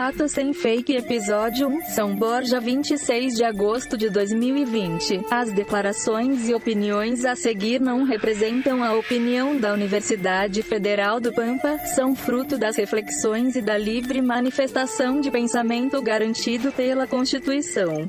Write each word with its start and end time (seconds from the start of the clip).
Fato 0.00 0.26
Sem 0.30 0.54
Fake 0.54 0.96
Episódio 0.96 1.68
1 1.68 1.82
São 1.94 2.16
Borja 2.16 2.58
26 2.58 3.34
de 3.34 3.44
agosto 3.44 3.98
de 3.98 4.08
2020 4.08 5.26
As 5.30 5.52
declarações 5.52 6.48
e 6.48 6.54
opiniões 6.54 7.26
a 7.26 7.36
seguir 7.36 7.82
não 7.82 8.04
representam 8.04 8.82
a 8.82 8.94
opinião 8.94 9.58
da 9.58 9.74
Universidade 9.74 10.62
Federal 10.62 11.20
do 11.20 11.34
Pampa, 11.34 11.76
são 11.94 12.16
fruto 12.16 12.56
das 12.56 12.76
reflexões 12.76 13.56
e 13.56 13.60
da 13.60 13.76
livre 13.76 14.22
manifestação 14.22 15.20
de 15.20 15.30
pensamento 15.30 16.00
garantido 16.00 16.72
pela 16.72 17.06
Constituição. 17.06 18.08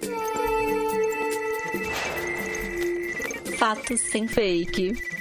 Fatos 3.58 4.00
sem 4.00 4.30
fake. 4.30 5.21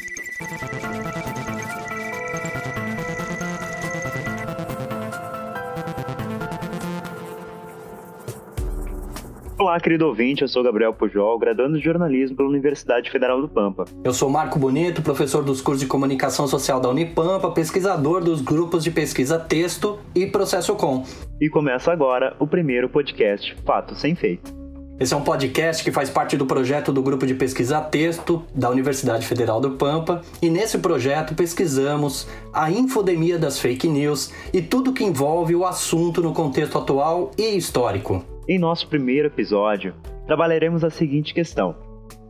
Olá, 9.60 9.78
querido 9.78 10.06
ouvinte, 10.06 10.40
eu 10.40 10.48
sou 10.48 10.62
Gabriel 10.62 10.94
Pujol, 10.94 11.38
graduando 11.38 11.76
de 11.76 11.84
jornalismo 11.84 12.34
pela 12.34 12.48
Universidade 12.48 13.10
Federal 13.10 13.42
do 13.42 13.46
Pampa. 13.46 13.84
Eu 14.02 14.14
sou 14.14 14.30
Marco 14.30 14.58
Bonito, 14.58 15.02
professor 15.02 15.44
dos 15.44 15.60
cursos 15.60 15.82
de 15.82 15.86
comunicação 15.86 16.46
social 16.46 16.80
da 16.80 16.88
Unipampa, 16.88 17.50
pesquisador 17.50 18.24
dos 18.24 18.40
grupos 18.40 18.82
de 18.82 18.90
pesquisa 18.90 19.38
Texto 19.38 19.98
e 20.14 20.26
Processo 20.26 20.74
Com. 20.76 21.04
E 21.38 21.50
começa 21.50 21.92
agora 21.92 22.34
o 22.38 22.46
primeiro 22.46 22.88
podcast 22.88 23.54
Fato 23.66 23.94
Sem 23.94 24.14
Fake. 24.14 24.50
Esse 24.98 25.12
é 25.12 25.16
um 25.16 25.22
podcast 25.22 25.84
que 25.84 25.92
faz 25.92 26.08
parte 26.08 26.38
do 26.38 26.46
projeto 26.46 26.90
do 26.90 27.02
grupo 27.02 27.26
de 27.26 27.34
pesquisa 27.34 27.82
Texto 27.82 28.42
da 28.54 28.70
Universidade 28.70 29.26
Federal 29.26 29.60
do 29.60 29.72
Pampa, 29.72 30.22
e 30.40 30.48
nesse 30.48 30.78
projeto 30.78 31.34
pesquisamos 31.34 32.26
a 32.50 32.70
infodemia 32.70 33.38
das 33.38 33.58
fake 33.58 33.86
news 33.86 34.32
e 34.54 34.62
tudo 34.62 34.94
que 34.94 35.04
envolve 35.04 35.54
o 35.54 35.66
assunto 35.66 36.22
no 36.22 36.32
contexto 36.32 36.78
atual 36.78 37.30
e 37.36 37.54
histórico. 37.58 38.24
Em 38.50 38.58
nosso 38.58 38.88
primeiro 38.88 39.28
episódio, 39.28 39.94
trabalharemos 40.26 40.82
a 40.82 40.90
seguinte 40.90 41.32
questão: 41.32 41.72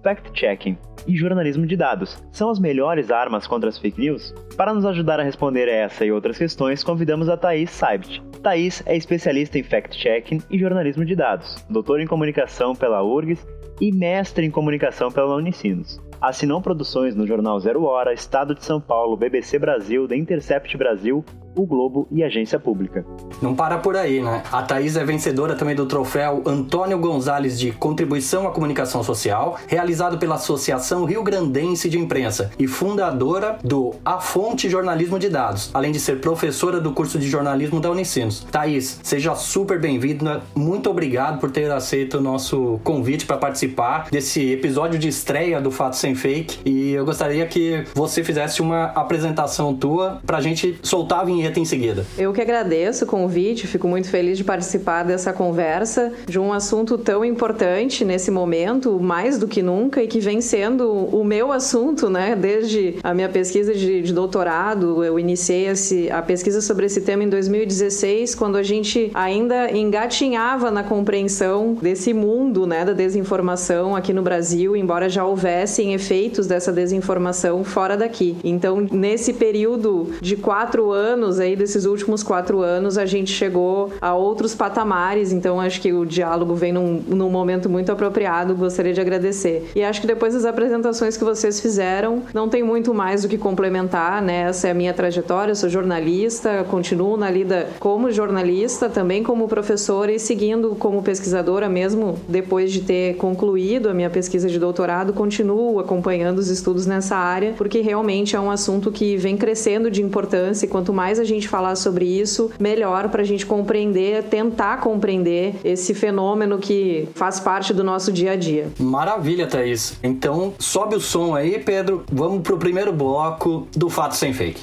fact-checking 0.02 0.76
e 1.06 1.16
jornalismo 1.16 1.64
de 1.64 1.74
dados 1.78 2.22
são 2.30 2.50
as 2.50 2.58
melhores 2.58 3.10
armas 3.10 3.46
contra 3.46 3.70
as 3.70 3.78
fake 3.78 3.98
news? 3.98 4.34
Para 4.54 4.74
nos 4.74 4.84
ajudar 4.84 5.18
a 5.18 5.22
responder 5.22 5.66
essa 5.66 6.04
e 6.04 6.12
outras 6.12 6.36
questões, 6.36 6.84
convidamos 6.84 7.30
a 7.30 7.38
Thaís 7.38 7.70
Saibt. 7.70 8.22
Thaís 8.42 8.82
é 8.84 8.94
especialista 8.94 9.58
em 9.58 9.62
fact-checking 9.62 10.42
e 10.50 10.58
jornalismo 10.58 11.06
de 11.06 11.16
dados, 11.16 11.64
doutora 11.70 12.02
em 12.02 12.06
comunicação 12.06 12.76
pela 12.76 13.02
URGS 13.02 13.42
e 13.80 13.90
mestre 13.90 14.44
em 14.44 14.50
comunicação 14.50 15.10
pela 15.10 15.36
Unicinos. 15.36 15.98
Assinou 16.20 16.60
produções 16.60 17.16
no 17.16 17.26
jornal 17.26 17.58
Zero 17.60 17.84
Hora, 17.84 18.12
Estado 18.12 18.54
de 18.54 18.62
São 18.62 18.78
Paulo, 18.78 19.16
BBC 19.16 19.58
Brasil, 19.58 20.06
The 20.06 20.16
Intercept 20.16 20.76
Brasil, 20.76 21.24
o 21.54 21.66
Globo 21.66 22.06
e 22.10 22.22
Agência 22.22 22.58
Pública. 22.58 23.04
Não 23.42 23.54
para 23.54 23.78
por 23.78 23.96
aí, 23.96 24.22
né? 24.22 24.42
A 24.50 24.62
Thaís 24.62 24.96
é 24.96 25.04
vencedora 25.04 25.54
também 25.54 25.74
do 25.74 25.86
troféu 25.86 26.42
Antônio 26.46 26.98
Gonzalez 26.98 27.58
de 27.58 27.72
Contribuição 27.72 28.46
à 28.46 28.50
Comunicação 28.50 29.02
Social, 29.02 29.58
realizado 29.66 30.18
pela 30.18 30.36
Associação 30.36 31.04
Rio 31.04 31.22
Grandense 31.22 31.88
de 31.88 31.98
Imprensa 31.98 32.50
e 32.58 32.66
fundadora 32.66 33.58
do 33.62 33.94
A 34.04 34.20
Fonte 34.20 34.68
Jornalismo 34.68 35.18
de 35.18 35.28
Dados, 35.28 35.70
além 35.74 35.92
de 35.92 36.00
ser 36.00 36.20
professora 36.20 36.80
do 36.80 36.92
curso 36.92 37.18
de 37.18 37.28
jornalismo 37.28 37.80
da 37.80 37.90
Unicinos. 37.90 38.46
Thaís, 38.50 39.00
seja 39.02 39.34
super 39.34 39.80
bem-vinda. 39.80 40.42
Muito 40.54 40.88
obrigado 40.90 41.40
por 41.40 41.50
ter 41.50 41.70
aceito 41.70 42.18
o 42.18 42.20
nosso 42.20 42.80
convite 42.84 43.26
para 43.26 43.36
participar 43.36 44.08
desse 44.10 44.52
episódio 44.52 44.98
de 44.98 45.08
estreia 45.08 45.60
do 45.60 45.70
Fato 45.70 45.96
Sem 45.96 46.14
Fake. 46.14 46.58
E 46.64 46.92
eu 46.92 47.04
gostaria 47.04 47.46
que 47.46 47.84
você 47.94 48.22
fizesse 48.22 48.60
uma 48.60 48.84
apresentação 48.86 49.74
tua 49.74 50.20
para 50.24 50.38
a 50.38 50.40
gente 50.40 50.78
soltar 50.82 51.20
a 51.20 51.24
vinheta 51.24 51.39
vinheta 51.40 51.58
em 51.58 51.64
seguida. 51.64 52.04
Eu 52.18 52.32
que 52.32 52.40
agradeço 52.40 53.04
o 53.04 53.06
convite, 53.08 53.66
fico 53.66 53.88
muito 53.88 54.08
feliz 54.08 54.36
de 54.36 54.44
participar 54.44 55.04
dessa 55.04 55.32
conversa 55.32 56.12
de 56.26 56.38
um 56.38 56.52
assunto 56.52 56.98
tão 56.98 57.24
importante 57.24 58.04
nesse 58.04 58.30
momento, 58.30 59.00
mais 59.00 59.38
do 59.38 59.48
que 59.48 59.62
nunca, 59.62 60.02
e 60.02 60.06
que 60.06 60.20
vem 60.20 60.40
sendo 60.40 60.90
o 60.90 61.24
meu 61.24 61.50
assunto, 61.50 62.10
né? 62.10 62.36
Desde 62.36 62.96
a 63.02 63.14
minha 63.14 63.28
pesquisa 63.28 63.74
de, 63.74 64.02
de 64.02 64.12
doutorado, 64.12 65.02
eu 65.02 65.18
iniciei 65.18 65.68
esse, 65.68 66.10
a 66.10 66.20
pesquisa 66.20 66.60
sobre 66.60 66.86
esse 66.86 67.00
tema 67.00 67.24
em 67.24 67.28
2016, 67.28 68.34
quando 68.34 68.56
a 68.56 68.62
gente 68.62 69.10
ainda 69.14 69.70
engatinhava 69.70 70.70
na 70.70 70.84
compreensão 70.84 71.74
desse 71.80 72.12
mundo, 72.12 72.66
né, 72.66 72.84
da 72.84 72.92
desinformação 72.92 73.96
aqui 73.96 74.12
no 74.12 74.22
Brasil, 74.22 74.76
embora 74.76 75.08
já 75.08 75.24
houvessem 75.24 75.94
efeitos 75.94 76.46
dessa 76.46 76.72
desinformação 76.72 77.64
fora 77.64 77.96
daqui. 77.96 78.36
Então, 78.44 78.86
nesse 78.92 79.32
período 79.32 80.10
de 80.20 80.36
quatro 80.36 80.90
anos 80.90 81.29
anos 81.30 81.38
aí, 81.38 81.54
desses 81.54 81.84
últimos 81.84 82.22
quatro 82.22 82.60
anos, 82.60 82.98
a 82.98 83.06
gente 83.06 83.30
chegou 83.30 83.92
a 84.00 84.14
outros 84.14 84.54
patamares, 84.54 85.32
então 85.32 85.60
acho 85.60 85.80
que 85.80 85.92
o 85.92 86.04
diálogo 86.04 86.54
vem 86.54 86.72
num, 86.72 87.02
num 87.06 87.30
momento 87.30 87.68
muito 87.68 87.92
apropriado, 87.92 88.54
gostaria 88.54 88.92
de 88.92 89.00
agradecer. 89.00 89.70
E 89.76 89.82
acho 89.84 90.00
que 90.00 90.06
depois 90.06 90.34
das 90.34 90.44
apresentações 90.44 91.16
que 91.16 91.24
vocês 91.24 91.60
fizeram, 91.60 92.22
não 92.34 92.48
tem 92.48 92.62
muito 92.62 92.92
mais 92.92 93.22
do 93.22 93.28
que 93.28 93.38
complementar, 93.38 94.20
né? 94.20 94.48
Essa 94.48 94.68
é 94.68 94.70
a 94.72 94.74
minha 94.74 94.92
trajetória, 94.92 95.52
eu 95.52 95.56
sou 95.56 95.68
jornalista, 95.68 96.64
continuo 96.68 97.16
na 97.16 97.30
lida 97.30 97.68
como 97.78 98.10
jornalista, 98.10 98.88
também 98.88 99.22
como 99.22 99.46
professora 99.46 100.12
e 100.12 100.18
seguindo 100.18 100.74
como 100.78 101.02
pesquisadora, 101.02 101.68
mesmo 101.68 102.18
depois 102.28 102.72
de 102.72 102.80
ter 102.80 103.16
concluído 103.16 103.88
a 103.88 103.94
minha 103.94 104.10
pesquisa 104.10 104.48
de 104.48 104.58
doutorado, 104.58 105.12
continuo 105.12 105.78
acompanhando 105.78 106.38
os 106.38 106.48
estudos 106.48 106.86
nessa 106.86 107.16
área, 107.16 107.52
porque 107.56 107.80
realmente 107.80 108.34
é 108.34 108.40
um 108.40 108.50
assunto 108.50 108.90
que 108.90 109.16
vem 109.16 109.36
crescendo 109.36 109.90
de 109.90 110.02
importância 110.02 110.66
e 110.66 110.68
quanto 110.68 110.92
mais 110.92 111.19
a 111.20 111.24
gente 111.24 111.48
falar 111.48 111.76
sobre 111.76 112.04
isso, 112.04 112.50
melhor 112.58 113.08
para 113.08 113.22
a 113.22 113.24
gente 113.24 113.46
compreender, 113.46 114.24
tentar 114.24 114.80
compreender 114.80 115.54
esse 115.64 115.94
fenômeno 115.94 116.58
que 116.58 117.08
faz 117.14 117.40
parte 117.40 117.72
do 117.72 117.84
nosso 117.84 118.12
dia 118.12 118.32
a 118.32 118.36
dia. 118.36 118.68
Maravilha, 118.78 119.46
Thaís. 119.46 119.98
Então, 120.02 120.54
sobe 120.58 120.96
o 120.96 121.00
som 121.00 121.34
aí, 121.34 121.58
Pedro. 121.58 122.04
Vamos 122.10 122.42
pro 122.42 122.58
primeiro 122.58 122.92
bloco 122.92 123.68
do 123.74 123.88
Fato 123.88 124.16
Sem 124.16 124.32
Fake. 124.32 124.60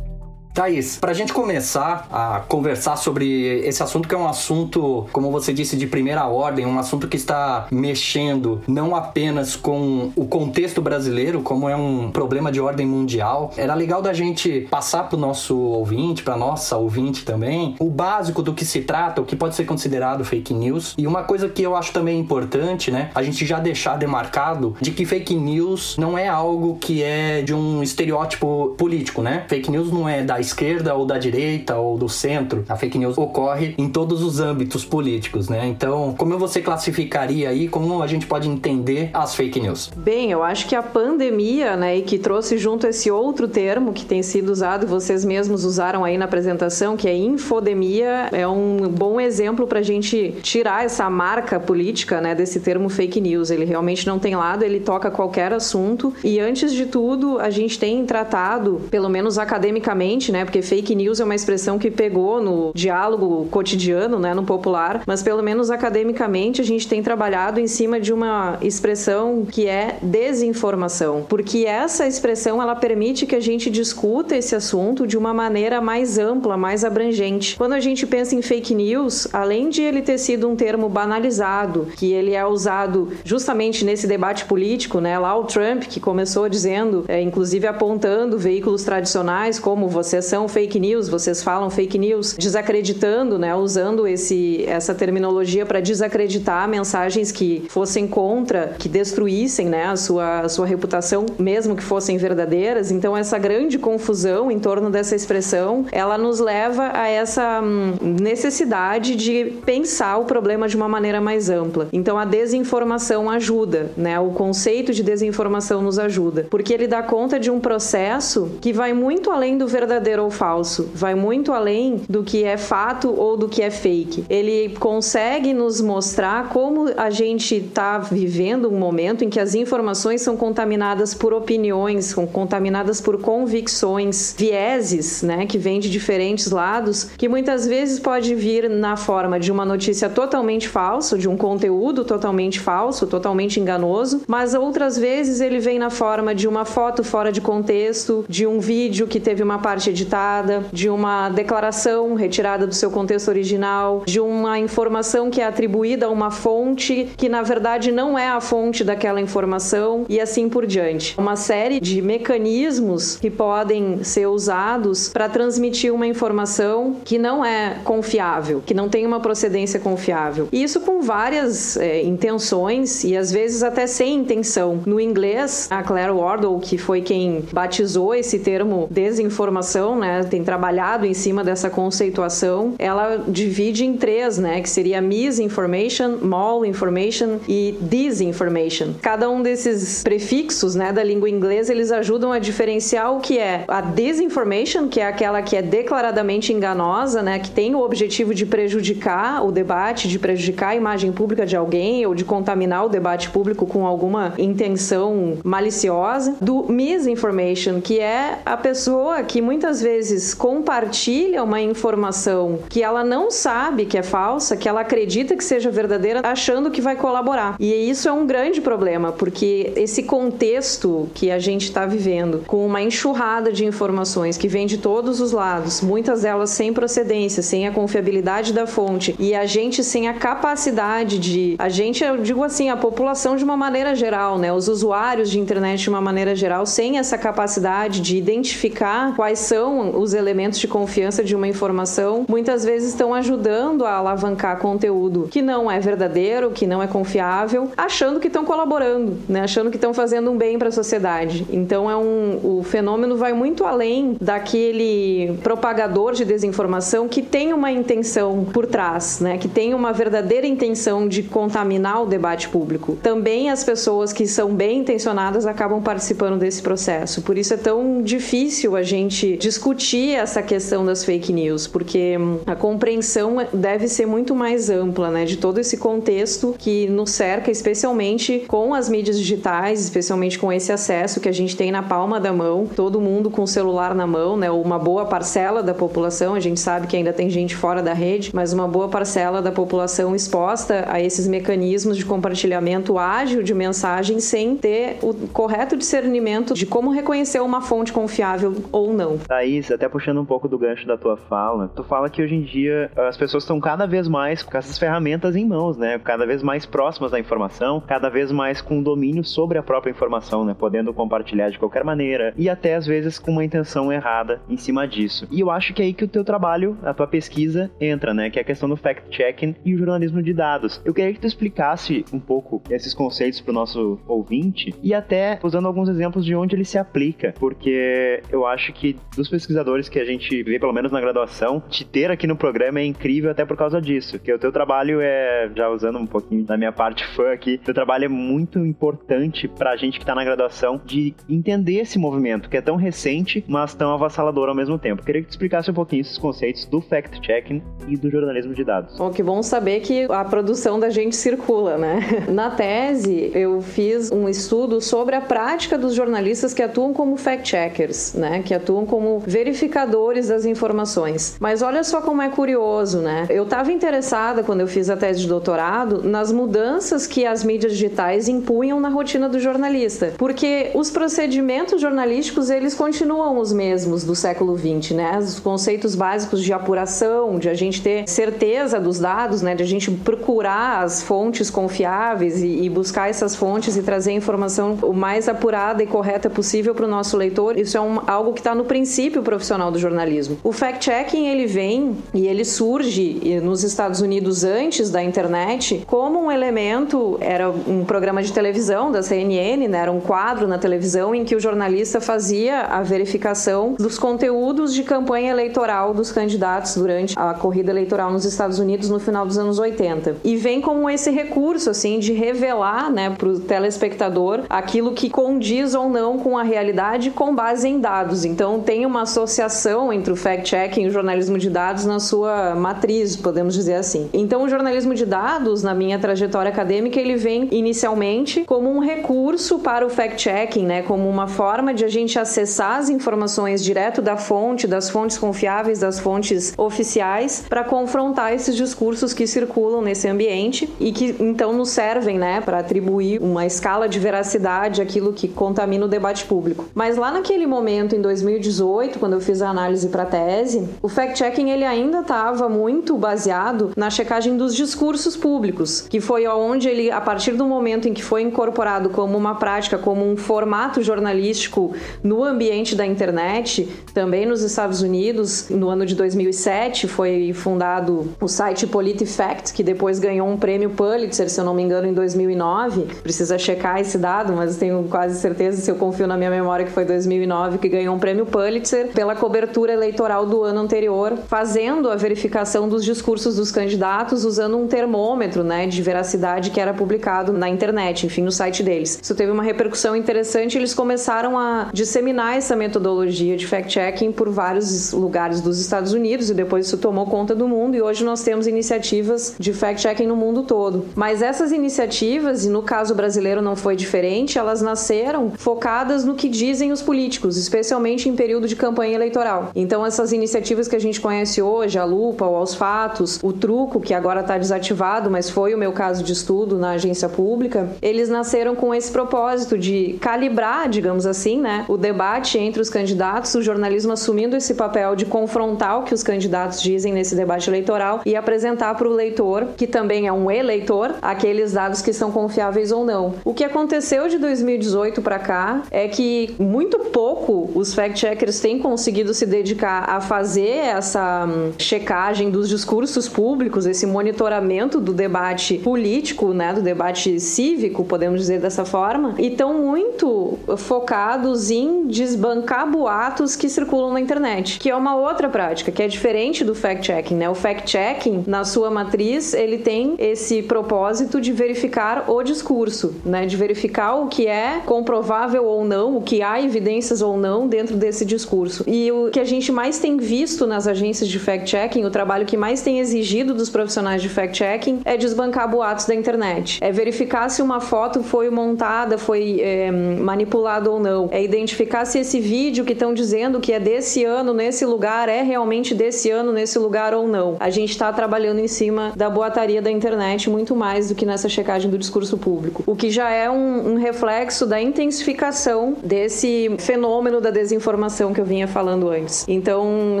Thaís, 0.54 0.98
para 0.98 1.12
a 1.12 1.14
gente 1.14 1.32
começar 1.32 2.06
a 2.12 2.40
conversar 2.46 2.96
sobre 2.96 3.60
esse 3.66 3.82
assunto, 3.82 4.06
que 4.06 4.14
é 4.14 4.18
um 4.18 4.28
assunto, 4.28 5.06
como 5.10 5.30
você 5.30 5.50
disse, 5.52 5.78
de 5.78 5.86
primeira 5.86 6.26
ordem, 6.26 6.66
um 6.66 6.78
assunto 6.78 7.08
que 7.08 7.16
está 7.16 7.66
mexendo 7.70 8.60
não 8.66 8.94
apenas 8.94 9.56
com 9.56 10.12
o 10.14 10.26
contexto 10.26 10.82
brasileiro, 10.82 11.40
como 11.40 11.70
é 11.70 11.76
um 11.76 12.10
problema 12.10 12.52
de 12.52 12.60
ordem 12.60 12.86
mundial, 12.86 13.50
era 13.56 13.74
legal 13.74 14.02
da 14.02 14.12
gente 14.12 14.66
passar 14.70 15.04
para 15.04 15.16
o 15.16 15.18
nosso 15.18 15.56
ouvinte, 15.56 16.22
para 16.22 16.36
nossa 16.36 16.76
ouvinte 16.76 17.24
também, 17.24 17.74
o 17.78 17.88
básico 17.88 18.42
do 18.42 18.52
que 18.52 18.66
se 18.66 18.82
trata, 18.82 19.22
o 19.22 19.24
que 19.24 19.34
pode 19.34 19.54
ser 19.54 19.64
considerado 19.64 20.22
fake 20.22 20.52
news. 20.52 20.94
E 20.98 21.06
uma 21.06 21.22
coisa 21.22 21.48
que 21.48 21.62
eu 21.62 21.74
acho 21.74 21.92
também 21.94 22.20
importante, 22.20 22.90
né, 22.90 23.10
a 23.14 23.22
gente 23.22 23.46
já 23.46 23.58
deixar 23.58 23.96
demarcado 23.96 24.76
de 24.82 24.90
que 24.90 25.06
fake 25.06 25.34
news 25.34 25.96
não 25.96 26.18
é 26.18 26.28
algo 26.28 26.76
que 26.78 27.02
é 27.02 27.40
de 27.40 27.54
um 27.54 27.82
estereótipo 27.82 28.74
político, 28.76 29.22
né? 29.22 29.46
Fake 29.48 29.70
news 29.70 29.90
não 29.90 30.06
é 30.06 30.22
da 30.22 30.41
esquerda 30.42 30.94
ou 30.94 31.06
da 31.06 31.16
direita 31.18 31.76
ou 31.76 31.96
do 31.96 32.08
centro. 32.08 32.64
A 32.68 32.76
fake 32.76 32.98
news 32.98 33.16
ocorre 33.16 33.74
em 33.78 33.88
todos 33.88 34.22
os 34.22 34.40
âmbitos 34.40 34.84
políticos, 34.84 35.48
né? 35.48 35.66
Então, 35.66 36.14
como 36.18 36.38
você 36.38 36.60
classificaria 36.60 37.48
aí, 37.48 37.68
como 37.68 38.02
a 38.02 38.06
gente 38.06 38.26
pode 38.26 38.48
entender 38.48 39.10
as 39.14 39.34
fake 39.34 39.60
news? 39.60 39.90
Bem, 39.96 40.30
eu 40.30 40.42
acho 40.42 40.66
que 40.66 40.74
a 40.74 40.82
pandemia, 40.82 41.76
né, 41.76 41.98
e 41.98 42.02
que 42.02 42.18
trouxe 42.18 42.58
junto 42.58 42.86
esse 42.86 43.10
outro 43.10 43.46
termo 43.48 43.92
que 43.92 44.04
tem 44.04 44.22
sido 44.22 44.50
usado, 44.50 44.86
vocês 44.86 45.24
mesmos 45.24 45.64
usaram 45.64 46.04
aí 46.04 46.18
na 46.18 46.24
apresentação, 46.24 46.96
que 46.96 47.08
é 47.08 47.16
infodemia, 47.16 48.28
é 48.32 48.46
um 48.46 48.88
bom 48.88 49.20
exemplo 49.20 49.66
para 49.66 49.78
a 49.78 49.82
gente 49.82 50.34
tirar 50.42 50.84
essa 50.84 51.08
marca 51.08 51.60
política, 51.60 52.20
né, 52.20 52.34
desse 52.34 52.60
termo 52.60 52.88
fake 52.88 53.20
news. 53.20 53.50
Ele 53.50 53.64
realmente 53.64 54.06
não 54.06 54.18
tem 54.18 54.34
lado, 54.34 54.64
ele 54.64 54.80
toca 54.80 55.10
qualquer 55.10 55.52
assunto 55.52 56.12
e 56.24 56.40
antes 56.40 56.72
de 56.72 56.86
tudo, 56.86 57.38
a 57.38 57.50
gente 57.50 57.78
tem 57.78 58.04
tratado, 58.04 58.80
pelo 58.90 59.08
menos 59.08 59.38
academicamente, 59.38 60.31
né? 60.32 60.44
Porque 60.44 60.62
fake 60.62 60.94
news 60.94 61.20
é 61.20 61.24
uma 61.24 61.34
expressão 61.34 61.78
que 61.78 61.90
pegou 61.90 62.42
no 62.42 62.72
diálogo 62.74 63.46
cotidiano, 63.50 64.18
né? 64.18 64.34
No 64.34 64.44
popular, 64.44 65.02
mas 65.06 65.22
pelo 65.22 65.42
menos 65.42 65.70
academicamente 65.70 66.60
a 66.60 66.64
gente 66.64 66.88
tem 66.88 67.02
trabalhado 67.02 67.60
em 67.60 67.66
cima 67.66 68.00
de 68.00 68.12
uma 68.12 68.58
expressão 68.62 69.44
que 69.44 69.66
é 69.66 69.98
desinformação, 70.00 71.24
porque 71.28 71.64
essa 71.66 72.06
expressão 72.06 72.62
ela 72.62 72.74
permite 72.74 73.26
que 73.26 73.36
a 73.36 73.40
gente 73.40 73.70
discuta 73.70 74.36
esse 74.36 74.54
assunto 74.54 75.06
de 75.06 75.18
uma 75.18 75.34
maneira 75.34 75.80
mais 75.80 76.18
ampla, 76.18 76.56
mais 76.56 76.84
abrangente. 76.84 77.56
Quando 77.56 77.74
a 77.74 77.80
gente 77.80 78.06
pensa 78.06 78.34
em 78.34 78.42
fake 78.42 78.74
news, 78.74 79.28
além 79.32 79.68
de 79.68 79.82
ele 79.82 80.00
ter 80.00 80.18
sido 80.18 80.48
um 80.48 80.56
termo 80.56 80.88
banalizado, 80.88 81.88
que 81.96 82.12
ele 82.12 82.32
é 82.32 82.46
usado 82.46 83.12
justamente 83.24 83.84
nesse 83.84 84.06
debate 84.06 84.46
político, 84.46 85.00
né? 85.00 85.18
Lá 85.18 85.36
o 85.36 85.44
Trump 85.44 85.82
que 85.84 86.00
começou 86.00 86.48
dizendo, 86.48 87.04
é, 87.08 87.20
inclusive 87.20 87.66
apontando 87.66 88.38
veículos 88.38 88.82
tradicionais 88.82 89.58
como 89.58 89.88
você 89.88 90.21
expressão 90.22 90.46
fake 90.46 90.78
news, 90.78 91.08
vocês 91.08 91.42
falam 91.42 91.68
fake 91.68 91.98
news, 91.98 92.36
desacreditando, 92.38 93.40
né, 93.40 93.56
usando 93.56 94.06
esse, 94.06 94.64
essa 94.68 94.94
terminologia 94.94 95.66
para 95.66 95.80
desacreditar 95.80 96.68
mensagens 96.68 97.32
que 97.32 97.64
fossem 97.68 98.06
contra, 98.06 98.76
que 98.78 98.88
destruíssem 98.88 99.66
né, 99.66 99.86
a, 99.86 99.96
sua, 99.96 100.40
a 100.42 100.48
sua 100.48 100.64
reputação, 100.64 101.26
mesmo 101.40 101.74
que 101.74 101.82
fossem 101.82 102.16
verdadeiras. 102.16 102.92
Então, 102.92 103.16
essa 103.16 103.36
grande 103.36 103.80
confusão 103.80 104.48
em 104.48 104.60
torno 104.60 104.90
dessa 104.90 105.16
expressão, 105.16 105.86
ela 105.90 106.16
nos 106.16 106.38
leva 106.38 106.92
a 106.94 107.08
essa 107.08 107.60
hum, 107.60 107.94
necessidade 108.00 109.16
de 109.16 109.56
pensar 109.66 110.18
o 110.18 110.24
problema 110.24 110.68
de 110.68 110.76
uma 110.76 110.88
maneira 110.88 111.20
mais 111.20 111.50
ampla. 111.50 111.88
Então, 111.92 112.16
a 112.16 112.24
desinformação 112.24 113.28
ajuda, 113.28 113.90
né? 113.96 114.20
O 114.20 114.30
conceito 114.30 114.92
de 114.92 115.02
desinformação 115.02 115.82
nos 115.82 115.98
ajuda, 115.98 116.46
porque 116.48 116.72
ele 116.72 116.86
dá 116.86 117.02
conta 117.02 117.40
de 117.40 117.50
um 117.50 117.58
processo 117.58 118.52
que 118.60 118.72
vai 118.72 118.92
muito 118.92 119.28
além 119.28 119.58
do 119.58 119.66
verdadeiro 119.66 120.11
ou 120.18 120.30
falso, 120.30 120.90
vai 120.94 121.14
muito 121.14 121.52
além 121.52 122.02
do 122.08 122.22
que 122.22 122.44
é 122.44 122.56
fato 122.56 123.12
ou 123.16 123.36
do 123.36 123.48
que 123.48 123.62
é 123.62 123.70
fake. 123.70 124.24
Ele 124.28 124.74
consegue 124.78 125.52
nos 125.52 125.80
mostrar 125.80 126.48
como 126.48 126.90
a 126.96 127.10
gente 127.10 127.56
está 127.56 127.98
vivendo 127.98 128.68
um 128.68 128.78
momento 128.78 129.24
em 129.24 129.30
que 129.30 129.40
as 129.40 129.54
informações 129.54 130.22
são 130.22 130.36
contaminadas 130.36 131.14
por 131.14 131.32
opiniões, 131.32 132.06
são 132.06 132.26
contaminadas 132.26 133.00
por 133.00 133.20
convicções, 133.20 134.34
vieses, 134.36 135.22
né, 135.22 135.46
que 135.46 135.58
vêm 135.58 135.80
de 135.80 135.90
diferentes 135.90 136.50
lados, 136.50 137.04
que 137.16 137.28
muitas 137.28 137.66
vezes 137.66 137.98
pode 137.98 138.34
vir 138.34 138.68
na 138.68 138.96
forma 138.96 139.38
de 139.38 139.50
uma 139.50 139.64
notícia 139.64 140.08
totalmente 140.08 140.68
falsa, 140.68 141.18
de 141.18 141.28
um 141.28 141.36
conteúdo 141.36 142.04
totalmente 142.04 142.60
falso, 142.60 143.06
totalmente 143.06 143.60
enganoso, 143.60 144.22
mas 144.26 144.54
outras 144.54 144.96
vezes 144.98 145.40
ele 145.40 145.58
vem 145.58 145.78
na 145.78 145.90
forma 145.90 146.34
de 146.34 146.48
uma 146.48 146.64
foto 146.64 147.04
fora 147.04 147.30
de 147.30 147.40
contexto, 147.40 148.24
de 148.28 148.46
um 148.46 148.60
vídeo 148.60 149.06
que 149.06 149.20
teve 149.20 149.42
uma 149.42 149.58
parte 149.58 149.90
editada, 150.02 150.64
de 150.72 150.88
uma 150.88 151.28
declaração 151.28 152.14
retirada 152.14 152.66
do 152.66 152.74
seu 152.74 152.90
contexto 152.90 153.28
original, 153.28 154.02
de 154.04 154.20
uma 154.20 154.58
informação 154.58 155.30
que 155.30 155.40
é 155.40 155.46
atribuída 155.46 156.06
a 156.06 156.10
uma 156.10 156.30
fonte 156.30 157.08
que 157.16 157.28
na 157.28 157.42
verdade 157.42 157.92
não 157.92 158.18
é 158.18 158.28
a 158.28 158.40
fonte 158.40 158.82
daquela 158.84 159.20
informação 159.20 160.04
e 160.08 160.20
assim 160.20 160.48
por 160.48 160.66
diante. 160.66 161.14
Uma 161.18 161.36
série 161.36 161.80
de 161.80 162.02
mecanismos 162.02 163.16
que 163.16 163.30
podem 163.30 164.02
ser 164.02 164.26
usados 164.26 165.08
para 165.08 165.28
transmitir 165.28 165.94
uma 165.94 166.06
informação 166.06 166.96
que 167.04 167.18
não 167.18 167.44
é 167.44 167.78
confiável, 167.84 168.62
que 168.64 168.74
não 168.74 168.88
tem 168.88 169.06
uma 169.06 169.20
procedência 169.20 169.78
confiável. 169.78 170.48
Isso 170.52 170.80
com 170.80 171.00
várias 171.00 171.76
é, 171.76 172.02
intenções 172.02 173.04
e 173.04 173.16
às 173.16 173.30
vezes 173.30 173.62
até 173.62 173.86
sem 173.86 174.14
intenção. 174.14 174.80
No 174.84 175.00
inglês, 175.00 175.68
a 175.70 175.82
Claire 175.82 176.12
Wardle, 176.12 176.58
que 176.60 176.76
foi 176.76 177.00
quem 177.00 177.44
batizou 177.52 178.14
esse 178.14 178.38
termo 178.38 178.88
desinformação, 178.90 179.91
né, 179.96 180.22
tem 180.24 180.42
trabalhado 180.42 181.06
em 181.06 181.14
cima 181.14 181.44
dessa 181.44 181.70
conceituação, 181.70 182.74
ela 182.78 183.24
divide 183.28 183.84
em 183.84 183.96
três, 183.96 184.38
né, 184.38 184.60
que 184.60 184.68
seria 184.68 185.00
misinformation, 185.00 186.18
malinformation 186.22 187.38
e 187.48 187.76
disinformation. 187.80 188.94
Cada 189.00 189.28
um 189.28 189.42
desses 189.42 190.02
prefixos, 190.02 190.74
né, 190.74 190.92
da 190.92 191.02
língua 191.02 191.28
inglesa, 191.28 191.72
eles 191.72 191.90
ajudam 191.92 192.32
a 192.32 192.38
diferenciar 192.38 193.12
o 193.12 193.20
que 193.20 193.38
é 193.38 193.64
a 193.68 193.80
disinformation, 193.80 194.88
que 194.88 195.00
é 195.00 195.06
aquela 195.06 195.42
que 195.42 195.56
é 195.56 195.62
declaradamente 195.62 196.52
enganosa, 196.52 197.22
né, 197.22 197.38
que 197.38 197.50
tem 197.50 197.74
o 197.74 197.80
objetivo 197.80 198.34
de 198.34 198.46
prejudicar 198.46 199.44
o 199.44 199.52
debate, 199.52 200.08
de 200.08 200.18
prejudicar 200.18 200.70
a 200.70 200.76
imagem 200.76 201.12
pública 201.12 201.44
de 201.44 201.56
alguém 201.56 202.06
ou 202.06 202.14
de 202.14 202.24
contaminar 202.24 202.86
o 202.86 202.88
debate 202.88 203.30
público 203.30 203.66
com 203.66 203.86
alguma 203.86 204.34
intenção 204.38 205.38
maliciosa, 205.44 206.36
do 206.40 206.64
misinformation, 206.64 207.80
que 207.80 207.98
é 207.98 208.38
a 208.44 208.56
pessoa 208.56 209.22
que 209.22 209.40
muitas 209.40 209.81
vezes 209.82 210.34
compartilha 210.34 211.42
uma 211.42 211.60
informação 211.60 212.60
que 212.68 212.82
ela 212.82 213.04
não 213.04 213.30
sabe 213.30 213.86
que 213.86 213.98
é 213.98 214.02
falsa, 214.02 214.56
que 214.56 214.68
ela 214.68 214.80
acredita 214.80 215.36
que 215.36 215.44
seja 215.44 215.70
verdadeira, 215.70 216.20
achando 216.22 216.70
que 216.70 216.80
vai 216.80 216.96
colaborar. 216.96 217.56
E 217.58 217.72
isso 217.90 218.08
é 218.08 218.12
um 218.12 218.26
grande 218.26 218.60
problema, 218.60 219.12
porque 219.12 219.72
esse 219.76 220.02
contexto 220.02 221.08
que 221.14 221.30
a 221.30 221.38
gente 221.38 221.64
está 221.64 221.86
vivendo, 221.86 222.42
com 222.46 222.64
uma 222.64 222.82
enxurrada 222.82 223.52
de 223.52 223.64
informações 223.64 224.36
que 224.36 224.48
vem 224.48 224.66
de 224.66 224.78
todos 224.78 225.20
os 225.20 225.32
lados, 225.32 225.80
muitas 225.80 226.22
delas 226.22 226.50
sem 226.50 226.72
procedência, 226.72 227.42
sem 227.42 227.66
a 227.66 227.72
confiabilidade 227.72 228.52
da 228.52 228.66
fonte, 228.66 229.14
e 229.18 229.34
a 229.34 229.46
gente 229.46 229.82
sem 229.82 230.08
a 230.08 230.14
capacidade 230.14 231.18
de. 231.18 231.56
A 231.58 231.68
gente, 231.68 232.04
eu 232.04 232.18
digo 232.18 232.42
assim, 232.42 232.70
a 232.70 232.76
população 232.76 233.36
de 233.36 233.44
uma 233.44 233.56
maneira 233.56 233.94
geral, 233.94 234.38
né? 234.38 234.52
Os 234.52 234.68
usuários 234.68 235.30
de 235.30 235.38
internet 235.38 235.82
de 235.82 235.88
uma 235.88 236.00
maneira 236.00 236.34
geral, 236.34 236.66
sem 236.66 236.98
essa 236.98 237.16
capacidade 237.18 238.00
de 238.00 238.16
identificar 238.16 239.14
quais 239.14 239.38
são 239.38 239.61
os 239.70 240.14
elementos 240.14 240.58
de 240.58 240.68
confiança 240.68 241.22
de 241.22 241.34
uma 241.34 241.48
informação, 241.48 242.24
muitas 242.28 242.64
vezes 242.64 242.90
estão 242.90 243.14
ajudando 243.14 243.84
a 243.84 243.94
alavancar 243.94 244.58
conteúdo 244.58 245.28
que 245.30 245.42
não 245.42 245.70
é 245.70 245.78
verdadeiro, 245.80 246.50
que 246.50 246.66
não 246.66 246.82
é 246.82 246.86
confiável, 246.86 247.70
achando 247.76 248.20
que 248.20 248.26
estão 248.26 248.44
colaborando, 248.44 249.18
né? 249.28 249.42
Achando 249.42 249.70
que 249.70 249.76
estão 249.76 249.94
fazendo 249.94 250.30
um 250.30 250.36
bem 250.36 250.58
para 250.58 250.68
a 250.68 250.72
sociedade. 250.72 251.46
Então 251.50 251.90
é 251.90 251.96
um 251.96 252.40
o 252.42 252.62
fenômeno 252.62 253.16
vai 253.16 253.32
muito 253.32 253.64
além 253.64 254.16
daquele 254.20 255.38
propagador 255.42 256.12
de 256.12 256.24
desinformação 256.24 257.08
que 257.08 257.22
tem 257.22 257.52
uma 257.52 257.70
intenção 257.70 258.44
por 258.52 258.66
trás, 258.66 259.20
né? 259.20 259.38
Que 259.38 259.48
tem 259.48 259.74
uma 259.74 259.92
verdadeira 259.92 260.46
intenção 260.46 261.08
de 261.08 261.22
contaminar 261.22 262.02
o 262.02 262.06
debate 262.06 262.48
público. 262.48 262.96
Também 263.02 263.50
as 263.50 263.64
pessoas 263.64 264.12
que 264.12 264.26
são 264.26 264.54
bem 264.54 264.80
intencionadas 264.80 265.46
acabam 265.46 265.82
participando 265.82 266.38
desse 266.38 266.62
processo. 266.62 267.22
Por 267.22 267.36
isso 267.36 267.54
é 267.54 267.56
tão 267.56 268.02
difícil 268.02 268.76
a 268.76 268.82
gente 268.82 269.36
discutir 269.52 270.14
essa 270.14 270.42
questão 270.42 270.82
das 270.82 271.04
fake 271.04 271.30
news, 271.30 271.66
porque 271.66 272.16
a 272.46 272.56
compreensão 272.56 273.36
deve 273.52 273.86
ser 273.86 274.06
muito 274.06 274.34
mais 274.34 274.70
ampla, 274.70 275.10
né, 275.10 275.26
de 275.26 275.36
todo 275.36 275.58
esse 275.58 275.76
contexto 275.76 276.54
que 276.58 276.86
nos 276.86 277.10
cerca, 277.10 277.50
especialmente 277.50 278.44
com 278.48 278.72
as 278.72 278.88
mídias 278.88 279.18
digitais, 279.18 279.82
especialmente 279.82 280.38
com 280.38 280.50
esse 280.50 280.72
acesso 280.72 281.20
que 281.20 281.28
a 281.28 281.32
gente 281.32 281.54
tem 281.54 281.70
na 281.70 281.82
palma 281.82 282.18
da 282.18 282.32
mão, 282.32 282.66
todo 282.66 282.98
mundo 282.98 283.30
com 283.30 283.42
o 283.42 283.46
celular 283.46 283.94
na 283.94 284.06
mão, 284.06 284.38
né, 284.38 284.50
uma 284.50 284.78
boa 284.78 285.04
parcela 285.04 285.62
da 285.62 285.74
população, 285.74 286.34
a 286.34 286.40
gente 286.40 286.58
sabe 286.58 286.86
que 286.86 286.96
ainda 286.96 287.12
tem 287.12 287.28
gente 287.28 287.54
fora 287.54 287.82
da 287.82 287.92
rede, 287.92 288.30
mas 288.32 288.54
uma 288.54 288.66
boa 288.66 288.88
parcela 288.88 289.42
da 289.42 289.52
população 289.52 290.16
exposta 290.16 290.86
a 290.88 290.98
esses 290.98 291.28
mecanismos 291.28 291.98
de 291.98 292.06
compartilhamento 292.06 292.98
ágil 292.98 293.42
de 293.42 293.52
mensagens 293.52 294.24
sem 294.24 294.56
ter 294.56 294.96
o 295.02 295.12
correto 295.28 295.76
discernimento 295.76 296.54
de 296.54 296.64
como 296.64 296.90
reconhecer 296.90 297.40
uma 297.40 297.60
fonte 297.60 297.92
confiável 297.92 298.54
ou 298.72 298.94
não. 298.94 299.18
Thaís, 299.42 299.70
até 299.72 299.88
puxando 299.88 300.20
um 300.20 300.24
pouco 300.24 300.46
do 300.46 300.56
gancho 300.56 300.86
da 300.86 300.96
tua 300.96 301.16
fala, 301.16 301.68
tu 301.68 301.82
fala 301.82 302.08
que 302.08 302.22
hoje 302.22 302.34
em 302.34 302.42
dia 302.42 302.90
as 302.96 303.16
pessoas 303.16 303.42
estão 303.42 303.60
cada 303.60 303.86
vez 303.86 304.06
mais 304.06 304.42
com 304.42 304.56
essas 304.56 304.78
ferramentas 304.78 305.34
em 305.34 305.44
mãos, 305.44 305.76
né? 305.76 305.98
Cada 305.98 306.24
vez 306.24 306.42
mais 306.42 306.64
próximas 306.64 307.10
da 307.10 307.18
informação, 307.18 307.80
cada 307.80 308.08
vez 308.08 308.30
mais 308.30 308.60
com 308.60 308.82
domínio 308.82 309.24
sobre 309.24 309.58
a 309.58 309.62
própria 309.62 309.90
informação, 309.90 310.44
né? 310.44 310.54
Podendo 310.56 310.94
compartilhar 310.94 311.50
de 311.50 311.58
qualquer 311.58 311.82
maneira 311.82 312.32
e 312.36 312.48
até 312.48 312.76
às 312.76 312.86
vezes 312.86 313.18
com 313.18 313.32
uma 313.32 313.44
intenção 313.44 313.92
errada 313.92 314.40
em 314.48 314.56
cima 314.56 314.86
disso. 314.86 315.26
E 315.30 315.40
eu 315.40 315.50
acho 315.50 315.74
que 315.74 315.82
é 315.82 315.86
aí 315.86 315.92
que 315.92 316.04
o 316.04 316.08
teu 316.08 316.24
trabalho, 316.24 316.78
a 316.82 316.94
tua 316.94 317.06
pesquisa 317.06 317.70
entra, 317.80 318.14
né? 318.14 318.30
Que 318.30 318.38
é 318.38 318.42
a 318.42 318.44
questão 318.44 318.68
do 318.68 318.76
fact-checking 318.76 319.56
e 319.64 319.74
o 319.74 319.78
jornalismo 319.78 320.22
de 320.22 320.32
dados. 320.32 320.80
Eu 320.84 320.94
queria 320.94 321.12
que 321.12 321.20
tu 321.20 321.26
explicasse 321.26 322.04
um 322.12 322.20
pouco 322.20 322.62
esses 322.70 322.94
conceitos 322.94 323.40
para 323.40 323.50
o 323.50 323.54
nosso 323.54 323.98
ouvinte 324.06 324.72
e 324.82 324.94
até 324.94 325.40
usando 325.42 325.66
alguns 325.66 325.88
exemplos 325.88 326.24
de 326.24 326.34
onde 326.36 326.54
ele 326.54 326.64
se 326.64 326.78
aplica, 326.78 327.34
porque 327.40 328.22
eu 328.30 328.46
acho 328.46 328.72
que 328.72 328.96
dos 329.16 329.31
pesquisadores 329.32 329.88
que 329.88 329.98
a 329.98 330.04
gente 330.04 330.42
vê, 330.42 330.58
pelo 330.58 330.74
menos 330.74 330.92
na 330.92 331.00
graduação, 331.00 331.58
te 331.58 331.86
ter 331.86 332.10
aqui 332.10 332.26
no 332.26 332.36
programa 332.36 332.80
é 332.80 332.84
incrível 332.84 333.30
até 333.30 333.46
por 333.46 333.56
causa 333.56 333.80
disso, 333.80 334.18
que 334.18 334.30
o 334.30 334.38
teu 334.38 334.52
trabalho 334.52 335.00
é, 335.00 335.50
já 335.56 335.70
usando 335.70 335.98
um 335.98 336.06
pouquinho 336.06 336.44
da 336.44 336.54
minha 336.58 336.70
parte 336.70 337.06
fã 337.16 337.32
aqui, 337.32 337.56
teu 337.56 337.72
trabalho 337.72 338.04
é 338.04 338.08
muito 338.08 338.58
importante 338.58 339.48
pra 339.48 339.74
gente 339.74 339.98
que 339.98 340.04
tá 340.04 340.14
na 340.14 340.22
graduação 340.22 340.78
de 340.84 341.14
entender 341.28 341.80
esse 341.80 341.98
movimento, 341.98 342.50
que 342.50 342.58
é 342.58 342.60
tão 342.60 342.76
recente, 342.76 343.42
mas 343.48 343.74
tão 343.74 343.94
avassalador 343.94 344.50
ao 344.50 344.54
mesmo 344.54 344.78
tempo. 344.78 345.02
Queria 345.02 345.22
que 345.22 345.28
tu 345.28 345.30
explicasse 345.30 345.70
um 345.70 345.74
pouquinho 345.74 346.02
esses 346.02 346.18
conceitos 346.18 346.66
do 346.66 346.82
fact-checking 346.82 347.62
e 347.88 347.96
do 347.96 348.10
jornalismo 348.10 348.52
de 348.52 348.64
dados. 348.64 348.98
Bom, 348.98 349.10
que 349.10 349.22
bom 349.22 349.42
saber 349.42 349.80
que 349.80 350.04
a 350.10 350.24
produção 350.24 350.78
da 350.78 350.90
gente 350.90 351.16
circula, 351.16 351.78
né? 351.78 352.00
Na 352.28 352.50
tese, 352.50 353.30
eu 353.34 353.62
fiz 353.62 354.12
um 354.12 354.28
estudo 354.28 354.80
sobre 354.82 355.16
a 355.16 355.22
prática 355.22 355.78
dos 355.78 355.94
jornalistas 355.94 356.52
que 356.52 356.62
atuam 356.62 356.92
como 356.92 357.16
fact-checkers, 357.16 358.12
né? 358.14 358.42
Que 358.42 358.52
atuam 358.52 358.84
como 358.84 359.21
verificadores 359.26 360.28
das 360.28 360.44
informações. 360.44 361.36
Mas 361.40 361.62
olha 361.62 361.84
só 361.84 362.00
como 362.00 362.22
é 362.22 362.28
curioso, 362.28 362.98
né? 362.98 363.26
Eu 363.28 363.44
estava 363.44 363.72
interessada, 363.72 364.42
quando 364.42 364.60
eu 364.60 364.66
fiz 364.66 364.88
a 364.90 364.96
tese 364.96 365.20
de 365.20 365.28
doutorado, 365.28 366.02
nas 366.02 366.32
mudanças 366.32 367.06
que 367.06 367.26
as 367.26 367.44
mídias 367.44 367.72
digitais 367.72 368.28
impunham 368.28 368.80
na 368.80 368.88
rotina 368.88 369.28
do 369.28 369.38
jornalista. 369.38 370.12
Porque 370.16 370.70
os 370.74 370.90
procedimentos 370.90 371.80
jornalísticos, 371.80 372.50
eles 372.50 372.74
continuam 372.74 373.38
os 373.38 373.52
mesmos 373.52 374.04
do 374.04 374.14
século 374.14 374.56
XX, 374.56 374.92
né? 374.92 375.18
Os 375.18 375.38
conceitos 375.38 375.94
básicos 375.94 376.42
de 376.42 376.52
apuração, 376.52 377.38
de 377.38 377.48
a 377.48 377.54
gente 377.54 377.82
ter 377.82 378.08
certeza 378.08 378.80
dos 378.80 378.98
dados, 378.98 379.42
né? 379.42 379.54
De 379.54 379.62
a 379.62 379.66
gente 379.66 379.90
procurar 379.90 380.82
as 380.82 381.02
fontes 381.02 381.50
confiáveis 381.50 382.42
e, 382.42 382.62
e 382.62 382.70
buscar 382.70 383.08
essas 383.08 383.34
fontes 383.34 383.76
e 383.76 383.82
trazer 383.82 384.10
a 384.10 384.14
informação 384.14 384.78
o 384.82 384.92
mais 384.92 385.28
apurada 385.28 385.82
e 385.82 385.86
correta 385.86 386.30
possível 386.30 386.74
para 386.74 386.86
o 386.86 386.88
nosso 386.88 387.16
leitor. 387.16 387.58
Isso 387.58 387.76
é 387.76 387.80
um, 387.80 388.00
algo 388.06 388.32
que 388.32 388.40
está 388.40 388.54
no 388.54 388.64
princípio 388.64 389.11
princípio 389.12 389.22
profissional 389.22 389.70
do 389.70 389.78
jornalismo. 389.78 390.38
O 390.42 390.52
fact-checking 390.52 391.28
ele 391.28 391.46
vem 391.46 391.96
e 392.14 392.26
ele 392.26 392.44
surge 392.44 393.40
nos 393.42 393.62
Estados 393.62 394.00
Unidos 394.00 394.42
antes 394.42 394.90
da 394.90 395.02
internet 395.02 395.84
como 395.86 396.18
um 396.18 396.32
elemento, 396.32 397.18
era 397.20 397.50
um 397.50 397.84
programa 397.84 398.22
de 398.22 398.32
televisão 398.32 398.90
da 398.90 399.02
CNN, 399.02 399.68
né? 399.68 399.78
era 399.78 399.92
um 399.92 400.00
quadro 400.00 400.46
na 400.48 400.58
televisão 400.58 401.14
em 401.14 401.24
que 401.24 401.36
o 401.36 401.40
jornalista 401.40 402.00
fazia 402.00 402.62
a 402.62 402.82
verificação 402.82 403.74
dos 403.78 403.98
conteúdos 403.98 404.72
de 404.72 404.82
campanha 404.82 405.30
eleitoral 405.30 405.92
dos 405.92 406.10
candidatos 406.10 406.76
durante 406.76 407.18
a 407.18 407.34
corrida 407.34 407.70
eleitoral 407.70 408.10
nos 408.10 408.24
Estados 408.24 408.58
Unidos 408.58 408.88
no 408.88 408.98
final 408.98 409.26
dos 409.26 409.36
anos 409.36 409.58
80. 409.58 410.16
E 410.24 410.36
vem 410.36 410.60
como 410.60 410.88
esse 410.88 411.10
recurso 411.10 411.68
assim 411.68 411.98
de 411.98 412.12
revelar, 412.12 412.90
né, 412.90 413.10
para 413.10 413.28
o 413.28 413.40
telespectador 413.40 414.40
aquilo 414.48 414.92
que 414.92 415.10
condiz 415.10 415.74
ou 415.74 415.90
não 415.90 416.18
com 416.18 416.38
a 416.38 416.42
realidade 416.42 417.10
com 417.10 417.34
base 417.34 417.68
em 417.68 417.78
dados. 417.78 418.24
Então 418.24 418.60
tem 418.60 418.86
uma 418.86 419.01
associação 419.02 419.92
entre 419.92 420.12
o 420.12 420.16
fact-checking 420.16 420.84
e 420.84 420.88
o 420.88 420.90
jornalismo 420.90 421.38
de 421.38 421.50
dados 421.50 421.84
na 421.84 422.00
sua 422.00 422.54
matriz, 422.54 423.16
podemos 423.16 423.54
dizer 423.54 423.74
assim. 423.74 424.08
Então 424.12 424.42
o 424.42 424.48
jornalismo 424.48 424.94
de 424.94 425.04
dados, 425.04 425.62
na 425.62 425.74
minha 425.74 425.98
trajetória 425.98 426.50
acadêmica, 426.50 427.00
ele 427.00 427.16
vem 427.16 427.48
inicialmente 427.50 428.44
como 428.44 428.70
um 428.70 428.80
recurso 428.80 429.58
para 429.58 429.86
o 429.86 429.90
fact-checking, 429.90 430.64
né, 430.64 430.82
como 430.82 431.08
uma 431.08 431.26
forma 431.26 431.74
de 431.74 431.84
a 431.84 431.88
gente 431.88 432.18
acessar 432.18 432.78
as 432.78 432.88
informações 432.88 433.62
direto 433.62 434.00
da 434.00 434.16
fonte, 434.16 434.66
das 434.66 434.88
fontes 434.88 435.18
confiáveis, 435.18 435.80
das 435.80 435.98
fontes 435.98 436.54
oficiais, 436.56 437.44
para 437.48 437.64
confrontar 437.64 438.32
esses 438.32 438.56
discursos 438.56 439.12
que 439.12 439.26
circulam 439.26 439.82
nesse 439.82 440.08
ambiente 440.08 440.68
e 440.80 440.92
que 440.92 441.14
então 441.20 441.52
nos 441.52 441.70
servem, 441.70 442.18
né, 442.18 442.40
para 442.40 442.58
atribuir 442.58 443.20
uma 443.20 443.46
escala 443.46 443.88
de 443.88 443.98
veracidade 443.98 444.80
àquilo 444.80 445.12
que 445.12 445.28
contamina 445.28 445.86
o 445.86 445.88
debate 445.88 446.24
público. 446.24 446.64
Mas 446.74 446.96
lá 446.96 447.10
naquele 447.10 447.46
momento, 447.46 447.94
em 447.94 448.00
2018, 448.00 448.91
quando 448.98 449.14
eu 449.14 449.20
fiz 449.20 449.42
a 449.42 449.48
análise 449.48 449.88
para 449.88 450.04
a 450.04 450.06
tese, 450.06 450.68
o 450.82 450.88
fact-checking 450.88 451.50
ele 451.50 451.64
ainda 451.64 452.00
estava 452.00 452.48
muito 452.48 452.96
baseado 452.96 453.72
na 453.76 453.90
checagem 453.90 454.36
dos 454.36 454.54
discursos 454.54 455.16
públicos, 455.16 455.82
que 455.88 456.00
foi 456.00 456.26
onde 456.26 456.68
ele, 456.68 456.90
a 456.90 457.00
partir 457.00 457.32
do 457.32 457.46
momento 457.46 457.88
em 457.88 457.94
que 457.94 458.02
foi 458.02 458.22
incorporado 458.22 458.90
como 458.90 459.16
uma 459.16 459.34
prática, 459.34 459.78
como 459.78 460.04
um 460.04 460.16
formato 460.16 460.82
jornalístico 460.82 461.74
no 462.02 462.24
ambiente 462.24 462.74
da 462.74 462.86
internet, 462.86 463.68
também 463.94 464.26
nos 464.26 464.42
Estados 464.42 464.82
Unidos, 464.82 465.48
no 465.50 465.68
ano 465.68 465.86
de 465.86 465.94
2007 465.94 466.88
foi 466.88 467.32
fundado 467.32 468.12
o 468.20 468.28
site 468.28 468.66
PolitiFact, 468.66 469.52
que 469.52 469.62
depois 469.62 469.98
ganhou 469.98 470.28
um 470.28 470.36
prêmio 470.36 470.70
Pulitzer, 470.70 471.28
se 471.28 471.40
eu 471.40 471.44
não 471.44 471.54
me 471.54 471.62
engano, 471.62 471.86
em 471.86 471.92
2009. 471.92 472.86
Precisa 473.02 473.38
checar 473.38 473.80
esse 473.80 473.98
dado, 473.98 474.32
mas 474.32 474.56
tenho 474.56 474.84
quase 474.90 475.18
certeza, 475.20 475.60
se 475.60 475.70
eu 475.70 475.76
confio 475.76 476.06
na 476.06 476.16
minha 476.16 476.30
memória, 476.30 476.64
que 476.64 476.72
foi 476.72 476.84
2009 476.84 477.58
que 477.58 477.68
ganhou 477.68 477.94
um 477.94 477.98
prêmio 477.98 478.26
Pulitzer 478.26 478.71
pela 478.94 479.14
cobertura 479.14 479.72
eleitoral 479.72 480.26
do 480.26 480.42
ano 480.42 480.60
anterior, 480.60 481.18
fazendo 481.28 481.90
a 481.90 481.96
verificação 481.96 482.68
dos 482.68 482.84
discursos 482.84 483.36
dos 483.36 483.50
candidatos 483.50 484.24
usando 484.24 484.58
um 484.58 484.66
termômetro, 484.66 485.44
né, 485.44 485.66
de 485.66 485.82
veracidade 485.82 486.50
que 486.50 486.60
era 486.60 486.72
publicado 486.72 487.32
na 487.32 487.48
internet, 487.48 488.06
enfim, 488.06 488.22
no 488.22 488.32
site 488.32 488.62
deles. 488.62 488.98
Isso 489.02 489.14
teve 489.14 489.30
uma 489.30 489.42
repercussão 489.42 489.94
interessante, 489.94 490.56
eles 490.56 490.74
começaram 490.74 491.38
a 491.38 491.68
disseminar 491.72 492.36
essa 492.36 492.56
metodologia 492.56 493.36
de 493.36 493.46
fact-checking 493.46 494.12
por 494.12 494.28
vários 494.28 494.92
lugares 494.92 495.40
dos 495.40 495.60
Estados 495.60 495.92
Unidos 495.92 496.30
e 496.30 496.34
depois 496.34 496.66
isso 496.66 496.78
tomou 496.78 497.06
conta 497.06 497.34
do 497.34 497.48
mundo 497.48 497.76
e 497.76 497.82
hoje 497.82 498.04
nós 498.04 498.22
temos 498.22 498.46
iniciativas 498.46 499.34
de 499.38 499.52
fact-checking 499.52 500.06
no 500.06 500.16
mundo 500.16 500.42
todo. 500.42 500.86
Mas 500.94 501.22
essas 501.22 501.52
iniciativas, 501.52 502.44
e 502.44 502.48
no 502.48 502.62
caso 502.62 502.94
brasileiro 502.94 503.42
não 503.42 503.56
foi 503.56 503.76
diferente, 503.76 504.38
elas 504.38 504.62
nasceram 504.62 505.32
focadas 505.36 506.04
no 506.04 506.14
que 506.14 506.28
dizem 506.28 506.72
os 506.72 506.82
políticos, 506.82 507.36
especialmente 507.36 508.08
em 508.08 508.16
período 508.16 508.46
de 508.48 508.56
campanha 508.62 508.94
eleitoral. 508.94 509.50
Então 509.56 509.84
essas 509.84 510.12
iniciativas 510.12 510.68
que 510.68 510.76
a 510.76 510.78
gente 510.78 511.00
conhece 511.00 511.42
hoje, 511.42 511.80
a 511.80 511.84
lupa, 511.84 512.24
o 512.24 512.36
aos 512.36 512.54
fatos, 512.54 513.18
o 513.20 513.32
truco 513.32 513.80
que 513.80 513.92
agora 513.92 514.20
está 514.20 514.38
desativado, 514.38 515.10
mas 515.10 515.28
foi 515.28 515.52
o 515.52 515.58
meu 515.58 515.72
caso 515.72 516.04
de 516.04 516.12
estudo 516.12 516.56
na 516.56 516.70
agência 516.70 517.08
pública, 517.08 517.68
eles 517.82 518.08
nasceram 518.08 518.54
com 518.54 518.72
esse 518.72 518.92
propósito 518.92 519.58
de 519.58 519.98
calibrar, 520.00 520.68
digamos 520.68 521.06
assim, 521.06 521.40
né, 521.40 521.64
o 521.66 521.76
debate 521.76 522.38
entre 522.38 522.62
os 522.62 522.70
candidatos, 522.70 523.34
o 523.34 523.42
jornalismo 523.42 523.92
assumindo 523.92 524.36
esse 524.36 524.54
papel 524.54 524.94
de 524.94 525.06
confrontar 525.06 525.80
o 525.80 525.82
que 525.82 525.92
os 525.92 526.04
candidatos 526.04 526.62
dizem 526.62 526.92
nesse 526.92 527.16
debate 527.16 527.50
eleitoral 527.50 528.00
e 528.06 528.14
apresentar 528.14 528.76
para 528.76 528.88
o 528.88 528.92
leitor, 528.92 529.48
que 529.56 529.66
também 529.66 530.06
é 530.06 530.12
um 530.12 530.30
eleitor, 530.30 530.94
aqueles 531.02 531.52
dados 531.52 531.82
que 531.82 531.92
são 531.92 532.12
confiáveis 532.12 532.70
ou 532.70 532.84
não. 532.84 533.14
O 533.24 533.34
que 533.34 533.42
aconteceu 533.42 534.08
de 534.08 534.18
2018 534.18 535.02
para 535.02 535.18
cá 535.18 535.62
é 535.68 535.88
que 535.88 536.34
muito 536.38 536.78
pouco 536.78 537.50
os 537.54 537.74
fact-checkers 537.74 538.38
têm 538.38 538.51
conseguido 538.58 539.14
se 539.14 539.26
dedicar 539.26 539.88
a 539.88 540.00
fazer 540.00 540.48
essa 540.48 541.26
hum, 541.26 541.52
checagem 541.58 542.30
dos 542.30 542.48
discursos 542.48 543.08
públicos, 543.08 543.66
esse 543.66 543.86
monitoramento 543.86 544.80
do 544.80 544.92
debate 544.92 545.58
político, 545.58 546.32
né, 546.32 546.52
do 546.52 546.62
debate 546.62 547.18
cívico, 547.20 547.84
podemos 547.84 548.20
dizer 548.20 548.40
dessa 548.40 548.64
forma, 548.64 549.14
e 549.18 549.28
estão 549.28 549.54
muito 549.54 550.38
focados 550.56 551.50
em 551.50 551.86
desbancar 551.86 552.70
boatos 552.70 553.36
que 553.36 553.48
circulam 553.48 553.92
na 553.92 554.00
internet, 554.00 554.58
que 554.58 554.70
é 554.70 554.76
uma 554.76 554.96
outra 554.96 555.28
prática, 555.28 555.70
que 555.70 555.82
é 555.82 555.88
diferente 555.88 556.44
do 556.44 556.54
fact-checking, 556.54 557.14
né? 557.14 557.28
O 557.28 557.34
fact-checking, 557.34 558.24
na 558.26 558.44
sua 558.44 558.70
matriz, 558.70 559.34
ele 559.34 559.58
tem 559.58 559.94
esse 559.98 560.42
propósito 560.42 561.20
de 561.20 561.32
verificar 561.32 562.04
o 562.08 562.22
discurso, 562.22 562.94
né? 563.04 563.26
De 563.26 563.36
verificar 563.36 563.94
o 563.94 564.06
que 564.06 564.26
é 564.26 564.60
comprovável 564.64 565.44
ou 565.44 565.64
não, 565.64 565.96
o 565.96 566.02
que 566.02 566.22
há 566.22 566.40
evidências 566.40 567.02
ou 567.02 567.16
não 567.16 567.46
dentro 567.46 567.76
desse 567.76 568.04
discurso. 568.04 568.41
E 568.66 568.90
o 568.90 569.10
que 569.10 569.20
a 569.20 569.24
gente 569.24 569.52
mais 569.52 569.78
tem 569.78 569.96
visto 569.96 570.46
nas 570.46 570.66
agências 570.66 571.08
de 571.08 571.18
fact-checking, 571.18 571.84
o 571.84 571.90
trabalho 571.90 572.26
que 572.26 572.36
mais 572.36 572.62
tem 572.62 572.80
exigido 572.80 573.34
dos 573.34 573.48
profissionais 573.50 574.02
de 574.02 574.08
fact-checking 574.08 574.80
é 574.84 574.96
desbancar 574.96 575.50
boatos 575.50 575.86
da 575.86 575.94
internet. 575.94 576.58
É 576.60 576.72
verificar 576.72 577.28
se 577.28 577.42
uma 577.42 577.60
foto 577.60 578.02
foi 578.02 578.30
montada, 578.30 578.98
foi 578.98 579.40
é, 579.40 579.70
manipulada 579.70 580.70
ou 580.70 580.80
não. 580.80 581.08
É 581.10 581.22
identificar 581.22 581.84
se 581.84 581.98
esse 581.98 582.20
vídeo 582.20 582.64
que 582.64 582.72
estão 582.72 582.92
dizendo 582.94 583.40
que 583.40 583.52
é 583.52 583.60
desse 583.60 584.04
ano, 584.04 584.32
nesse 584.34 584.64
lugar, 584.64 585.08
é 585.08 585.22
realmente 585.22 585.74
desse 585.74 586.10
ano, 586.10 586.32
nesse 586.32 586.58
lugar 586.58 586.94
ou 586.94 587.06
não. 587.06 587.36
A 587.40 587.50
gente 587.50 587.70
está 587.70 587.92
trabalhando 587.92 588.38
em 588.40 588.48
cima 588.48 588.92
da 588.96 589.08
boataria 589.08 589.62
da 589.62 589.70
internet 589.70 590.28
muito 590.28 590.54
mais 590.54 590.88
do 590.88 590.94
que 590.94 591.06
nessa 591.06 591.28
checagem 591.28 591.70
do 591.70 591.78
discurso 591.78 592.16
público. 592.18 592.62
O 592.66 592.74
que 592.74 592.90
já 592.90 593.10
é 593.10 593.30
um, 593.30 593.72
um 593.72 593.74
reflexo 593.76 594.46
da 594.46 594.60
intensificação 594.60 595.76
desse 595.82 596.50
fenômeno 596.58 597.20
da 597.20 597.30
desinformação 597.30 598.12
que 598.12 598.20
eu 598.20 598.24
vinha 598.32 598.48
falando 598.48 598.88
antes. 598.88 599.26
Então, 599.28 600.00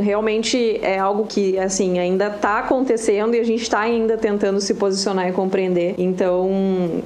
realmente 0.00 0.80
é 0.82 0.98
algo 0.98 1.26
que, 1.26 1.58
assim, 1.58 1.98
ainda 1.98 2.28
está 2.28 2.60
acontecendo 2.60 3.34
e 3.34 3.40
a 3.40 3.44
gente 3.44 3.62
está 3.62 3.80
ainda 3.80 4.16
tentando 4.16 4.58
se 4.58 4.72
posicionar 4.72 5.28
e 5.28 5.32
compreender. 5.32 5.94
Então, 5.98 6.50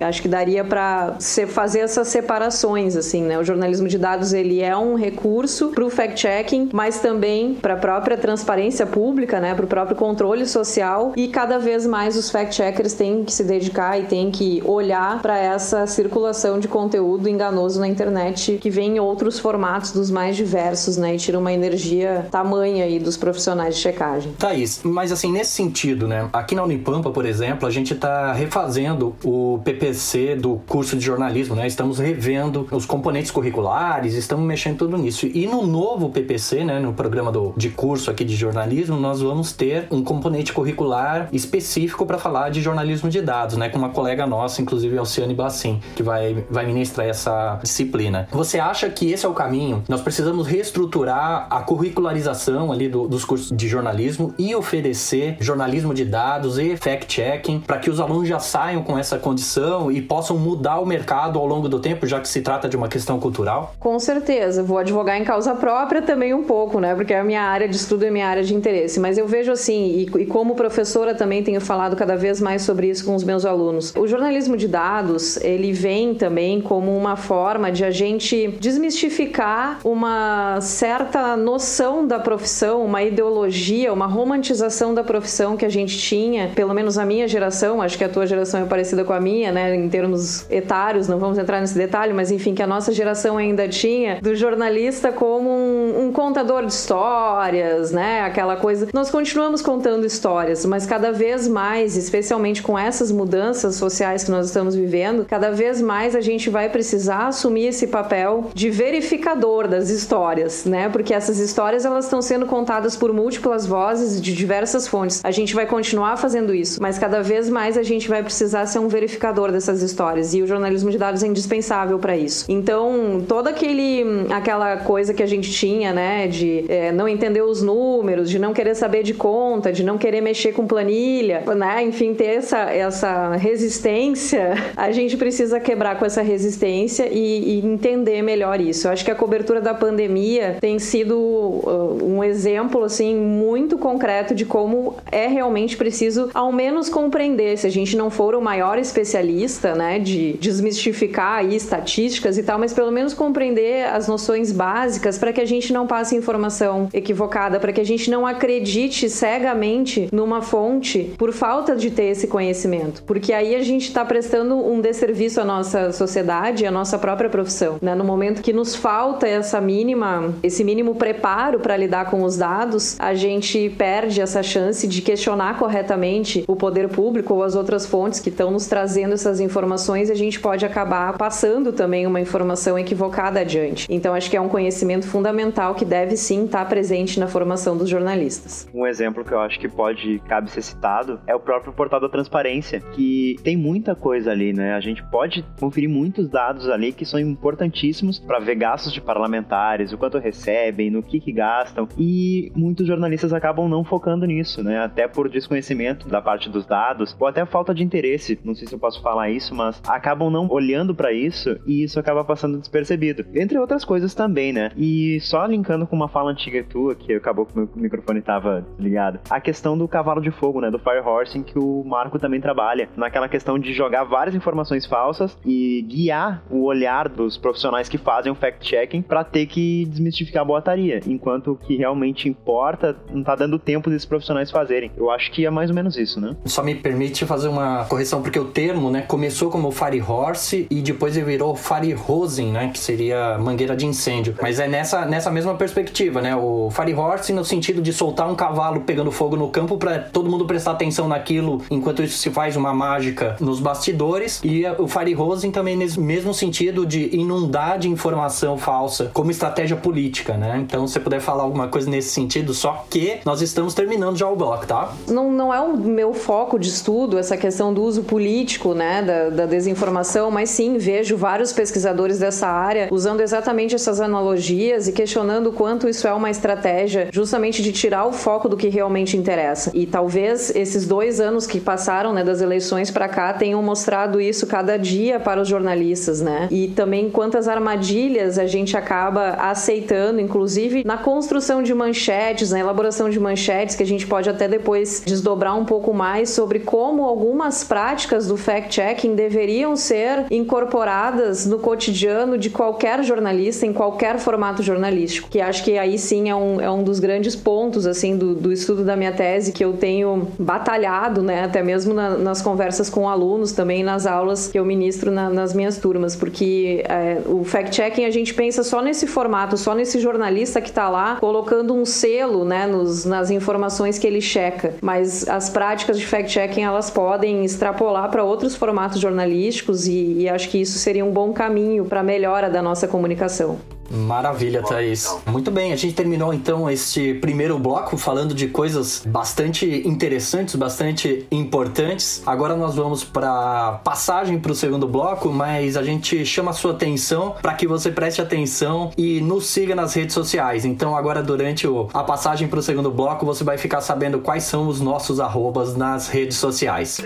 acho 0.01 0.23
que 0.23 0.29
daria 0.29 0.65
para 0.65 1.17
fazer 1.49 1.81
essas 1.81 2.07
separações, 2.07 2.97
assim, 2.97 3.23
né? 3.23 3.37
O 3.39 3.45
jornalismo 3.45 3.89
de 3.89 3.99
dados 3.99 4.33
ele 4.33 4.63
é 4.63 4.77
um 4.77 4.95
recurso 4.95 5.71
para 5.71 5.85
o 5.85 5.91
fact-checking, 5.91 6.69
mas 6.73 7.01
também 7.01 7.55
para 7.55 7.75
a 7.75 7.77
própria 7.77 8.17
transparência 8.17 8.87
pública, 8.87 9.41
né? 9.41 9.53
Para 9.53 9.65
o 9.65 9.69
próprio 9.69 9.97
controle 9.97 10.47
social 10.47 11.13
e 11.17 11.27
cada 11.27 11.59
vez 11.59 11.85
mais 11.87 12.17
os 12.17 12.31
fact-checkers 12.31 12.93
têm 12.93 13.25
que 13.25 13.33
se 13.33 13.43
dedicar 13.43 13.99
e 13.99 14.05
têm 14.05 14.31
que 14.31 14.63
olhar 14.65 15.21
para 15.21 15.37
essa 15.37 15.87
circulação 15.89 16.61
de 16.61 16.69
conteúdo 16.69 17.29
enganoso 17.29 17.81
na 17.81 17.89
internet 17.89 18.59
que 18.61 18.71
vem 18.71 18.97
em 18.97 19.01
outros 19.01 19.41
formatos 19.41 19.91
dos 19.91 20.09
mais 20.09 20.37
diversos, 20.37 20.97
né? 20.97 21.16
E 21.17 21.19
tira 21.19 21.39
uma 21.39 21.51
energia 21.51 22.29
tamanha 22.31 22.85
aí 22.85 22.99
dos 22.99 23.17
profissionais 23.17 23.77
de 23.77 23.81
checagem. 23.81 24.33
Thaís, 24.33 24.83
mas 24.85 25.11
assim, 25.11 25.33
nesse 25.33 25.53
sentido, 25.53 26.07
né? 26.07 26.29
Aqui 26.31 26.55
na 26.55 26.63
Unipampa, 26.63 27.11
por 27.11 27.25
exemplo, 27.25 27.67
a 27.67 27.71
gente 27.71 27.95
está 27.95 28.35
refazendo 28.35 29.17
o 29.25 29.59
PPC 29.65 30.37
do 30.37 30.61
curso 30.67 30.95
de 30.95 31.03
jornalismo, 31.03 31.57
né? 31.57 31.67
Estamos 31.67 31.99
revendo 31.99 32.69
os 32.71 32.85
componentes 32.85 33.31
curriculares, 33.31 34.13
estamos 34.13 34.45
mexendo 34.45 34.77
tudo 34.77 34.99
nisso. 34.99 35.27
E 35.27 35.47
no 35.47 35.67
novo 35.67 36.11
PPC, 36.11 36.65
né, 36.65 36.79
no 36.79 36.93
programa 36.93 37.33
do, 37.33 37.55
de 37.57 37.71
curso 37.71 38.11
aqui 38.11 38.25
de 38.25 38.37
jornalismo, 38.37 39.01
nós 39.01 39.23
vamos 39.23 39.53
ter 39.53 39.87
um 39.91 40.05
componente 40.05 40.53
curricular 40.53 41.31
específico 41.33 42.05
para 42.05 42.19
falar 42.19 42.51
de 42.51 42.61
jornalismo 42.61 43.09
de 43.09 43.23
dados, 43.23 43.57
né, 43.57 43.71
com 43.71 43.79
uma 43.79 43.89
colega 43.89 44.27
nossa, 44.27 44.61
inclusive 44.61 44.99
Alciane 44.99 45.35
Bassim, 45.35 45.81
que 45.95 46.03
vai, 46.03 46.45
vai 46.51 46.67
ministrar 46.67 47.07
essa 47.07 47.59
disciplina. 47.63 48.29
Você 48.33 48.59
acha 48.59 48.91
que 48.91 49.11
esse 49.11 49.25
é 49.25 49.29
o 49.29 49.33
caminho? 49.33 49.83
Nós 49.89 50.03
precisamos 50.03 50.47
reestruturar 50.47 51.06
a 51.15 51.61
curricularização 51.61 52.73
ali 52.73 52.89
do, 52.89 53.07
dos 53.07 53.25
cursos 53.25 53.57
de 53.57 53.69
jornalismo 53.69 54.35
e 54.39 54.55
oferecer 54.55 55.37
jornalismo 55.41 55.95
de 55.95 56.05
dados 56.05 56.59
e 56.59 56.77
fact-checking 56.77 57.61
para 57.61 57.79
que 57.79 57.91
os 57.91 58.01
alunos 58.01 58.29
já 58.29 58.39
saiam 58.39 58.83
com 58.83 58.99
essa 58.99 59.19
condição 59.19 59.91
e 59.91 60.01
possam 60.01 60.39
mudar 60.39 60.81
o 60.81 60.87
mercado 60.87 61.39
ao 61.39 61.47
longo 61.47 61.69
do 61.69 61.79
tempo, 61.79 62.07
já 62.07 62.21
que 62.21 62.29
se 62.29 62.41
trata 62.41 62.69
de 62.69 62.77
uma 62.77 62.89
questão 62.89 63.19
cultural? 63.19 63.75
Com 63.79 63.99
certeza, 63.99 64.63
vou 64.63 64.79
advogar 64.79 65.21
em 65.21 65.25
causa 65.25 65.55
própria 65.55 66.03
também 66.03 66.35
um 66.35 66.45
pouco, 66.45 66.81
né? 66.81 66.95
Porque 66.95 67.13
é 67.13 67.21
a 67.21 67.25
minha 67.25 67.43
área 67.43 67.69
de 67.69 67.77
estudo 67.77 68.05
e 68.05 68.09
a 68.09 68.11
minha 68.11 68.27
área 68.27 68.43
de 68.43 68.55
interesse. 68.55 69.01
Mas 69.01 69.19
eu 69.19 69.27
vejo 69.27 69.53
assim, 69.53 70.07
e, 70.15 70.23
e 70.23 70.27
como 70.27 70.55
professora 70.55 71.15
também 71.15 71.43
tenho 71.43 71.61
falado 71.61 71.97
cada 71.97 72.17
vez 72.17 72.41
mais 72.41 72.63
sobre 72.63 72.89
isso 72.89 73.05
com 73.05 73.15
os 73.15 73.25
meus 73.25 73.45
alunos. 73.45 73.95
O 73.97 74.07
jornalismo 74.07 74.57
de 74.57 74.69
dados, 74.69 75.37
ele 75.39 75.73
vem 75.73 76.15
também 76.15 76.61
como 76.61 76.97
uma 76.97 77.17
forma 77.17 77.71
de 77.71 77.85
a 77.85 77.91
gente 77.91 78.49
desmistificar 78.61 79.79
uma 79.85 80.61
certa 80.61 80.96
certa 80.97 81.37
noção 81.37 82.07
da 82.07 82.19
profissão, 82.19 82.83
uma 82.83 83.03
ideologia, 83.03 83.93
uma 83.93 84.07
romantização 84.07 84.95
da 84.95 85.05
profissão 85.05 85.55
que 85.55 85.65
a 85.65 85.69
gente 85.69 85.99
tinha, 85.99 86.51
pelo 86.55 86.73
menos 86.73 86.97
a 86.97 87.05
minha 87.05 87.29
geração, 87.29 87.83
acho 87.83 87.99
que 87.99 88.05
a 88.05 88.09
tua 88.09 88.27
geração 88.27 88.63
é 88.63 88.65
parecida 88.65 89.05
com 89.05 89.13
a 89.13 89.21
minha, 89.21 89.53
né, 89.53 89.75
em 89.75 89.89
termos 89.91 90.51
etários, 90.51 91.07
não 91.07 91.19
vamos 91.19 91.37
entrar 91.37 91.61
nesse 91.61 91.77
detalhe, 91.77 92.15
mas 92.15 92.31
enfim, 92.31 92.55
que 92.55 92.63
a 92.63 92.67
nossa 92.67 92.93
geração 92.93 93.37
ainda 93.37 93.69
tinha, 93.69 94.19
do 94.23 94.35
jornalista 94.35 95.13
como 95.13 95.51
um, 95.51 96.07
um 96.07 96.13
contador 96.13 96.65
de 96.65 96.73
histórias, 96.73 97.93
né, 97.93 98.23
aquela 98.23 98.57
coisa. 98.57 98.89
Nós 98.95 99.11
continuamos 99.11 99.61
contando 99.61 100.07
histórias, 100.07 100.65
mas 100.65 100.87
cada 100.87 101.13
vez 101.13 101.47
mais, 101.47 101.95
especialmente 101.97 102.63
com 102.63 102.79
essas 102.79 103.13
mudanças 103.13 103.75
sociais 103.75 104.25
que 104.25 104.31
nós 104.31 104.47
estamos 104.47 104.75
vivendo, 104.75 105.27
cada 105.27 105.51
vez 105.51 105.83
mais 105.83 106.17
a 106.17 106.23
gente 106.23 106.49
vai 106.49 106.71
precisar 106.71 107.27
assumir 107.27 107.67
esse 107.67 107.87
papel 107.87 108.51
de 108.55 108.71
verificador 108.71 109.69
das 109.69 109.91
histórias, 109.91 110.65
né? 110.65 110.86
Porque 110.89 111.15
essas 111.15 111.39
histórias 111.39 111.85
elas 111.85 112.05
estão 112.05 112.21
sendo 112.23 112.47
contadas 112.47 112.97
por 112.97 113.13
múltiplas 113.13 113.67
vozes 113.67 114.21
de 114.21 114.35
diversas 114.35 114.87
fontes. 114.87 115.21
A 115.25 115.31
gente 115.31 115.55
vai 115.55 115.67
continuar 115.67 116.17
fazendo 116.17 116.55
isso, 116.55 116.81
mas 116.81 116.99
cada 116.99 117.23
vez 117.23 117.49
mais 117.49 117.77
a 117.77 117.83
gente 117.83 118.09
vai 118.09 118.23
precisar 118.23 118.67
ser 118.67 118.79
um 118.79 118.89
verificador 118.89 119.51
dessas 119.53 119.83
histórias 119.83 120.35
e 120.35 120.43
o 120.43 120.47
jornalismo 120.47 120.91
de 120.91 120.99
dados 120.99 121.23
é 121.23 121.27
indispensável 121.27 121.99
para 121.99 122.17
isso. 122.17 122.45
Então, 122.49 123.25
toda 123.27 123.51
aquele 123.51 124.27
aquela 124.31 124.77
coisa 124.79 125.15
que 125.15 125.23
a 125.23 125.27
gente 125.27 125.51
tinha, 125.51 125.93
né, 125.93 126.27
de 126.27 126.65
é, 126.69 126.93
não 126.93 127.09
entender 127.09 127.43
os 127.43 127.63
números, 127.63 128.31
de 128.31 128.39
não 128.39 128.53
querer 128.53 128.75
saber 128.75 129.03
de 129.03 129.15
conta, 129.15 129.73
de 129.73 129.85
não 129.85 129.99
querer 129.99 130.21
mexer 130.21 130.53
com 130.53 130.67
planilha, 130.67 131.43
né, 131.57 131.83
enfim, 131.85 132.15
ter 132.15 132.37
essa 132.37 132.59
essa 132.71 133.37
resistência, 133.37 134.55
a 134.77 134.91
gente 134.91 135.17
precisa 135.17 135.61
quebrar 135.61 135.99
com 135.99 136.05
essa 136.05 136.23
resistência 136.23 137.09
e, 137.11 137.59
e 137.59 137.67
entender 137.67 138.23
melhor 138.23 138.61
isso. 138.61 138.87
Eu 138.87 138.93
acho 138.93 139.05
que 139.05 139.11
a 139.11 139.15
cobertura 139.15 139.61
da 139.61 139.75
pandemia 139.75 140.57
tem 140.67 140.81
sido 140.81 141.17
uh, 141.17 141.99
um 142.03 142.25
exemplo 142.25 142.83
assim 142.83 143.15
muito 143.15 143.79
concreto 143.79 144.35
de 144.35 144.45
como 144.45 144.97
é 145.13 145.29
realmente 145.29 145.77
preciso 145.77 146.29
ao 146.35 146.51
menos 146.51 146.89
compreender, 146.89 147.57
se 147.57 147.69
a 147.69 147.71
gente 147.71 147.97
não 147.97 148.11
for 148.11 148.35
o 148.35 148.41
maior 148.41 148.77
especialista, 148.77 149.77
né, 149.77 150.01
de 150.01 150.33
desmistificar 150.41 151.39
aí 151.39 151.55
estatísticas 151.55 152.37
e 152.37 152.43
tal, 152.43 152.59
mas 152.59 152.73
pelo 152.73 152.91
menos 152.91 153.15
compreender 153.15 153.87
as 153.87 154.09
noções 154.09 154.51
básicas 154.51 155.17
para 155.19 155.33
que 155.33 155.41
a 155.41 155.45
gente 155.45 155.73
não 155.73 155.87
passe 155.87 156.17
informação 156.17 156.89
equivocada, 156.93 157.61
para 157.61 157.73
que 157.73 157.81
a 157.81 157.87
gente 157.87 158.11
não 158.11 158.27
acredite 158.27 159.09
cegamente 159.09 160.09
numa 160.11 160.43
fonte 160.43 161.15
por 161.17 161.33
falta 161.33 161.77
de 161.77 161.93
ter 161.93 162.07
esse 162.07 162.27
conhecimento, 162.27 163.05
porque 163.05 163.33
aí 163.33 163.55
a 163.55 163.63
gente 163.63 163.85
está 163.85 164.05
prestando 164.05 164.57
um 164.57 164.81
desserviço 164.81 165.41
à 165.41 165.45
nossa 165.45 165.93
sociedade, 165.93 166.67
à 166.67 166.73
nossa 166.73 166.99
própria 166.99 167.31
profissão, 167.31 167.77
né? 167.81 167.95
No 167.95 168.03
momento 168.03 168.43
que 168.43 168.53
nos 168.53 168.75
falta 168.75 169.29
essa 169.29 169.61
mínima, 169.61 170.35
esse 170.43 170.56
mínimo 170.65 170.95
preparo 170.95 171.61
para 171.61 171.77
lidar 171.77 172.11
com 172.11 172.23
os 172.23 172.37
dados, 172.37 172.99
a 172.99 173.15
gente 173.15 173.71
perde 173.71 174.21
essa 174.21 174.43
chance 174.43 174.87
de 174.87 175.03
questionar 175.03 175.59
corretamente 175.59 176.45
o 176.47 176.57
poder 176.57 176.89
público 176.89 177.35
ou 177.35 177.43
as 177.43 177.55
outras 177.55 177.87
fontes 177.87 178.21
que 178.21 178.29
estão 178.29 178.51
nos 178.51 178.67
trazendo 178.67 179.15
essas 179.15 179.41
informações 179.41 180.09
e 180.09 180.13
a 180.13 180.17
gente 180.17 180.41
pode 180.41 180.65
acabar 180.65 181.17
passando 181.17 181.73
também 181.73 182.07
uma 182.07 182.21
informação 182.21 182.79
equivocada 182.79 183.41
adiante. 183.41 183.87
Então 183.91 184.15
acho 184.15 184.31
que 184.31 184.37
é 184.37 184.41
um 184.41 184.49
conhecimento 184.49 185.07
fundamental 185.07 185.75
que 185.75 185.85
deve 185.85 186.17
sim 186.17 186.45
estar 186.45 186.65
presente 186.69 187.19
na 187.19 187.27
formação 187.27 187.77
dos 187.77 187.89
jornalistas. 187.89 188.69
Um 188.75 188.87
exemplo 188.87 189.25
que 189.25 189.33
eu 189.33 189.41
acho 189.41 189.59
que 189.59 189.69
pode 189.69 190.21
cabe 190.29 190.51
ser 190.51 190.63
citado 190.63 191.21
é 191.27 191.35
o 191.35 191.41
próprio 191.41 191.73
portal 191.73 192.01
da 192.01 192.09
transparência, 192.09 192.81
que 192.81 193.37
tem 193.43 193.57
muita 193.57 193.95
coisa 193.95 194.31
ali, 194.31 194.53
né? 194.53 194.75
A 194.75 194.81
gente 194.81 195.03
pode 195.05 195.45
conferir 195.59 195.89
muitos 195.89 196.29
dados 196.29 196.69
ali 196.69 196.93
que 196.93 197.05
são 197.05 197.19
importantíssimos 197.19 198.19
para 198.19 198.39
ver 198.39 198.57
gastos 198.57 198.93
de 198.93 199.01
parlamentares, 199.01 199.93
o 199.93 199.99
quanto 199.99 200.19
recebem, 200.47 200.91
no 200.91 201.03
que 201.03 201.19
que 201.19 201.33
gastam, 201.33 201.89
e 201.99 202.53
muitos 202.55 202.87
jornalistas 202.87 203.33
acabam 203.33 203.69
não 203.69 203.83
focando 203.85 204.25
nisso, 204.25 204.63
né? 204.63 204.79
Até 204.79 205.09
por 205.09 205.29
desconhecimento 205.29 206.09
da 206.09 206.23
parte 206.23 206.49
dos 206.49 206.65
dados, 206.65 207.17
ou 207.19 207.27
até 207.27 207.45
falta 207.45 207.75
de 207.75 207.83
interesse, 207.83 208.39
não 208.45 208.55
sei 208.55 208.69
se 208.69 208.75
eu 208.75 208.79
posso 208.79 209.03
falar 209.03 209.31
isso, 209.31 209.55
mas 209.55 209.81
acabam 209.87 210.31
não 210.31 210.49
olhando 210.49 210.95
para 210.95 211.13
isso 211.13 211.59
e 211.67 211.83
isso 211.83 211.99
acaba 211.99 212.25
passando 212.25 212.59
despercebido. 212.59 213.25
Entre 213.35 213.59
outras 213.59 213.85
coisas 213.85 214.15
também, 214.15 214.53
né? 214.53 214.71
E 214.77 215.19
só 215.21 215.45
linkando 215.47 215.87
com 215.87 215.97
uma 215.97 216.09
fala 216.09 216.31
antiga 216.31 216.63
tua, 216.65 216.95
que 216.95 217.13
acabou 217.13 217.47
que 217.47 217.55
o 217.55 217.59
meu 217.59 217.69
microfone 217.75 218.23
tava 218.23 218.67
ligado, 218.79 219.19
a 219.29 219.41
questão 219.41 219.77
do 219.77 219.89
cavalo 219.89 220.21
de 220.21 220.31
fogo, 220.31 220.61
né? 220.61 220.71
Do 220.71 220.79
Fire 220.79 221.01
Horse, 221.05 221.39
em 221.39 221.43
que 221.43 221.59
o 221.59 221.83
Marco 221.85 222.19
também 222.19 222.41
trabalha, 222.41 222.89
naquela 222.97 223.29
questão 223.29 223.59
de 223.59 223.73
jogar 223.73 224.05
várias 224.05 224.35
informações 224.35 224.87
falsas 224.87 225.37
e 225.45 225.83
guiar 225.83 226.43
o 226.51 226.65
olhar 226.65 227.09
dos 227.09 227.37
profissionais 227.37 227.89
que 227.89 227.99
fazem 227.99 228.31
o 228.31 228.35
fact-checking 228.35 229.03
para 229.03 229.25
ter 229.25 229.47
que 229.47 229.85
desmistificar 229.87 230.36
a 230.39 230.45
boataria, 230.45 231.01
enquanto 231.07 231.53
o 231.53 231.57
que 231.57 231.77
realmente 231.77 232.29
importa 232.29 232.97
não 233.11 233.23
tá 233.23 233.35
dando 233.35 233.59
tempo 233.59 233.91
desses 233.91 234.07
profissionais 234.07 234.51
fazerem. 234.51 234.91
Eu 234.97 235.11
acho 235.11 235.31
que 235.33 235.47
é 235.47 235.51
mais 235.51 235.71
ou 235.71 235.77
menos 235.77 235.97
isso, 235.97 236.21
né? 236.21 236.37
Só 236.45 236.63
me 236.63 236.75
permite 236.75 237.25
fazer 237.25 237.49
uma 237.49 237.85
correção, 237.85 238.23
porque 238.23 238.39
o 238.39 238.47
termo, 238.47 238.91
né, 238.91 239.03
começou 239.03 239.51
como 239.51 239.71
Fire 239.71 240.01
Horse 240.01 240.67
e 240.71 240.81
depois 240.83 241.17
ele 241.17 241.27
virou 241.27 241.55
Fire 241.55 241.95
Hosing, 241.95 242.53
né, 242.53 242.71
que 242.73 242.79
seria 242.79 243.39
mangueira 243.39 243.77
de 243.77 243.87
incêndio. 243.87 244.35
Mas 244.41 244.61
é 244.61 244.69
nessa, 244.69 245.05
nessa 245.07 245.31
mesma 245.31 245.55
perspectiva, 245.55 246.21
né? 246.21 246.35
O 246.37 246.71
Fire 246.71 246.95
Horse 246.95 247.33
no 247.33 247.45
sentido 247.45 247.81
de 247.83 247.93
soltar 247.93 248.29
um 248.31 248.35
cavalo 248.35 248.81
pegando 248.81 249.11
fogo 249.11 249.37
no 249.37 249.49
campo 249.49 249.77
para 249.77 249.99
todo 249.99 250.31
mundo 250.31 250.45
prestar 250.45 250.73
atenção 250.73 251.09
naquilo, 251.09 251.63
enquanto 251.71 252.03
isso 252.03 252.19
se 252.19 252.31
faz 252.31 252.57
uma 252.57 252.73
mágica 252.73 253.37
nos 253.41 253.61
bastidores. 253.61 254.41
E 254.45 254.65
o 254.79 254.87
Fire 254.87 255.15
Hosing 255.15 255.51
também 255.51 255.77
nesse 255.77 255.99
mesmo 255.99 256.33
sentido 256.35 256.87
de 256.87 257.15
inundar 257.17 257.79
de 257.79 257.89
informação 257.89 258.57
falsa 258.57 259.11
como 259.13 259.31
estratégia 259.31 259.77
política, 259.77 260.26
né? 260.35 260.59
Então, 260.59 260.87
se 260.87 260.95
você 260.95 261.01
puder 261.01 261.21
falar 261.21 261.43
alguma 261.43 261.69
coisa 261.69 261.89
nesse 261.91 262.11
sentido, 262.11 262.55
só 262.55 262.85
que 262.91 263.19
nós 263.25 263.43
estamos 263.43 263.75
terminando 263.75 264.17
já 264.17 264.29
o 264.29 264.37
bloco, 264.37 264.67
tá? 264.67 264.93
Não, 265.09 265.31
não 265.31 265.53
é 265.53 265.61
o 265.61 265.77
meu 265.77 266.15
foco 266.15 266.59
de 266.59 266.69
estudo 266.69 267.19
essa 267.19 267.37
questão 267.37 267.73
do 267.73 267.83
uso 267.83 268.03
político, 268.03 268.75
né, 268.75 269.03
da, 269.03 269.31
da 269.31 269.47
desinformação, 269.47 270.31
mas 270.31 270.51
sim 270.51 270.79
vejo 270.79 271.17
vários 271.17 271.53
pesquisadores 271.53 272.19
dessa 272.19 272.47
área 272.47 272.89
usando 272.91 273.21
exatamente 273.21 273.75
essas 273.75 274.01
analogias 274.01 274.89
e 274.89 274.93
questionando 274.93 275.49
o 275.49 275.53
quanto 275.53 275.89
isso 275.89 276.07
é 276.07 276.13
uma 276.13 276.31
estratégia 276.31 277.09
justamente 277.13 277.63
de 277.63 277.73
tirar 277.73 278.07
o 278.07 278.13
foco 278.13 278.49
do 278.49 278.57
que 278.57 278.69
realmente 278.69 279.17
interessa. 279.17 279.71
E 279.75 279.87
talvez 279.87 280.55
esses 280.55 280.87
dois 280.87 281.21
anos 281.21 281.47
que 281.47 281.61
passaram, 281.61 282.13
né, 282.13 282.25
das 282.25 282.41
eleições 282.41 282.91
para 282.91 283.09
cá 283.09 283.33
tenham 283.33 283.63
mostrado 283.63 284.21
isso 284.21 284.47
cada 284.47 284.77
dia 284.77 285.19
para 285.19 285.41
os 285.41 285.49
jornalistas, 285.49 286.21
né? 286.21 286.49
E 286.51 286.69
também 286.69 287.11
quantas 287.11 287.49
armadilhas 287.49 288.39
a 288.39 288.47
gente 288.47 288.77
acaba 288.77 289.31
aceitando, 289.39 290.16
inclusive 290.21 290.83
na 290.85 290.97
construção 290.97 291.63
de 291.63 291.75
manchetes, 291.75 292.51
na 292.51 292.61
elaboração 292.61 293.11
de 293.11 293.19
manchetes, 293.19 293.77
que 293.77 293.83
a 293.83 293.87
gente 293.87 294.07
pode 294.07 294.29
até 294.29 294.49
depois 294.49 295.03
desdobrar 295.05 295.57
um 295.57 295.65
pouco 295.65 295.93
mais 295.93 296.31
sobre 296.31 296.61
como 296.61 297.05
algumas 297.05 297.65
práticas 297.65 298.27
do 298.27 298.37
fact-checking 298.37 299.15
deveriam 299.15 299.77
ser 299.77 300.27
incorporadas 300.31 301.47
no 301.47 301.59
cotidiano 301.59 302.39
de 302.39 302.51
qualquer 302.51 303.03
jornalista, 303.03 303.67
em 303.67 303.73
qualquer 303.73 304.19
formato 304.19 304.63
jornalístico. 304.63 305.29
Que 305.29 305.41
acho 305.41 305.65
que 305.65 305.79
aí 305.79 305.99
sim 305.99 306.29
é 306.29 306.35
um, 306.35 306.61
é 306.61 306.71
um 306.71 306.83
dos 306.83 306.99
grandes 306.99 307.35
pontos, 307.35 307.87
assim, 307.87 308.17
do, 308.17 308.35
do 308.35 308.53
estudo 308.53 308.85
da 308.85 308.97
minha 308.97 309.13
tese 309.13 309.53
que 309.53 309.65
eu 309.65 309.75
tenho 309.75 310.29
batalhado, 310.39 311.23
né? 311.23 311.45
Até 311.45 311.63
mesmo 311.63 311.95
na, 311.95 312.17
nas 312.17 312.43
conversas 312.43 312.91
com 312.91 313.09
alunos, 313.09 313.53
também 313.53 313.83
nas 313.83 314.07
aulas 314.07 314.49
que 314.49 314.59
eu 314.59 314.65
ministro 314.65 315.11
na, 315.11 315.29
nas 315.31 315.53
minhas 315.55 315.79
turmas, 315.79 316.17
porque 316.17 316.85
é, 316.89 317.21
o 317.27 317.45
fact-checking 317.45 318.05
a 318.05 318.11
gente 318.11 318.35
pensa 318.35 318.63
só 318.63 318.83
nesse 318.83 319.07
formato, 319.07 319.57
só 319.57 319.75
nesse 319.75 319.99
jornalista 320.07 320.61
que 320.61 320.69
está 320.69 320.89
lá 320.89 321.17
colocando 321.17 321.75
um 321.75 321.85
selo, 321.85 322.45
né, 322.45 322.67
nos, 322.67 323.05
nas 323.05 323.31
informações 323.31 323.99
que 323.99 324.07
ele 324.07 324.21
checa. 324.21 324.75
Mas 324.81 325.29
as 325.29 325.51
práticas 325.51 325.99
de 325.99 326.07
fact-checking 326.07 326.63
elas 326.63 326.91
podem 326.91 327.45
extrapolar 327.45 328.11
para 328.11 328.23
outros 328.23 328.55
formatos 328.55 329.01
jornalísticos 329.01 329.89
e, 329.89 330.21
e 330.21 330.29
acho 330.29 330.49
que 330.49 330.61
isso 330.61 330.79
seria 330.79 331.05
um 331.05 331.11
bom 331.11 331.33
caminho 331.33 331.85
para 331.85 332.01
a 332.01 332.05
melhora 332.05 332.49
da 332.49 332.63
nossa 332.63 332.87
comunicação. 332.87 333.59
Maravilha, 333.91 334.63
Thaís. 334.63 335.17
Muito 335.27 335.51
bem, 335.51 335.73
a 335.73 335.77
gente 335.77 335.95
terminou 335.95 336.33
então 336.33 336.69
este 336.71 337.15
primeiro 337.15 337.59
bloco 337.59 337.97
falando 337.97 338.35
de 338.35 338.49
coisas 338.49 339.03
bastante 339.07 339.87
interessantes, 339.87 340.55
bastante 340.55 341.27
importantes. 341.31 342.23
Agora 342.27 342.57
nós 342.57 342.75
vamos 342.75 343.05
para 343.05 343.81
passagem 343.85 344.39
para 344.39 344.53
o 344.53 344.55
segundo 344.55 344.87
bloco, 344.89 345.31
mas 345.31 345.77
a 345.77 345.83
gente 345.83 346.25
chama 346.25 346.51
a 346.51 346.55
sua 346.55 346.73
atenção 346.73 347.35
para 347.41 347.55
que 347.55 347.67
você 347.67 347.91
preste 347.91 348.21
atenção 348.21 348.91
e 348.97 349.21
nos 349.21 349.47
siga 349.47 349.75
nas 349.75 349.95
redes 349.95 350.15
sociais. 350.15 350.65
Então 350.65 350.97
agora 350.97 351.23
durante 351.23 351.67
o, 351.67 351.89
a 351.93 352.03
passagem 352.03 352.49
para 352.49 352.59
o 352.59 352.63
segundo 352.63 352.91
bloco 352.91 353.27
você 353.27 353.45
vai 353.45 353.59
ficar 353.59 353.81
sabendo 353.81 354.21
quais 354.21 354.45
são 354.45 354.69
os 354.69 354.81
nossos 354.81 355.21
arrobas 355.21 355.77
nas 355.77 356.09
redes 356.09 356.37
sociais. 356.37 357.01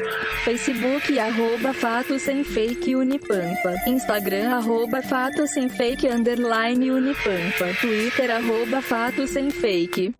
Facebook 0.45 1.19
arroba 1.19 1.73
fato 1.75 2.19
sem 2.19 2.45
fake 2.45 2.95
Unipampa. 2.95 3.75
Instagram 3.87 4.57
arroba 4.57 5.03
fato 5.03 5.47
sem 5.47 5.69
fake 5.69 6.09
underline 6.09 6.70
Unipampa. 6.75 7.73
Twitter 7.81 8.31
arroba 8.31 8.81
fato 8.81 9.27
sem 9.27 9.51
fake. 9.51 10.13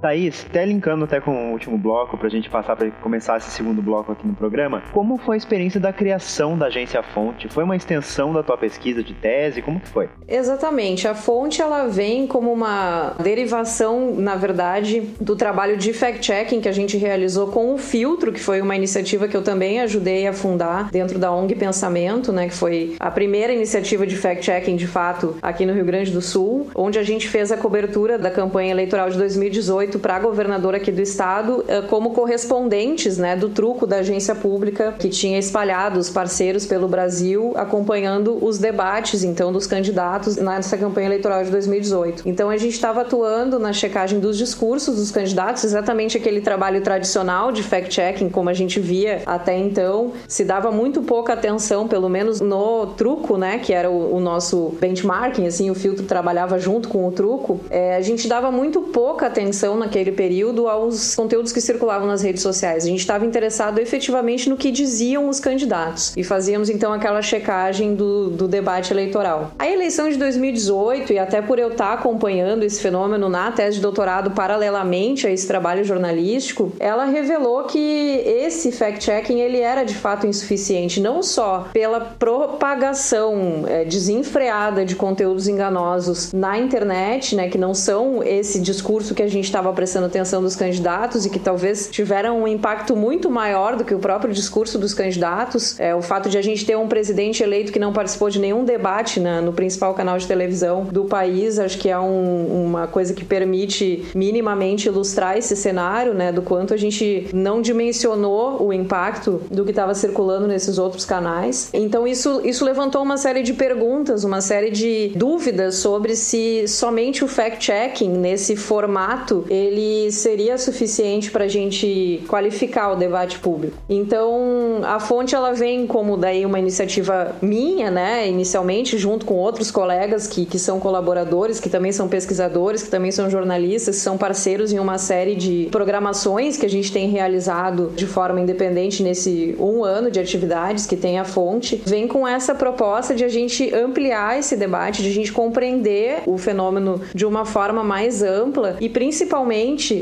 Thaís, 0.00 0.46
até 0.48 0.64
linkando 0.64 1.04
até 1.04 1.20
com 1.20 1.50
o 1.50 1.52
último 1.52 1.78
bloco, 1.78 2.16
para 2.16 2.26
a 2.26 2.30
gente 2.30 2.48
passar 2.50 2.76
para 2.76 2.90
começar 2.90 3.36
esse 3.38 3.50
segundo 3.50 3.80
bloco 3.80 4.12
aqui 4.12 4.26
no 4.26 4.34
programa, 4.34 4.82
como 4.92 5.16
foi 5.16 5.36
a 5.36 5.38
experiência 5.38 5.80
da 5.80 5.92
criação 5.92 6.56
da 6.56 6.66
agência 6.66 7.02
Fonte? 7.02 7.48
Foi 7.48 7.64
uma 7.64 7.76
extensão 7.76 8.32
da 8.32 8.42
tua 8.42 8.56
pesquisa 8.56 9.02
de 9.02 9.14
tese? 9.14 9.62
Como 9.62 9.80
que 9.80 9.88
foi? 9.88 10.08
Exatamente. 10.28 11.08
A 11.08 11.14
Fonte 11.14 11.62
ela 11.62 11.86
vem 11.86 12.26
como 12.26 12.52
uma 12.52 13.14
derivação, 13.22 14.14
na 14.16 14.34
verdade, 14.34 15.00
do 15.20 15.36
trabalho 15.36 15.76
de 15.76 15.92
fact-checking 15.92 16.60
que 16.60 16.68
a 16.68 16.72
gente 16.72 16.96
realizou 16.96 17.48
com 17.48 17.74
o 17.74 17.78
Filtro, 17.78 18.32
que 18.32 18.40
foi 18.40 18.60
uma 18.60 18.76
iniciativa 18.76 19.28
que 19.28 19.36
eu 19.36 19.42
também 19.42 19.80
ajudei 19.80 20.26
a 20.26 20.32
fundar 20.32 20.90
dentro 20.90 21.18
da 21.18 21.32
ONG 21.32 21.54
Pensamento, 21.54 22.32
né, 22.32 22.48
que 22.48 22.54
foi 22.54 22.96
a 23.00 23.10
primeira 23.10 23.52
iniciativa 23.52 24.06
de 24.06 24.16
fact-checking 24.16 24.76
de 24.76 24.86
fato 24.86 25.36
aqui 25.40 25.64
no 25.64 25.72
Rio 25.72 25.84
Grande 25.84 26.10
do 26.10 26.20
Sul, 26.20 26.70
onde 26.74 26.98
a 26.98 27.02
gente 27.02 27.28
fez 27.28 27.50
a 27.50 27.56
cobertura 27.56 28.18
da 28.18 28.30
campanha 28.30 28.70
eleitoral 28.70 29.08
de 29.10 29.16
2018 29.16 29.85
para 29.98 30.16
a 30.16 30.18
governadora 30.18 30.76
aqui 30.76 30.90
do 30.90 31.00
estado, 31.00 31.64
eh, 31.68 31.82
como 31.82 32.10
correspondentes, 32.10 33.18
né, 33.18 33.36
do 33.36 33.48
truco 33.48 33.86
da 33.86 33.98
agência 33.98 34.34
pública 34.34 34.94
que 34.98 35.08
tinha 35.08 35.38
espalhado 35.38 35.98
os 35.98 36.10
parceiros 36.10 36.66
pelo 36.66 36.88
Brasil, 36.88 37.52
acompanhando 37.56 38.44
os 38.44 38.58
debates 38.58 39.22
então 39.22 39.52
dos 39.52 39.66
candidatos 39.66 40.36
nessa 40.36 40.76
campanha 40.76 41.06
eleitoral 41.06 41.44
de 41.44 41.50
2018. 41.50 42.22
Então 42.26 42.50
a 42.50 42.56
gente 42.56 42.74
estava 42.74 43.02
atuando 43.02 43.58
na 43.58 43.72
checagem 43.72 44.18
dos 44.18 44.36
discursos 44.36 44.96
dos 44.96 45.10
candidatos, 45.10 45.64
exatamente 45.64 46.16
aquele 46.16 46.40
trabalho 46.40 46.80
tradicional 46.80 47.52
de 47.52 47.62
fact-checking 47.62 48.28
como 48.28 48.48
a 48.48 48.54
gente 48.54 48.80
via 48.80 49.22
até 49.26 49.56
então, 49.56 50.12
se 50.26 50.44
dava 50.44 50.70
muito 50.70 51.02
pouca 51.02 51.32
atenção, 51.32 51.86
pelo 51.86 52.08
menos 52.08 52.40
no 52.40 52.86
truco, 52.88 53.36
né, 53.36 53.58
que 53.58 53.72
era 53.72 53.90
o, 53.90 54.16
o 54.16 54.20
nosso 54.20 54.76
benchmarking, 54.80 55.46
assim, 55.46 55.70
o 55.70 55.74
filtro 55.74 56.04
trabalhava 56.04 56.58
junto 56.58 56.88
com 56.88 57.06
o 57.06 57.12
truco, 57.12 57.60
é, 57.70 57.96
a 57.96 58.00
gente 58.00 58.28
dava 58.28 58.50
muito 58.50 58.80
pouca 58.80 59.26
atenção 59.26 59.75
naquele 59.76 60.12
período 60.12 60.68
aos 60.68 61.14
conteúdos 61.14 61.52
que 61.52 61.60
circulavam 61.60 62.06
nas 62.06 62.22
redes 62.22 62.42
sociais. 62.42 62.84
A 62.84 62.88
gente 62.88 63.00
estava 63.00 63.24
interessado 63.24 63.78
efetivamente 63.78 64.48
no 64.48 64.56
que 64.56 64.70
diziam 64.70 65.28
os 65.28 65.40
candidatos 65.40 66.16
e 66.16 66.24
fazíamos 66.24 66.68
então 66.68 66.92
aquela 66.92 67.22
checagem 67.22 67.94
do, 67.94 68.30
do 68.30 68.48
debate 68.48 68.92
eleitoral. 68.92 69.52
A 69.58 69.68
eleição 69.68 70.08
de 70.08 70.16
2018, 70.16 71.12
e 71.12 71.18
até 71.18 71.40
por 71.42 71.58
eu 71.58 71.68
estar 71.68 71.92
acompanhando 71.92 72.62
esse 72.62 72.80
fenômeno 72.80 73.28
na 73.28 73.52
tese 73.52 73.76
de 73.76 73.82
doutorado 73.82 74.30
paralelamente 74.30 75.26
a 75.26 75.30
esse 75.30 75.46
trabalho 75.46 75.84
jornalístico, 75.84 76.72
ela 76.78 77.04
revelou 77.04 77.64
que 77.64 78.22
esse 78.24 78.72
fact-checking 78.72 79.40
ele 79.40 79.58
era 79.58 79.84
de 79.84 79.94
fato 79.94 80.26
insuficiente, 80.26 81.00
não 81.00 81.22
só 81.22 81.68
pela 81.72 82.00
propagação 82.00 83.64
é, 83.66 83.84
desenfreada 83.84 84.84
de 84.84 84.96
conteúdos 84.96 85.48
enganosos 85.48 86.32
na 86.32 86.58
internet, 86.58 87.34
né, 87.34 87.48
que 87.48 87.58
não 87.58 87.74
são 87.74 88.22
esse 88.22 88.60
discurso 88.60 89.14
que 89.14 89.22
a 89.22 89.28
gente 89.28 89.44
estava 89.44 89.65
prestando 89.72 90.06
atenção 90.06 90.42
dos 90.42 90.56
candidatos 90.56 91.26
e 91.26 91.30
que 91.30 91.38
talvez 91.38 91.88
tiveram 91.90 92.42
um 92.42 92.48
impacto 92.48 92.96
muito 92.96 93.30
maior 93.30 93.76
do 93.76 93.84
que 93.84 93.94
o 93.94 93.98
próprio 93.98 94.32
discurso 94.32 94.78
dos 94.78 94.94
candidatos. 94.94 95.78
É, 95.78 95.94
o 95.94 96.02
fato 96.02 96.28
de 96.28 96.38
a 96.38 96.42
gente 96.42 96.64
ter 96.64 96.76
um 96.76 96.88
presidente 96.88 97.42
eleito 97.42 97.72
que 97.72 97.78
não 97.78 97.92
participou 97.92 98.30
de 98.30 98.38
nenhum 98.38 98.64
debate 98.64 99.20
na, 99.20 99.40
no 99.40 99.52
principal 99.52 99.94
canal 99.94 100.18
de 100.18 100.26
televisão 100.26 100.84
do 100.84 101.04
país, 101.04 101.58
acho 101.58 101.78
que 101.78 101.88
é 101.88 101.98
um, 101.98 102.64
uma 102.66 102.86
coisa 102.86 103.14
que 103.14 103.24
permite 103.24 104.06
minimamente 104.14 104.88
ilustrar 104.88 105.36
esse 105.36 105.56
cenário, 105.56 106.14
né, 106.14 106.32
do 106.32 106.42
quanto 106.42 106.74
a 106.74 106.76
gente 106.76 107.28
não 107.32 107.60
dimensionou 107.60 108.62
o 108.62 108.72
impacto 108.72 109.42
do 109.50 109.64
que 109.64 109.70
estava 109.70 109.94
circulando 109.94 110.46
nesses 110.46 110.78
outros 110.78 111.04
canais. 111.04 111.70
Então 111.72 112.06
isso, 112.06 112.40
isso 112.44 112.64
levantou 112.64 113.02
uma 113.02 113.16
série 113.16 113.42
de 113.42 113.52
perguntas, 113.52 114.24
uma 114.24 114.40
série 114.40 114.70
de 114.70 115.12
dúvidas 115.16 115.76
sobre 115.76 116.16
se 116.16 116.66
somente 116.66 117.24
o 117.24 117.28
fact-checking 117.28 118.08
nesse 118.08 118.56
formato 118.56 119.44
ele 119.56 120.12
seria 120.12 120.58
suficiente 120.58 121.30
para 121.30 121.44
a 121.44 121.48
gente 121.48 122.22
qualificar 122.28 122.92
o 122.92 122.96
debate 122.96 123.38
público. 123.38 123.76
Então 123.88 124.80
a 124.84 125.00
fonte 125.00 125.34
ela 125.34 125.52
vem 125.52 125.86
como 125.86 126.16
daí 126.16 126.44
uma 126.44 126.58
iniciativa 126.58 127.34
minha, 127.40 127.90
né, 127.90 128.28
inicialmente 128.28 128.98
junto 128.98 129.24
com 129.26 129.34
outros 129.34 129.70
colegas 129.70 130.26
que, 130.26 130.44
que 130.44 130.58
são 130.58 130.78
colaboradores, 130.78 131.60
que 131.60 131.68
também 131.68 131.92
são 131.92 132.08
pesquisadores, 132.08 132.82
que 132.82 132.90
também 132.90 133.10
são 133.10 133.30
jornalistas, 133.30 133.96
que 133.96 134.02
são 134.02 134.16
parceiros 134.16 134.72
em 134.72 134.78
uma 134.78 134.98
série 134.98 135.34
de 135.34 135.68
programações 135.70 136.56
que 136.56 136.66
a 136.66 136.70
gente 136.70 136.92
tem 136.92 137.08
realizado 137.08 137.92
de 137.94 138.06
forma 138.06 138.40
independente 138.40 139.02
nesse 139.02 139.56
um 139.58 139.84
ano 139.84 140.10
de 140.10 140.20
atividades 140.20 140.86
que 140.86 140.96
tem 140.96 141.18
a 141.18 141.24
fonte, 141.24 141.82
vem 141.84 142.06
com 142.06 142.26
essa 142.26 142.54
proposta 142.54 143.14
de 143.14 143.24
a 143.24 143.28
gente 143.28 143.74
ampliar 143.74 144.38
esse 144.38 144.56
debate, 144.56 145.02
de 145.02 145.08
a 145.08 145.12
gente 145.12 145.32
compreender 145.32 146.22
o 146.26 146.36
fenômeno 146.38 147.00
de 147.14 147.24
uma 147.24 147.44
forma 147.44 147.82
mais 147.82 148.22
ampla 148.22 148.76
e 148.80 148.88
principalmente, 148.88 149.45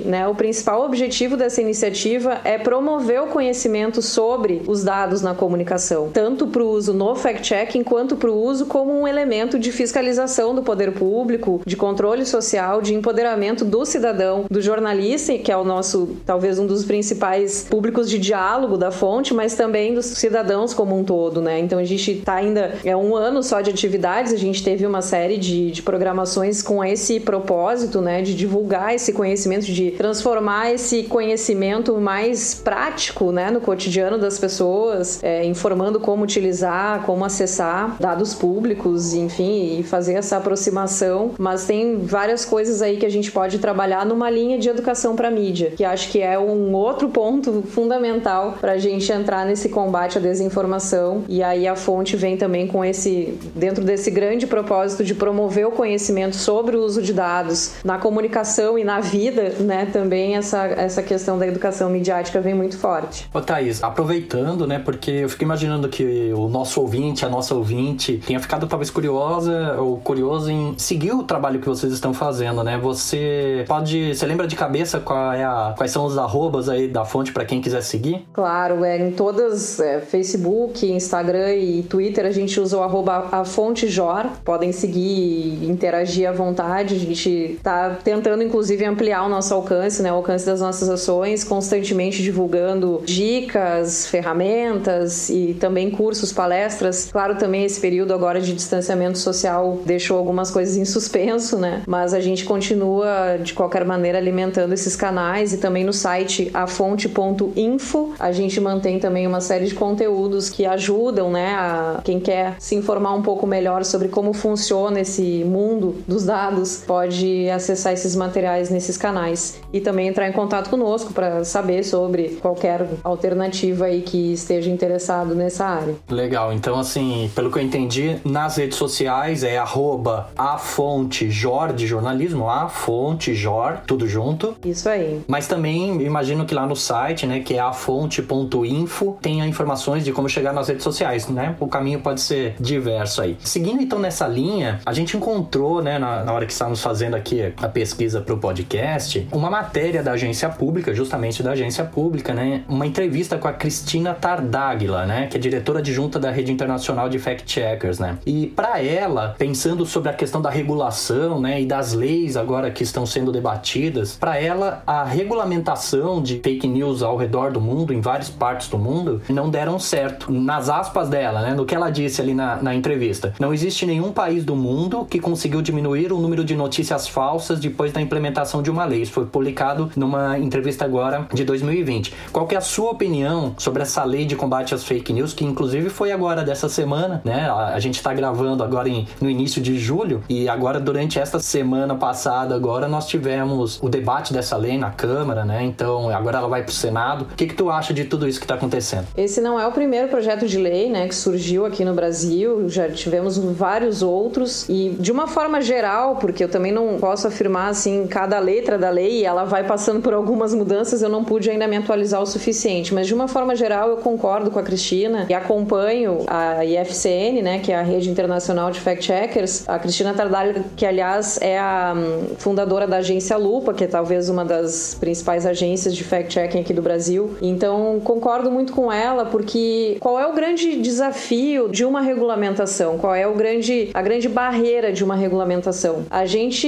né, 0.04 0.26
o 0.26 0.34
principal 0.34 0.84
objetivo 0.84 1.36
dessa 1.36 1.60
iniciativa 1.60 2.40
é 2.44 2.58
promover 2.58 3.22
o 3.22 3.26
conhecimento 3.26 4.00
sobre 4.02 4.62
os 4.66 4.82
dados 4.84 5.22
na 5.22 5.34
comunicação, 5.34 6.10
tanto 6.12 6.46
para 6.46 6.62
o 6.62 6.68
uso 6.68 6.92
no 6.92 7.14
fact-checking 7.14 7.82
quanto 7.82 8.16
para 8.16 8.30
o 8.30 8.40
uso 8.40 8.66
como 8.66 8.92
um 8.92 9.06
elemento 9.06 9.58
de 9.58 9.70
fiscalização 9.72 10.54
do 10.54 10.62
poder 10.62 10.92
público, 10.92 11.60
de 11.64 11.76
controle 11.76 12.24
social, 12.24 12.80
de 12.80 12.94
empoderamento 12.94 13.64
do 13.64 13.84
cidadão, 13.84 14.46
do 14.50 14.60
jornalista, 14.60 15.36
que 15.38 15.50
é 15.50 15.56
o 15.56 15.64
nosso, 15.64 16.16
talvez 16.24 16.58
um 16.58 16.66
dos 16.66 16.84
principais 16.84 17.66
públicos 17.68 18.08
de 18.08 18.18
diálogo 18.18 18.76
da 18.76 18.90
fonte, 18.90 19.34
mas 19.34 19.54
também 19.54 19.94
dos 19.94 20.06
cidadãos 20.06 20.72
como 20.74 20.98
um 20.98 21.04
todo, 21.04 21.40
né? 21.40 21.58
Então 21.58 21.78
a 21.78 21.84
gente 21.84 22.12
está 22.12 22.34
ainda, 22.34 22.74
é 22.84 22.96
um 22.96 23.14
ano 23.14 23.42
só 23.42 23.60
de 23.60 23.70
atividades, 23.70 24.32
a 24.32 24.36
gente 24.36 24.62
teve 24.62 24.86
uma 24.86 25.02
série 25.02 25.36
de, 25.36 25.70
de 25.70 25.82
programações 25.82 26.62
com 26.62 26.84
esse 26.84 27.20
propósito, 27.20 28.00
né, 28.00 28.22
de 28.22 28.34
divulgar 28.34 28.94
esse 28.94 29.12
conhecimento, 29.12 29.33
de 29.34 29.90
transformar 29.92 30.72
esse 30.72 31.04
conhecimento 31.04 31.94
mais 31.98 32.54
prático, 32.54 33.32
né, 33.32 33.50
no 33.50 33.60
cotidiano 33.60 34.18
das 34.18 34.38
pessoas, 34.38 35.22
é, 35.22 35.44
informando 35.44 36.00
como 36.00 36.22
utilizar, 36.24 37.02
como 37.04 37.24
acessar 37.24 37.96
dados 38.00 38.34
públicos, 38.34 39.14
enfim, 39.14 39.78
e 39.78 39.82
fazer 39.82 40.14
essa 40.14 40.36
aproximação. 40.36 41.32
Mas 41.38 41.66
tem 41.66 41.98
várias 41.98 42.44
coisas 42.44 42.80
aí 42.82 42.96
que 42.96 43.06
a 43.06 43.10
gente 43.10 43.30
pode 43.30 43.58
trabalhar 43.58 44.06
numa 44.06 44.30
linha 44.30 44.58
de 44.58 44.68
educação 44.68 45.16
para 45.16 45.30
mídia, 45.30 45.72
que 45.76 45.84
acho 45.84 46.10
que 46.10 46.20
é 46.20 46.38
um 46.38 46.72
outro 46.74 47.08
ponto 47.08 47.62
fundamental 47.62 48.56
para 48.60 48.72
a 48.72 48.78
gente 48.78 49.10
entrar 49.10 49.44
nesse 49.44 49.68
combate 49.68 50.18
à 50.18 50.20
desinformação. 50.20 51.24
E 51.28 51.42
aí 51.42 51.66
a 51.66 51.76
fonte 51.76 52.16
vem 52.16 52.36
também 52.36 52.66
com 52.66 52.84
esse, 52.84 53.38
dentro 53.54 53.84
desse 53.84 54.10
grande 54.10 54.46
propósito 54.46 55.04
de 55.04 55.14
promover 55.14 55.66
o 55.66 55.70
conhecimento 55.70 56.36
sobre 56.36 56.76
o 56.76 56.84
uso 56.84 57.02
de 57.02 57.12
dados 57.12 57.72
na 57.84 57.98
comunicação 57.98 58.78
e 58.78 58.84
na 58.84 59.00
vida, 59.00 59.23
né? 59.30 59.86
Também 59.92 60.36
essa, 60.36 60.66
essa 60.66 61.02
questão 61.02 61.38
da 61.38 61.46
educação 61.46 61.90
midiática 61.90 62.40
vem 62.40 62.54
muito 62.54 62.78
forte. 62.78 63.28
Ô 63.32 63.40
Thaís, 63.40 63.82
aproveitando, 63.82 64.66
né? 64.66 64.78
Porque 64.78 65.10
eu 65.10 65.28
fico 65.28 65.44
imaginando 65.44 65.88
que 65.88 66.32
o 66.34 66.48
nosso 66.48 66.80
ouvinte, 66.80 67.24
a 67.24 67.28
nossa 67.28 67.54
ouvinte, 67.54 68.20
tenha 68.26 68.40
ficado 68.40 68.66
talvez 68.66 68.90
curiosa 68.90 69.76
ou 69.78 69.98
curioso 69.98 70.50
em 70.50 70.74
seguir 70.78 71.12
o 71.12 71.22
trabalho 71.22 71.60
que 71.60 71.68
vocês 71.68 71.92
estão 71.92 72.12
fazendo, 72.12 72.62
né? 72.62 72.78
Você 72.78 73.64
pode. 73.66 74.14
Você 74.14 74.26
lembra 74.26 74.46
de 74.46 74.56
cabeça 74.56 75.00
qual 75.00 75.32
é 75.32 75.44
a, 75.44 75.74
quais 75.76 75.90
são 75.90 76.04
os 76.04 76.16
arrobas 76.18 76.68
aí 76.68 76.88
da 76.88 77.04
fonte 77.04 77.32
para 77.32 77.44
quem 77.44 77.60
quiser 77.60 77.82
seguir? 77.82 78.26
Claro, 78.32 78.84
é 78.84 78.98
em 78.98 79.12
todas, 79.12 79.80
é, 79.80 80.00
Facebook, 80.00 80.90
Instagram 80.90 81.54
e 81.54 81.82
Twitter, 81.82 82.26
a 82.26 82.30
gente 82.30 82.58
usa 82.60 82.78
o 82.78 82.82
arroba 82.82 83.28
a 83.30 83.44
fonte 83.44 83.88
Jor. 83.88 84.26
Podem 84.44 84.72
seguir 84.72 85.58
e 85.62 85.68
interagir 85.68 86.28
à 86.28 86.32
vontade. 86.32 86.94
A 86.94 86.98
gente 86.98 87.58
tá 87.62 87.96
tentando, 88.02 88.42
inclusive, 88.42 88.84
ampliar 88.84 89.13
o 89.22 89.28
nosso 89.28 89.52
alcance, 89.54 90.02
né? 90.02 90.12
O 90.12 90.16
alcance 90.16 90.46
das 90.46 90.60
nossas 90.60 90.88
ações, 90.88 91.44
constantemente 91.44 92.22
divulgando 92.22 93.02
dicas, 93.04 94.06
ferramentas 94.06 95.28
e 95.28 95.54
também 95.58 95.90
cursos, 95.90 96.32
palestras. 96.32 97.08
Claro, 97.10 97.36
também 97.36 97.64
esse 97.64 97.80
período 97.80 98.14
agora 98.14 98.40
de 98.40 98.52
distanciamento 98.52 99.18
social 99.18 99.80
deixou 99.84 100.18
algumas 100.18 100.50
coisas 100.50 100.76
em 100.76 100.84
suspenso, 100.84 101.58
né? 101.58 101.82
Mas 101.86 102.14
a 102.14 102.20
gente 102.20 102.44
continua, 102.44 103.38
de 103.42 103.52
qualquer 103.52 103.84
maneira, 103.84 104.18
alimentando 104.18 104.72
esses 104.72 104.96
canais 104.96 105.52
e 105.52 105.58
também 105.58 105.84
no 105.84 105.92
site 105.92 106.50
afonte.info 106.52 108.14
a 108.18 108.32
gente 108.32 108.60
mantém 108.60 108.98
também 108.98 109.26
uma 109.26 109.40
série 109.40 109.66
de 109.66 109.74
conteúdos 109.74 110.48
que 110.48 110.64
ajudam, 110.66 111.30
né, 111.30 111.54
a 111.54 112.00
quem 112.04 112.20
quer 112.20 112.56
se 112.58 112.74
informar 112.74 113.14
um 113.14 113.22
pouco 113.22 113.46
melhor 113.46 113.84
sobre 113.84 114.08
como 114.08 114.32
funciona 114.32 115.00
esse 115.00 115.44
mundo 115.44 115.96
dos 116.06 116.24
dados, 116.24 116.82
pode 116.86 117.48
acessar 117.50 117.92
esses 117.92 118.14
materiais 118.16 118.70
nesses 118.94 118.96
canais 118.96 119.60
e 119.72 119.80
também 119.80 120.08
entrar 120.08 120.28
em 120.28 120.32
contato 120.32 120.70
conosco 120.70 121.12
para 121.12 121.44
saber 121.44 121.82
sobre 121.82 122.38
qualquer 122.40 122.86
alternativa 123.02 123.86
aí 123.86 124.02
que 124.02 124.32
esteja 124.32 124.70
interessado 124.70 125.34
nessa 125.34 125.66
área. 125.66 125.94
Legal, 126.08 126.52
então 126.52 126.78
assim, 126.78 127.30
pelo 127.34 127.50
que 127.50 127.58
eu 127.58 127.62
entendi, 127.62 128.16
nas 128.24 128.56
redes 128.56 128.78
sociais 128.78 129.42
é 129.42 129.58
arroba 129.58 130.30
a 130.36 130.56
fonte 130.56 131.30
Jor 131.30 131.72
de 131.72 131.86
jornalismo, 131.86 132.48
a 132.48 132.68
fonte 132.68 133.34
Jor, 133.34 133.78
tudo 133.86 134.06
junto. 134.06 134.56
Isso 134.64 134.88
aí. 134.88 135.20
Mas 135.26 135.46
também 135.46 136.02
imagino 136.02 136.44
que 136.44 136.54
lá 136.54 136.66
no 136.66 136.76
site, 136.76 137.26
né, 137.26 137.40
que 137.40 137.54
é 137.54 137.60
a 137.60 137.72
fonte.info, 137.72 139.18
tenha 139.20 139.46
informações 139.46 140.04
de 140.04 140.12
como 140.12 140.28
chegar 140.28 140.52
nas 140.52 140.68
redes 140.68 140.84
sociais, 140.84 141.28
né? 141.28 141.56
O 141.58 141.66
caminho 141.66 142.00
pode 142.00 142.20
ser 142.20 142.54
diverso 142.60 143.20
aí. 143.22 143.36
Seguindo 143.40 143.82
então 143.82 143.98
nessa 143.98 144.26
linha, 144.26 144.80
a 144.84 144.92
gente 144.92 145.16
encontrou, 145.16 145.82
né, 145.82 145.98
na, 145.98 146.24
na 146.24 146.32
hora 146.32 146.46
que 146.46 146.52
estávamos 146.52 146.82
fazendo 146.82 147.14
aqui 147.14 147.52
a 147.56 147.68
pesquisa 147.68 148.20
para 148.20 148.34
o 148.34 148.38
podcast, 148.38 148.83
podcast 148.84 149.26
uma 149.32 149.48
matéria 149.48 150.02
da 150.02 150.12
agência 150.12 150.48
pública, 150.48 150.94
justamente 150.94 151.42
da 151.42 151.52
agência 151.52 151.84
pública, 151.84 152.34
né? 152.34 152.62
Uma 152.68 152.86
entrevista 152.86 153.38
com 153.38 153.48
a 153.48 153.52
Cristina 153.52 154.12
Tardáguila, 154.12 155.06
né? 155.06 155.26
Que 155.26 155.38
é 155.38 155.40
diretora 155.40 155.78
adjunta 155.78 156.18
da 156.18 156.30
Rede 156.30 156.52
Internacional 156.52 157.08
de 157.08 157.18
Fact 157.18 157.50
Checkers, 157.50 157.98
né? 157.98 158.18
E 158.26 158.48
para 158.48 158.82
ela, 158.82 159.34
pensando 159.38 159.86
sobre 159.86 160.10
a 160.10 160.12
questão 160.12 160.42
da 160.42 160.50
regulação, 160.50 161.40
né? 161.40 161.62
E 161.62 161.66
das 161.66 161.94
leis 161.94 162.36
agora 162.36 162.70
que 162.70 162.82
estão 162.82 163.06
sendo 163.06 163.32
debatidas, 163.32 164.16
para 164.16 164.38
ela 164.38 164.82
a 164.86 165.04
regulamentação 165.04 166.22
de 166.22 166.38
fake 166.40 166.68
news 166.68 167.02
ao 167.02 167.16
redor 167.16 167.50
do 167.50 167.60
mundo, 167.60 167.92
em 167.92 168.00
várias 168.00 168.28
partes 168.28 168.68
do 168.68 168.78
mundo, 168.78 169.22
não 169.28 169.48
deram 169.48 169.78
certo. 169.78 170.30
Nas 170.30 170.68
aspas 170.68 171.08
dela, 171.08 171.40
né? 171.40 171.54
No 171.54 171.64
que 171.64 171.74
ela 171.74 171.90
disse 171.90 172.20
ali 172.20 172.34
na, 172.34 172.56
na 172.56 172.74
entrevista, 172.74 173.32
não 173.40 173.54
existe 173.54 173.86
nenhum 173.86 174.12
país 174.12 174.44
do 174.44 174.54
mundo 174.54 175.06
que 175.08 175.18
conseguiu 175.18 175.62
diminuir 175.62 176.12
o 176.12 176.18
número 176.18 176.44
de 176.44 176.54
notícias 176.54 177.08
falsas 177.08 177.58
depois 177.58 177.92
da 177.92 178.00
implementação 178.00 178.62
de 178.62 178.73
uma 178.74 178.84
lei. 178.84 179.02
Isso 179.02 179.12
foi 179.12 179.24
publicado 179.24 179.90
numa 179.96 180.38
entrevista 180.38 180.84
agora 180.84 181.26
de 181.32 181.44
2020. 181.44 182.12
Qual 182.32 182.46
que 182.46 182.54
é 182.54 182.58
a 182.58 182.60
sua 182.60 182.90
opinião 182.90 183.54
sobre 183.56 183.82
essa 183.82 184.04
lei 184.04 184.24
de 184.24 184.36
combate 184.36 184.74
às 184.74 184.84
fake 184.84 185.12
news, 185.12 185.32
que 185.32 185.44
inclusive 185.44 185.88
foi 185.88 186.12
agora 186.12 186.42
dessa 186.42 186.68
semana, 186.68 187.22
né? 187.24 187.48
A, 187.50 187.78
gente 187.78 187.96
está 187.96 188.12
gravando 188.12 188.62
agora 188.62 188.88
em, 188.88 189.06
no 189.20 189.30
início 189.30 189.62
de 189.62 189.78
julho 189.78 190.22
e 190.28 190.48
agora 190.48 190.80
durante 190.80 191.18
esta 191.18 191.38
semana 191.38 191.94
passada 191.94 192.54
agora 192.54 192.88
nós 192.88 193.06
tivemos 193.06 193.78
o 193.82 193.88
debate 193.88 194.32
dessa 194.32 194.56
lei 194.56 194.76
na 194.76 194.90
Câmara, 194.90 195.44
né? 195.44 195.62
Então 195.62 196.08
agora 196.10 196.38
ela 196.38 196.48
vai 196.48 196.62
para 196.62 196.70
o 196.70 196.74
Senado. 196.74 197.26
O 197.32 197.36
que, 197.36 197.46
que 197.46 197.54
tu 197.54 197.70
acha 197.70 197.92
de 197.94 198.04
tudo 198.04 198.26
isso 198.26 198.38
que 198.38 198.44
está 198.44 198.54
acontecendo? 198.54 199.06
Esse 199.16 199.40
não 199.40 199.58
é 199.58 199.66
o 199.66 199.72
primeiro 199.72 200.08
projeto 200.08 200.46
de 200.46 200.58
lei, 200.58 200.90
né, 200.90 201.06
que 201.06 201.14
surgiu 201.14 201.66
aqui 201.66 201.84
no 201.84 201.94
Brasil. 201.94 202.68
Já 202.68 202.88
tivemos 202.88 203.38
vários 203.38 204.02
outros 204.02 204.68
e 204.68 204.96
de 204.98 205.12
uma 205.12 205.26
forma 205.26 205.60
geral, 205.60 206.16
porque 206.16 206.44
eu 206.44 206.48
também 206.48 206.72
não 206.72 206.98
posso 206.98 207.28
afirmar 207.28 207.68
assim 207.68 208.06
cada 208.06 208.38
letra 208.38 208.63
da 208.78 208.90
lei, 208.90 209.24
ela 209.24 209.44
vai 209.44 209.64
passando 209.64 210.00
por 210.00 210.12
algumas 210.12 210.54
mudanças. 210.54 211.02
Eu 211.02 211.08
não 211.08 211.22
pude 211.22 211.50
ainda 211.50 211.68
me 211.68 211.76
atualizar 211.76 212.20
o 212.22 212.26
suficiente, 212.26 212.92
mas 212.92 213.06
de 213.06 213.14
uma 213.14 213.28
forma 213.28 213.54
geral 213.54 213.90
eu 213.90 213.96
concordo 213.98 214.50
com 214.50 214.58
a 214.58 214.62
Cristina 214.62 215.26
e 215.28 215.34
acompanho 215.34 216.24
a 216.26 216.64
IFCN, 216.64 217.42
né, 217.42 217.58
que 217.58 217.70
é 217.70 217.76
a 217.76 217.82
rede 217.82 218.10
internacional 218.10 218.70
de 218.70 218.80
fact 218.80 219.04
checkers. 219.04 219.68
A 219.68 219.78
Cristina 219.78 220.14
Tardalha, 220.14 220.64
que 220.76 220.86
aliás 220.86 221.38
é 221.40 221.58
a 221.58 221.94
hum, 221.96 222.34
fundadora 222.38 222.86
da 222.86 222.96
agência 222.96 223.36
Lupa, 223.36 223.74
que 223.74 223.84
é 223.84 223.86
talvez 223.86 224.28
uma 224.28 224.44
das 224.44 224.96
principais 224.98 225.46
agências 225.46 225.94
de 225.94 226.02
fact 226.02 226.32
checking 226.32 226.60
aqui 226.60 226.72
do 226.72 226.82
Brasil. 226.82 227.36
Então 227.42 228.00
concordo 228.00 228.50
muito 228.50 228.72
com 228.72 228.90
ela, 228.90 229.26
porque 229.26 229.96
qual 230.00 230.18
é 230.18 230.26
o 230.26 230.32
grande 230.32 230.80
desafio 230.80 231.68
de 231.68 231.84
uma 231.84 232.00
regulamentação? 232.00 232.98
Qual 232.98 233.14
é 233.14 233.26
o 233.26 233.34
grande 233.34 233.90
a 233.92 234.02
grande 234.02 234.28
barreira 234.28 234.92
de 234.92 235.04
uma 235.04 235.14
regulamentação? 235.14 236.04
A 236.10 236.24
gente 236.26 236.66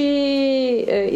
eh, 0.87 1.09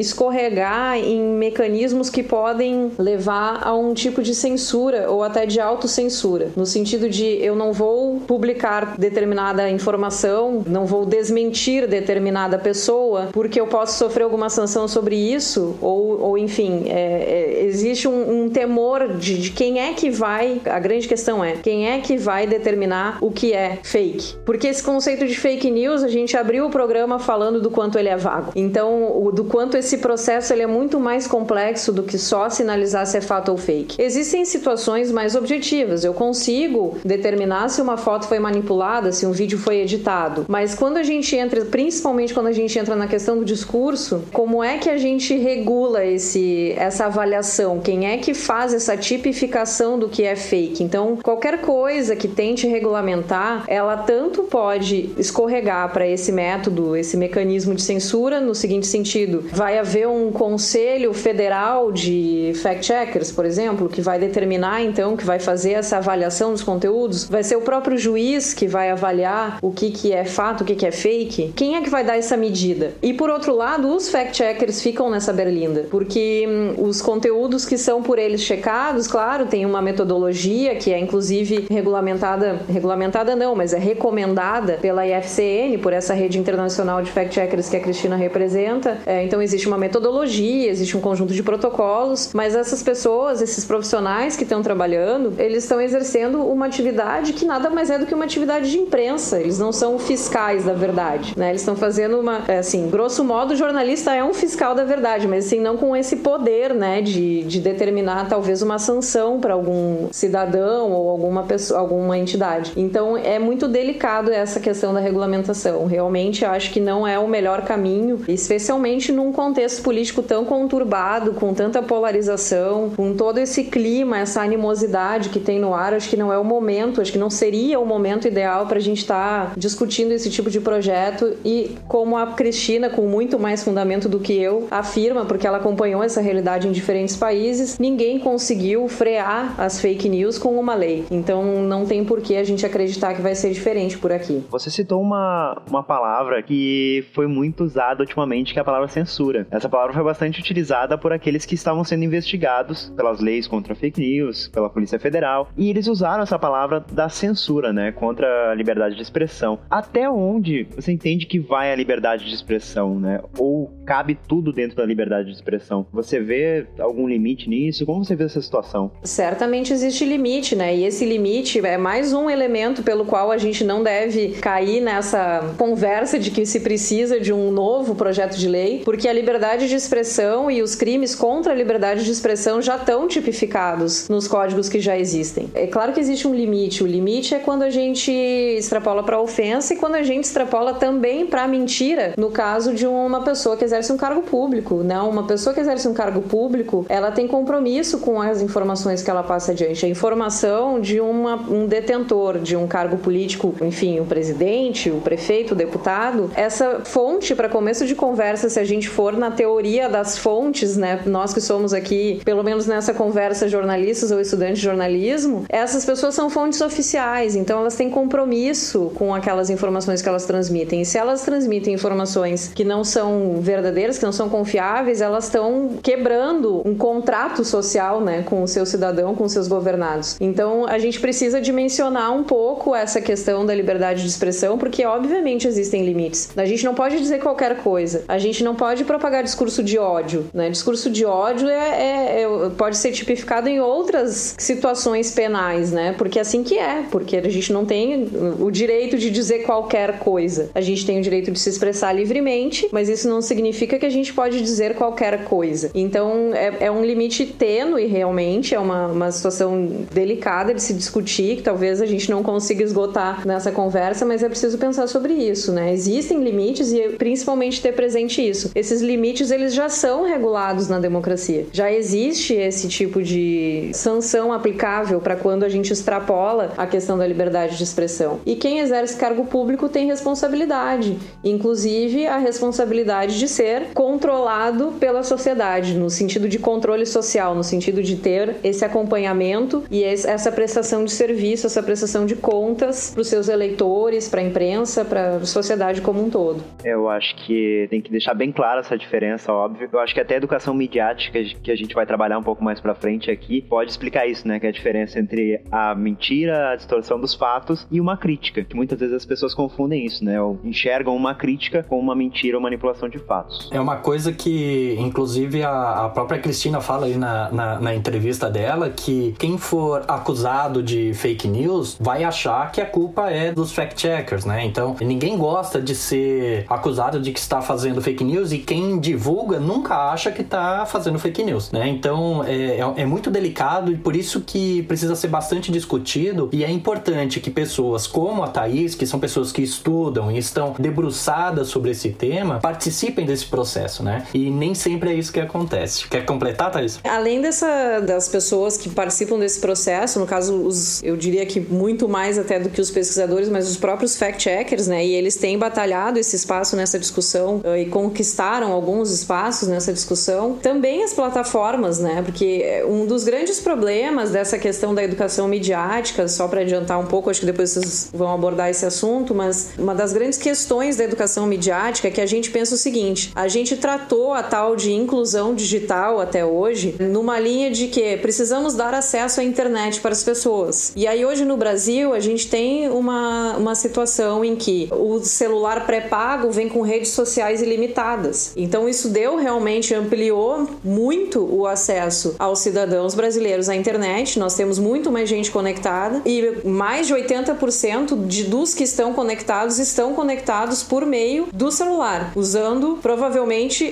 em 0.97 1.21
mecanismos 1.21 2.09
que 2.09 2.23
podem 2.23 2.91
levar 2.97 3.61
a 3.63 3.75
um 3.75 3.93
tipo 3.93 4.21
de 4.21 4.33
censura 4.33 5.09
ou 5.09 5.23
até 5.23 5.45
de 5.45 5.59
autocensura, 5.59 6.51
no 6.55 6.65
sentido 6.65 7.09
de 7.09 7.25
eu 7.25 7.55
não 7.55 7.73
vou 7.73 8.19
publicar 8.21 8.95
determinada 8.97 9.69
informação, 9.69 10.63
não 10.67 10.85
vou 10.85 11.05
desmentir 11.05 11.87
determinada 11.87 12.57
pessoa, 12.57 13.29
porque 13.31 13.59
eu 13.59 13.67
posso 13.67 13.97
sofrer 13.97 14.23
alguma 14.23 14.49
sanção 14.49 14.87
sobre 14.87 15.15
isso, 15.15 15.75
ou, 15.81 16.19
ou 16.21 16.37
enfim, 16.37 16.83
é, 16.87 16.91
é, 16.91 17.65
existe 17.65 18.07
um, 18.07 18.43
um 18.43 18.49
temor 18.49 19.15
de, 19.17 19.37
de, 19.37 19.51
quem 19.51 19.79
é 19.79 19.93
que 19.93 20.09
vai. 20.09 20.61
A 20.65 20.79
grande 20.79 21.07
questão 21.07 21.43
é 21.43 21.53
quem 21.53 21.89
é 21.89 21.99
que 21.99 22.17
vai 22.17 22.47
determinar 22.47 23.17
o 23.21 23.31
que 23.31 23.53
é 23.53 23.79
fake. 23.83 24.35
Porque 24.45 24.67
esse 24.67 24.83
conceito 24.83 25.25
de 25.27 25.35
fake 25.35 25.69
news, 25.69 26.03
a 26.03 26.07
gente 26.07 26.35
abriu 26.35 26.65
o 26.65 26.69
programa 26.69 27.19
falando 27.19 27.61
do 27.61 27.69
quanto 27.69 27.97
ele 27.97 28.09
é 28.09 28.17
vago. 28.17 28.51
Então, 28.55 29.23
o, 29.23 29.31
do 29.31 29.45
quanto 29.45 29.77
esse 29.77 29.97
processo 29.97 30.53
ele 30.61 30.65
é 30.65 30.67
muito 30.67 30.99
mais 30.99 31.25
complexo 31.25 31.91
do 31.91 32.03
que 32.03 32.19
só 32.19 32.47
sinalizar 32.47 33.07
se 33.07 33.17
é 33.17 33.21
fato 33.21 33.49
ou 33.49 33.57
fake. 33.57 33.99
Existem 33.99 34.45
situações 34.45 35.11
mais 35.11 35.35
objetivas. 35.35 36.03
Eu 36.03 36.13
consigo 36.13 36.99
determinar 37.03 37.69
se 37.69 37.81
uma 37.81 37.97
foto 37.97 38.27
foi 38.27 38.37
manipulada, 38.37 39.11
se 39.11 39.25
um 39.25 39.31
vídeo 39.31 39.57
foi 39.57 39.79
editado. 39.79 40.45
Mas 40.47 40.75
quando 40.75 40.97
a 40.97 41.03
gente 41.03 41.35
entra, 41.35 41.65
principalmente 41.65 42.33
quando 42.33 42.47
a 42.47 42.51
gente 42.51 42.77
entra 42.77 42.95
na 42.95 43.07
questão 43.07 43.37
do 43.37 43.43
discurso, 43.45 44.23
como 44.31 44.63
é 44.63 44.77
que 44.77 44.89
a 44.89 44.97
gente 44.97 45.35
regula 45.35 46.05
esse, 46.05 46.73
essa 46.77 47.05
avaliação? 47.05 47.79
Quem 47.79 48.07
é 48.07 48.17
que 48.17 48.35
faz 48.35 48.73
essa 48.73 48.95
tipificação 48.95 49.97
do 49.97 50.09
que 50.09 50.23
é 50.23 50.35
fake? 50.35 50.83
Então, 50.83 51.17
qualquer 51.23 51.61
coisa 51.61 52.15
que 52.15 52.27
tente 52.27 52.67
regulamentar, 52.67 53.63
ela 53.67 53.97
tanto 53.97 54.43
pode 54.43 55.09
escorregar 55.17 55.91
para 55.91 56.07
esse 56.07 56.31
método, 56.31 56.95
esse 56.95 57.17
mecanismo 57.17 57.73
de 57.73 57.81
censura, 57.81 58.39
no 58.39 58.53
seguinte 58.53 58.85
sentido: 58.85 59.43
vai 59.51 59.79
haver 59.79 60.07
um 60.07 60.31
conselho 60.51 61.13
federal 61.13 61.93
de 61.93 62.51
fact-checkers, 62.61 63.31
por 63.31 63.45
exemplo, 63.45 63.87
que 63.87 64.01
vai 64.01 64.19
determinar 64.19 64.81
então, 64.83 65.15
que 65.15 65.23
vai 65.23 65.39
fazer 65.39 65.71
essa 65.71 65.95
avaliação 65.95 66.51
dos 66.51 66.61
conteúdos, 66.61 67.23
vai 67.23 67.41
ser 67.41 67.55
o 67.55 67.61
próprio 67.61 67.97
juiz 67.97 68.53
que 68.53 68.67
vai 68.67 68.89
avaliar 68.89 69.59
o 69.61 69.71
que, 69.71 69.91
que 69.91 70.11
é 70.11 70.25
fato, 70.25 70.61
o 70.61 70.65
que, 70.65 70.75
que 70.75 70.85
é 70.85 70.91
fake. 70.91 71.53
Quem 71.55 71.77
é 71.77 71.81
que 71.81 71.89
vai 71.89 72.03
dar 72.03 72.17
essa 72.17 72.35
medida? 72.35 72.91
E 73.01 73.13
por 73.13 73.29
outro 73.29 73.55
lado, 73.55 73.95
os 73.95 74.09
fact-checkers 74.09 74.81
ficam 74.81 75.09
nessa 75.09 75.31
berlinda, 75.31 75.87
porque 75.89 76.45
hum, 76.45 76.83
os 76.85 77.01
conteúdos 77.01 77.63
que 77.63 77.77
são 77.77 78.03
por 78.03 78.19
eles 78.19 78.41
checados, 78.41 79.07
claro, 79.07 79.45
tem 79.45 79.65
uma 79.65 79.81
metodologia 79.81 80.75
que 80.75 80.91
é 80.91 80.99
inclusive 80.99 81.67
regulamentada, 81.69 82.59
regulamentada 82.67 83.37
não, 83.37 83.55
mas 83.55 83.71
é 83.71 83.79
recomendada 83.79 84.73
pela 84.81 85.07
IFCN, 85.07 85.77
por 85.81 85.93
essa 85.93 86.13
rede 86.13 86.37
internacional 86.37 87.01
de 87.01 87.09
fact-checkers 87.09 87.69
que 87.69 87.77
a 87.77 87.79
Cristina 87.79 88.17
representa. 88.17 88.97
É, 89.05 89.23
então 89.23 89.41
existe 89.41 89.65
uma 89.65 89.77
metodologia, 89.77 90.40
existe 90.43 90.95
um 90.97 91.01
conjunto 91.01 91.33
de 91.33 91.43
protocolos, 91.43 92.31
mas 92.33 92.55
essas 92.55 92.81
pessoas, 92.83 93.41
esses 93.41 93.65
profissionais 93.65 94.35
que 94.35 94.43
estão 94.43 94.61
trabalhando, 94.61 95.33
eles 95.37 95.63
estão 95.63 95.81
exercendo 95.81 96.41
uma 96.41 96.65
atividade 96.65 97.33
que 97.33 97.45
nada 97.45 97.69
mais 97.69 97.89
é 97.89 97.97
do 97.97 98.05
que 98.05 98.13
uma 98.13 98.25
atividade 98.25 98.69
de 98.69 98.77
imprensa. 98.77 99.39
Eles 99.39 99.59
não 99.59 99.71
são 99.71 99.97
fiscais 99.99 100.65
da 100.65 100.73
verdade, 100.73 101.33
né? 101.37 101.49
Eles 101.49 101.61
estão 101.61 101.75
fazendo 101.75 102.19
uma, 102.19 102.43
é, 102.47 102.59
assim, 102.59 102.89
grosso 102.89 103.23
modo, 103.23 103.53
o 103.53 103.55
jornalista 103.55 104.13
é 104.13 104.23
um 104.23 104.33
fiscal 104.33 104.75
da 104.75 104.83
verdade, 104.83 105.27
mas 105.27 105.45
assim 105.45 105.59
não 105.59 105.77
com 105.77 105.95
esse 105.95 106.17
poder, 106.17 106.73
né, 106.73 107.01
de, 107.01 107.43
de 107.43 107.59
determinar 107.59 108.27
talvez 108.27 108.61
uma 108.61 108.79
sanção 108.79 109.39
para 109.39 109.53
algum 109.53 110.07
cidadão 110.11 110.91
ou 110.91 111.09
alguma 111.09 111.43
pessoa, 111.43 111.79
alguma 111.79 112.17
entidade. 112.17 112.73
Então 112.75 113.17
é 113.17 113.39
muito 113.39 113.67
delicado 113.67 114.31
essa 114.31 114.59
questão 114.59 114.93
da 114.93 114.99
regulamentação. 114.99 115.85
Realmente 115.85 116.45
acho 116.45 116.71
que 116.71 116.79
não 116.79 117.07
é 117.07 117.17
o 117.19 117.27
melhor 117.27 117.63
caminho, 117.63 118.21
especialmente 118.27 119.11
num 119.11 119.31
contexto 119.31 119.81
político 119.81 120.20
tão 120.23 120.45
conturbado, 120.45 121.33
com 121.33 121.53
tanta 121.53 121.81
polarização, 121.81 122.91
com 122.95 123.15
todo 123.15 123.37
esse 123.37 123.65
clima, 123.65 124.19
essa 124.19 124.41
animosidade 124.41 125.29
que 125.29 125.39
tem 125.39 125.59
no 125.59 125.73
ar. 125.73 125.93
Acho 125.93 126.09
que 126.09 126.17
não 126.17 126.31
é 126.31 126.37
o 126.37 126.43
momento, 126.43 127.01
acho 127.01 127.11
que 127.11 127.17
não 127.17 127.29
seria 127.29 127.79
o 127.79 127.85
momento 127.85 128.27
ideal 128.27 128.65
para 128.67 128.77
a 128.77 128.81
gente 128.81 128.99
estar 128.99 129.47
tá 129.47 129.53
discutindo 129.57 130.11
esse 130.11 130.29
tipo 130.29 130.49
de 130.49 130.59
projeto 130.59 131.35
e 131.43 131.75
como 131.87 132.17
a 132.17 132.27
Cristina, 132.27 132.89
com 132.89 133.07
muito 133.07 133.39
mais 133.39 133.63
fundamento 133.63 134.07
do 134.07 134.19
que 134.19 134.33
eu, 134.33 134.67
afirma, 134.69 135.25
porque 135.25 135.45
ela 135.45 135.57
acompanhou 135.57 136.03
essa 136.03 136.21
realidade 136.21 136.67
em 136.67 136.71
diferentes 136.71 137.15
países, 137.15 137.77
ninguém 137.79 138.19
conseguiu 138.19 138.87
frear 138.87 139.59
as 139.59 139.79
fake 139.79 140.07
news 140.09 140.37
com 140.37 140.59
uma 140.59 140.75
lei. 140.75 141.05
Então 141.11 141.43
não 141.63 141.85
tem 141.85 142.03
por 142.03 142.21
que 142.21 142.35
a 142.35 142.43
gente 142.43 142.65
acreditar 142.65 143.13
que 143.13 143.21
vai 143.21 143.35
ser 143.35 143.51
diferente 143.51 143.97
por 143.97 144.11
aqui. 144.11 144.43
Você 144.49 144.69
citou 144.69 145.01
uma, 145.01 145.61
uma 145.69 145.83
palavra 145.83 146.41
que 146.41 147.05
foi 147.13 147.27
muito 147.27 147.63
usada 147.63 148.01
ultimamente, 148.01 148.53
que 148.53 148.59
é 148.59 148.61
a 148.61 148.65
palavra 148.65 148.87
censura. 148.87 149.47
Essa 149.51 149.69
palavra 149.69 149.93
foi 149.93 150.03
bastante 150.11 150.39
utilizada 150.39 150.97
por 150.97 151.13
aqueles 151.13 151.45
que 151.45 151.55
estavam 151.55 151.83
sendo 151.83 152.03
investigados 152.03 152.91
pelas 152.95 153.19
leis 153.21 153.47
contra 153.47 153.73
fake 153.73 153.99
news, 153.99 154.49
pela 154.49 154.69
Polícia 154.69 154.99
Federal, 154.99 155.49
e 155.57 155.69
eles 155.69 155.87
usaram 155.87 156.23
essa 156.23 156.37
palavra 156.37 156.83
da 156.91 157.07
censura, 157.07 157.71
né, 157.71 157.91
contra 157.91 158.51
a 158.51 158.55
liberdade 158.55 158.95
de 158.95 159.01
expressão. 159.01 159.59
Até 159.69 160.09
onde 160.09 160.67
você 160.75 160.91
entende 160.91 161.25
que 161.25 161.39
vai 161.39 161.71
a 161.71 161.75
liberdade 161.75 162.25
de 162.25 162.35
expressão, 162.35 162.99
né? 162.99 163.21
Ou 163.37 163.71
cabe 163.91 164.17
tudo 164.25 164.53
dentro 164.53 164.77
da 164.77 164.85
liberdade 164.85 165.27
de 165.27 165.35
expressão? 165.35 165.85
Você 165.91 166.17
vê 166.17 166.65
algum 166.79 167.09
limite 167.09 167.49
nisso? 167.49 167.85
Como 167.85 168.05
você 168.05 168.15
vê 168.15 168.23
essa 168.23 168.41
situação? 168.41 168.89
Certamente 169.03 169.73
existe 169.73 170.05
limite, 170.05 170.55
né? 170.55 170.73
E 170.73 170.85
esse 170.85 171.03
limite 171.03 171.59
é 171.59 171.77
mais 171.77 172.13
um 172.13 172.29
elemento 172.29 172.83
pelo 172.83 173.03
qual 173.03 173.31
a 173.31 173.37
gente 173.37 173.65
não 173.65 173.83
deve 173.83 174.29
cair 174.39 174.79
nessa 174.79 175.53
conversa 175.57 176.17
de 176.17 176.31
que 176.31 176.45
se 176.45 176.61
precisa 176.61 177.19
de 177.19 177.33
um 177.33 177.51
novo 177.51 177.93
projeto 177.93 178.37
de 178.37 178.47
lei, 178.47 178.81
porque 178.85 179.09
a 179.09 179.13
liberdade 179.13 179.67
de 179.67 179.75
expressão 179.75 180.49
e 180.49 180.61
os 180.61 180.73
crimes 180.73 181.13
contra 181.13 181.51
a 181.51 181.55
liberdade 181.55 182.05
de 182.05 182.11
expressão 182.11 182.61
já 182.61 182.77
estão 182.77 183.09
tipificados 183.09 184.07
nos 184.07 184.25
códigos 184.25 184.69
que 184.69 184.79
já 184.79 184.97
existem. 184.97 185.49
É 185.53 185.67
claro 185.67 185.91
que 185.91 185.99
existe 185.99 186.25
um 186.25 186.33
limite. 186.33 186.81
O 186.81 186.87
limite 186.87 187.35
é 187.35 187.39
quando 187.39 187.63
a 187.63 187.69
gente 187.69 188.09
extrapola 188.09 189.03
para 189.03 189.19
ofensa 189.19 189.73
e 189.73 189.77
quando 189.77 189.95
a 189.95 190.03
gente 190.03 190.23
extrapola 190.23 190.75
também 190.75 191.25
para 191.25 191.45
mentira, 191.45 192.13
no 192.17 192.31
caso 192.31 192.73
de 192.73 192.87
uma 192.87 193.21
pessoa 193.21 193.57
que 193.57 193.65
exerce 193.65 193.80
um 193.89 193.97
cargo 193.97 194.21
público, 194.21 194.83
não? 194.83 195.09
Uma 195.09 195.23
pessoa 195.23 195.53
que 195.53 195.61
exerce 195.61 195.87
um 195.87 195.93
cargo 195.93 196.21
público, 196.21 196.85
ela 196.89 197.11
tem 197.11 197.27
compromisso 197.27 197.99
com 197.99 198.21
as 198.21 198.41
informações 198.41 199.01
que 199.01 199.09
ela 199.09 199.23
passa 199.23 199.53
adiante. 199.53 199.85
A 199.85 199.89
informação 199.89 200.81
de 200.81 200.99
uma, 200.99 201.35
um 201.35 201.65
detentor 201.65 202.39
de 202.39 202.57
um 202.57 202.67
cargo 202.67 202.97
político, 202.97 203.55
enfim, 203.61 203.99
o 203.99 204.05
presidente, 204.05 204.89
o 204.89 204.99
prefeito, 204.99 205.53
o 205.53 205.55
deputado, 205.55 206.29
essa 206.35 206.81
fonte 206.83 207.33
para 207.33 207.47
começo 207.47 207.85
de 207.85 207.95
conversa, 207.95 208.49
se 208.49 208.59
a 208.59 208.63
gente 208.63 208.89
for 208.89 209.13
na 209.13 209.31
teoria 209.31 209.87
das 209.87 210.17
fontes, 210.17 210.75
né? 210.75 211.01
Nós 211.05 211.33
que 211.33 211.41
somos 211.41 211.73
aqui, 211.73 212.21
pelo 212.25 212.43
menos 212.43 212.67
nessa 212.67 212.93
conversa, 212.93 213.47
jornalistas 213.47 214.11
ou 214.11 214.19
estudantes 214.19 214.57
de 214.57 214.63
jornalismo, 214.63 215.45
essas 215.49 215.85
pessoas 215.85 216.13
são 216.13 216.29
fontes 216.29 216.59
oficiais, 216.61 217.35
então 217.35 217.59
elas 217.59 217.75
têm 217.75 217.89
compromisso 217.89 218.91
com 218.95 219.13
aquelas 219.13 219.49
informações 219.49 220.01
que 220.01 220.09
elas 220.09 220.25
transmitem. 220.25 220.81
E 220.81 220.85
se 220.85 220.97
elas 220.97 221.21
transmitem 221.21 221.73
informações 221.73 222.51
que 222.53 222.63
não 222.63 222.83
são 222.83 223.39
verdadeiras, 223.39 223.60
que 223.99 224.05
não 224.05 224.11
são 224.11 224.29
confiáveis, 224.29 225.01
elas 225.01 225.25
estão 225.25 225.77
quebrando 225.81 226.61
um 226.65 226.75
contrato 226.75 227.43
social, 227.43 228.01
né, 228.01 228.23
com 228.23 228.43
o 228.43 228.47
seu 228.47 228.65
cidadão, 228.65 229.15
com 229.15 229.23
os 229.25 229.31
seus 229.31 229.47
governados. 229.47 230.17
Então 230.19 230.65
a 230.67 230.77
gente 230.77 230.99
precisa 230.99 231.41
dimensionar 231.41 232.13
um 232.13 232.23
pouco 232.23 232.75
essa 232.75 233.01
questão 233.01 233.45
da 233.45 233.53
liberdade 233.53 234.01
de 234.01 234.07
expressão, 234.07 234.57
porque 234.57 234.85
obviamente 234.85 235.47
existem 235.47 235.85
limites. 235.85 236.29
A 236.35 236.45
gente 236.45 236.63
não 236.63 236.73
pode 236.73 236.97
dizer 236.97 237.19
qualquer 237.19 237.57
coisa. 237.57 238.03
A 238.07 238.17
gente 238.17 238.43
não 238.43 238.55
pode 238.55 238.83
propagar 238.83 239.23
discurso 239.23 239.63
de 239.63 239.77
ódio, 239.77 240.25
né? 240.33 240.49
Discurso 240.49 240.89
de 240.89 241.05
ódio 241.05 241.47
é, 241.47 241.53
é, 241.53 242.23
é 242.23 242.27
pode 242.57 242.77
ser 242.77 242.91
tipificado 242.91 243.47
em 243.47 243.59
outras 243.59 244.35
situações 244.37 245.11
penais, 245.11 245.71
né? 245.71 245.93
Porque 245.97 246.19
é 246.19 246.21
assim 246.21 246.43
que 246.43 246.57
é, 246.57 246.83
porque 246.89 247.17
a 247.17 247.29
gente 247.29 247.51
não 247.51 247.65
tem 247.65 248.09
o 248.39 248.49
direito 248.49 248.97
de 248.97 249.09
dizer 249.09 249.43
qualquer 249.43 249.99
coisa. 249.99 250.49
A 250.53 250.61
gente 250.61 250.85
tem 250.85 250.99
o 250.99 251.01
direito 251.01 251.31
de 251.31 251.39
se 251.39 251.49
expressar 251.49 251.93
livremente, 251.93 252.67
mas 252.71 252.89
isso 252.89 253.09
não 253.09 253.21
significa 253.21 253.50
que 253.51 253.85
a 253.85 253.89
gente 253.89 254.13
pode 254.13 254.41
dizer 254.41 254.75
qualquer 254.75 255.25
coisa. 255.25 255.71
Então 255.73 256.31
é, 256.33 256.65
é 256.65 256.71
um 256.71 256.83
limite 256.83 257.25
tênue 257.25 257.85
realmente, 257.85 258.53
é 258.55 258.59
uma, 258.59 258.87
uma 258.87 259.11
situação 259.11 259.85
delicada 259.93 260.53
de 260.53 260.61
se 260.61 260.73
discutir, 260.73 261.37
que 261.37 261.43
talvez 261.43 261.81
a 261.81 261.85
gente 261.85 262.09
não 262.09 262.23
consiga 262.23 262.63
esgotar 262.63 263.25
nessa 263.25 263.51
conversa, 263.51 264.05
mas 264.05 264.23
é 264.23 264.29
preciso 264.29 264.57
pensar 264.57 264.87
sobre 264.87 265.13
isso, 265.13 265.51
né? 265.51 265.73
Existem 265.73 266.23
limites 266.23 266.71
e 266.71 266.89
principalmente 266.97 267.61
ter 267.61 267.73
presente 267.73 268.27
isso. 268.27 268.51
Esses 268.55 268.81
limites 268.81 269.31
eles 269.31 269.53
já 269.53 269.69
são 269.69 270.03
regulados 270.03 270.67
na 270.67 270.79
democracia. 270.79 271.45
Já 271.51 271.71
existe 271.71 272.33
esse 272.33 272.67
tipo 272.67 273.01
de 273.01 273.71
sanção 273.73 274.31
aplicável 274.31 274.99
para 274.99 275.15
quando 275.15 275.43
a 275.43 275.49
gente 275.49 275.71
extrapola 275.71 276.53
a 276.57 276.65
questão 276.67 276.97
da 276.97 277.07
liberdade 277.07 277.57
de 277.57 277.63
expressão. 277.63 278.19
E 278.25 278.35
quem 278.35 278.59
exerce 278.59 278.97
cargo 278.97 279.25
público 279.25 279.69
tem 279.69 279.87
responsabilidade, 279.87 280.97
inclusive 281.23 282.05
a 282.05 282.17
responsabilidade 282.17 283.19
de 283.19 283.27
ser 283.27 283.40
controlado 283.73 284.73
pela 284.79 285.03
sociedade, 285.03 285.73
no 285.77 285.89
sentido 285.89 286.27
de 286.27 286.39
controle 286.39 286.85
social, 286.85 287.35
no 287.35 287.43
sentido 287.43 287.81
de 287.81 287.95
ter 287.95 288.35
esse 288.43 288.63
acompanhamento 288.63 289.63
e 289.69 289.83
essa 289.83 290.31
prestação 290.31 290.83
de 290.83 290.91
serviço, 290.91 291.47
essa 291.47 291.63
prestação 291.63 292.05
de 292.05 292.15
contas 292.15 292.91
para 292.91 293.01
os 293.01 293.07
seus 293.07 293.27
eleitores, 293.27 294.07
para 294.09 294.21
a 294.21 294.23
imprensa, 294.23 294.85
para 294.85 295.17
a 295.17 295.25
sociedade 295.25 295.81
como 295.81 296.03
um 296.03 296.09
todo. 296.09 296.43
Eu 296.63 296.89
acho 296.89 297.15
que 297.15 297.67
tem 297.69 297.81
que 297.81 297.91
deixar 297.91 298.13
bem 298.13 298.31
clara 298.31 298.61
essa 298.61 298.77
diferença, 298.77 299.31
óbvio. 299.31 299.69
Eu 299.71 299.79
acho 299.79 299.93
que 299.93 299.99
até 299.99 300.15
a 300.15 300.17
educação 300.17 300.53
midiática, 300.53 301.19
que 301.41 301.51
a 301.51 301.55
gente 301.55 301.73
vai 301.73 301.85
trabalhar 301.85 302.17
um 302.17 302.23
pouco 302.23 302.43
mais 302.43 302.59
para 302.59 302.73
frente 302.75 303.09
aqui, 303.09 303.41
pode 303.41 303.71
explicar 303.71 304.07
isso, 304.07 304.27
né? 304.27 304.39
Que 304.39 304.45
é 304.45 304.49
a 304.49 304.53
diferença 304.53 304.99
entre 304.99 305.41
a 305.51 305.75
mentira, 305.75 306.51
a 306.51 306.55
distorção 306.55 306.99
dos 306.99 307.13
fatos 307.13 307.67
e 307.71 307.79
uma 307.79 307.97
crítica, 307.97 308.43
que 308.43 308.55
muitas 308.55 308.79
vezes 308.79 308.95
as 308.95 309.05
pessoas 309.05 309.33
confundem 309.33 309.85
isso, 309.85 310.03
né? 310.03 310.21
Ou 310.21 310.39
enxergam 310.43 310.95
uma 310.95 311.15
crítica 311.15 311.63
com 311.63 311.79
uma 311.79 311.95
mentira 311.95 312.37
ou 312.37 312.43
manipulação 312.43 312.89
de 312.89 312.99
fatos. 312.99 313.30
É 313.49 313.59
uma 313.59 313.77
coisa 313.77 314.11
que, 314.11 314.75
inclusive, 314.79 315.43
a, 315.43 315.85
a 315.85 315.89
própria 315.89 316.19
Cristina 316.19 316.61
fala 316.61 316.85
aí 316.85 316.95
na, 316.95 317.31
na, 317.31 317.59
na 317.59 317.75
entrevista 317.75 318.29
dela, 318.29 318.69
que 318.69 319.15
quem 319.19 319.37
for 319.37 319.83
acusado 319.87 320.63
de 320.63 320.93
fake 320.93 321.27
news 321.27 321.77
vai 321.79 322.03
achar 322.03 322.51
que 322.51 322.61
a 322.61 322.65
culpa 322.65 323.09
é 323.09 323.31
dos 323.31 323.51
fact-checkers, 323.51 324.25
né? 324.25 324.45
Então, 324.45 324.75
ninguém 324.81 325.17
gosta 325.17 325.61
de 325.61 325.75
ser 325.75 326.45
acusado 326.49 326.99
de 326.99 327.11
que 327.11 327.19
está 327.19 327.41
fazendo 327.41 327.81
fake 327.81 328.03
news 328.03 328.31
e 328.31 328.37
quem 328.37 328.79
divulga 328.79 329.39
nunca 329.39 329.91
acha 329.91 330.11
que 330.11 330.21
está 330.21 330.65
fazendo 330.65 330.99
fake 330.99 331.23
news, 331.23 331.51
né? 331.51 331.67
Então, 331.67 332.23
é, 332.23 332.59
é, 332.59 332.73
é 332.77 332.85
muito 332.85 333.09
delicado 333.09 333.71
e 333.71 333.77
por 333.77 333.95
isso 333.95 334.21
que 334.21 334.63
precisa 334.63 334.95
ser 334.95 335.07
bastante 335.07 335.51
discutido 335.51 336.29
e 336.31 336.43
é 336.43 336.51
importante 336.51 337.19
que 337.19 337.29
pessoas 337.29 337.87
como 337.87 338.23
a 338.23 338.27
Thaís, 338.27 338.75
que 338.75 338.85
são 338.85 338.99
pessoas 338.99 339.31
que 339.31 339.41
estudam 339.41 340.11
e 340.11 340.17
estão 340.17 340.55
debruçadas 340.57 341.47
sobre 341.47 341.71
esse 341.71 341.89
tema, 341.89 342.39
participem 342.39 343.05
desse 343.05 343.20
processo, 343.27 343.83
né? 343.83 344.05
E 344.13 344.29
nem 344.29 344.53
sempre 344.53 344.91
é 344.91 344.93
isso 344.93 345.11
que 345.11 345.19
acontece. 345.19 345.87
Quer 345.87 346.05
completar, 346.05 346.51
Thaís? 346.51 346.79
Além 346.83 347.21
dessa, 347.21 347.79
das 347.79 348.07
pessoas 348.07 348.57
que 348.57 348.69
participam 348.69 349.19
desse 349.19 349.39
processo, 349.39 349.99
no 349.99 350.05
caso, 350.05 350.35
os, 350.35 350.81
eu 350.83 350.95
diria 350.95 351.25
que 351.25 351.39
muito 351.39 351.87
mais 351.87 352.17
até 352.17 352.39
do 352.39 352.49
que 352.49 352.61
os 352.61 352.71
pesquisadores, 352.71 353.29
mas 353.29 353.49
os 353.49 353.57
próprios 353.57 353.95
fact-checkers, 353.95 354.67
né? 354.67 354.85
E 354.85 354.93
eles 354.93 355.15
têm 355.15 355.37
batalhado 355.37 355.99
esse 355.99 356.15
espaço 356.15 356.55
nessa 356.55 356.79
discussão 356.79 357.41
uh, 357.43 357.57
e 357.57 357.65
conquistaram 357.65 358.51
alguns 358.51 358.91
espaços 358.91 359.47
nessa 359.47 359.73
discussão. 359.73 360.37
Também 360.41 360.83
as 360.83 360.93
plataformas, 360.93 361.79
né? 361.79 362.01
Porque 362.03 362.63
um 362.67 362.85
dos 362.85 363.03
grandes 363.03 363.39
problemas 363.39 364.11
dessa 364.11 364.37
questão 364.37 364.73
da 364.73 364.83
educação 364.83 365.27
midiática, 365.27 366.07
só 366.07 366.27
para 366.27 366.41
adiantar 366.41 366.79
um 366.79 366.85
pouco, 366.85 367.09
acho 367.09 367.19
que 367.19 367.25
depois 367.25 367.51
vocês 367.51 367.89
vão 367.93 368.13
abordar 368.13 368.49
esse 368.49 368.65
assunto, 368.65 369.13
mas 369.13 369.51
uma 369.57 369.75
das 369.75 369.93
grandes 369.93 370.17
questões 370.17 370.77
da 370.77 370.83
educação 370.83 371.25
midiática 371.25 371.87
é 371.87 371.91
que 371.91 372.01
a 372.01 372.05
gente 372.05 372.31
pensa 372.31 372.55
o 372.55 372.57
seguinte: 372.57 373.10
a 373.15 373.27
gente 373.27 373.55
tratou 373.57 374.13
a 374.13 374.23
tal 374.23 374.55
de 374.55 374.71
inclusão 374.71 375.35
digital 375.35 375.99
até 375.99 376.25
hoje 376.25 376.75
numa 376.79 377.19
linha 377.19 377.51
de 377.51 377.67
que 377.67 377.97
precisamos 377.97 378.53
dar 378.53 378.73
acesso 378.73 379.19
à 379.19 379.23
internet 379.23 379.81
para 379.81 379.91
as 379.91 380.03
pessoas. 380.03 380.71
E 380.75 380.87
aí 380.87 381.05
hoje 381.05 381.25
no 381.25 381.37
Brasil 381.37 381.93
a 381.93 381.99
gente 381.99 382.29
tem 382.29 382.69
uma, 382.69 383.35
uma 383.37 383.55
situação 383.55 384.23
em 384.23 384.35
que 384.35 384.69
o 384.71 384.99
celular 384.99 385.65
pré-pago 385.65 386.31
vem 386.31 386.47
com 386.47 386.61
redes 386.61 386.91
sociais 386.91 387.41
ilimitadas. 387.41 388.33
Então 388.35 388.67
isso 388.67 388.89
deu 388.89 389.17
realmente 389.17 389.73
ampliou 389.73 390.49
muito 390.63 391.21
o 391.21 391.45
acesso 391.45 392.15
aos 392.17 392.39
cidadãos 392.39 392.95
brasileiros 392.95 393.49
à 393.49 393.55
internet. 393.55 394.17
Nós 394.17 394.35
temos 394.35 394.57
muito 394.57 394.91
mais 394.91 395.09
gente 395.09 395.31
conectada 395.31 396.01
e 396.05 396.41
mais 396.45 396.87
de 396.87 396.93
80% 396.93 398.07
de, 398.07 398.23
dos 398.23 398.53
que 398.53 398.63
estão 398.63 398.93
conectados 398.93 399.59
estão 399.59 399.93
conectados 399.93 400.63
por 400.63 400.85
meio 400.85 401.27
do 401.33 401.51
celular, 401.51 402.11
usando 402.15 402.79
provavelmente 402.81 403.00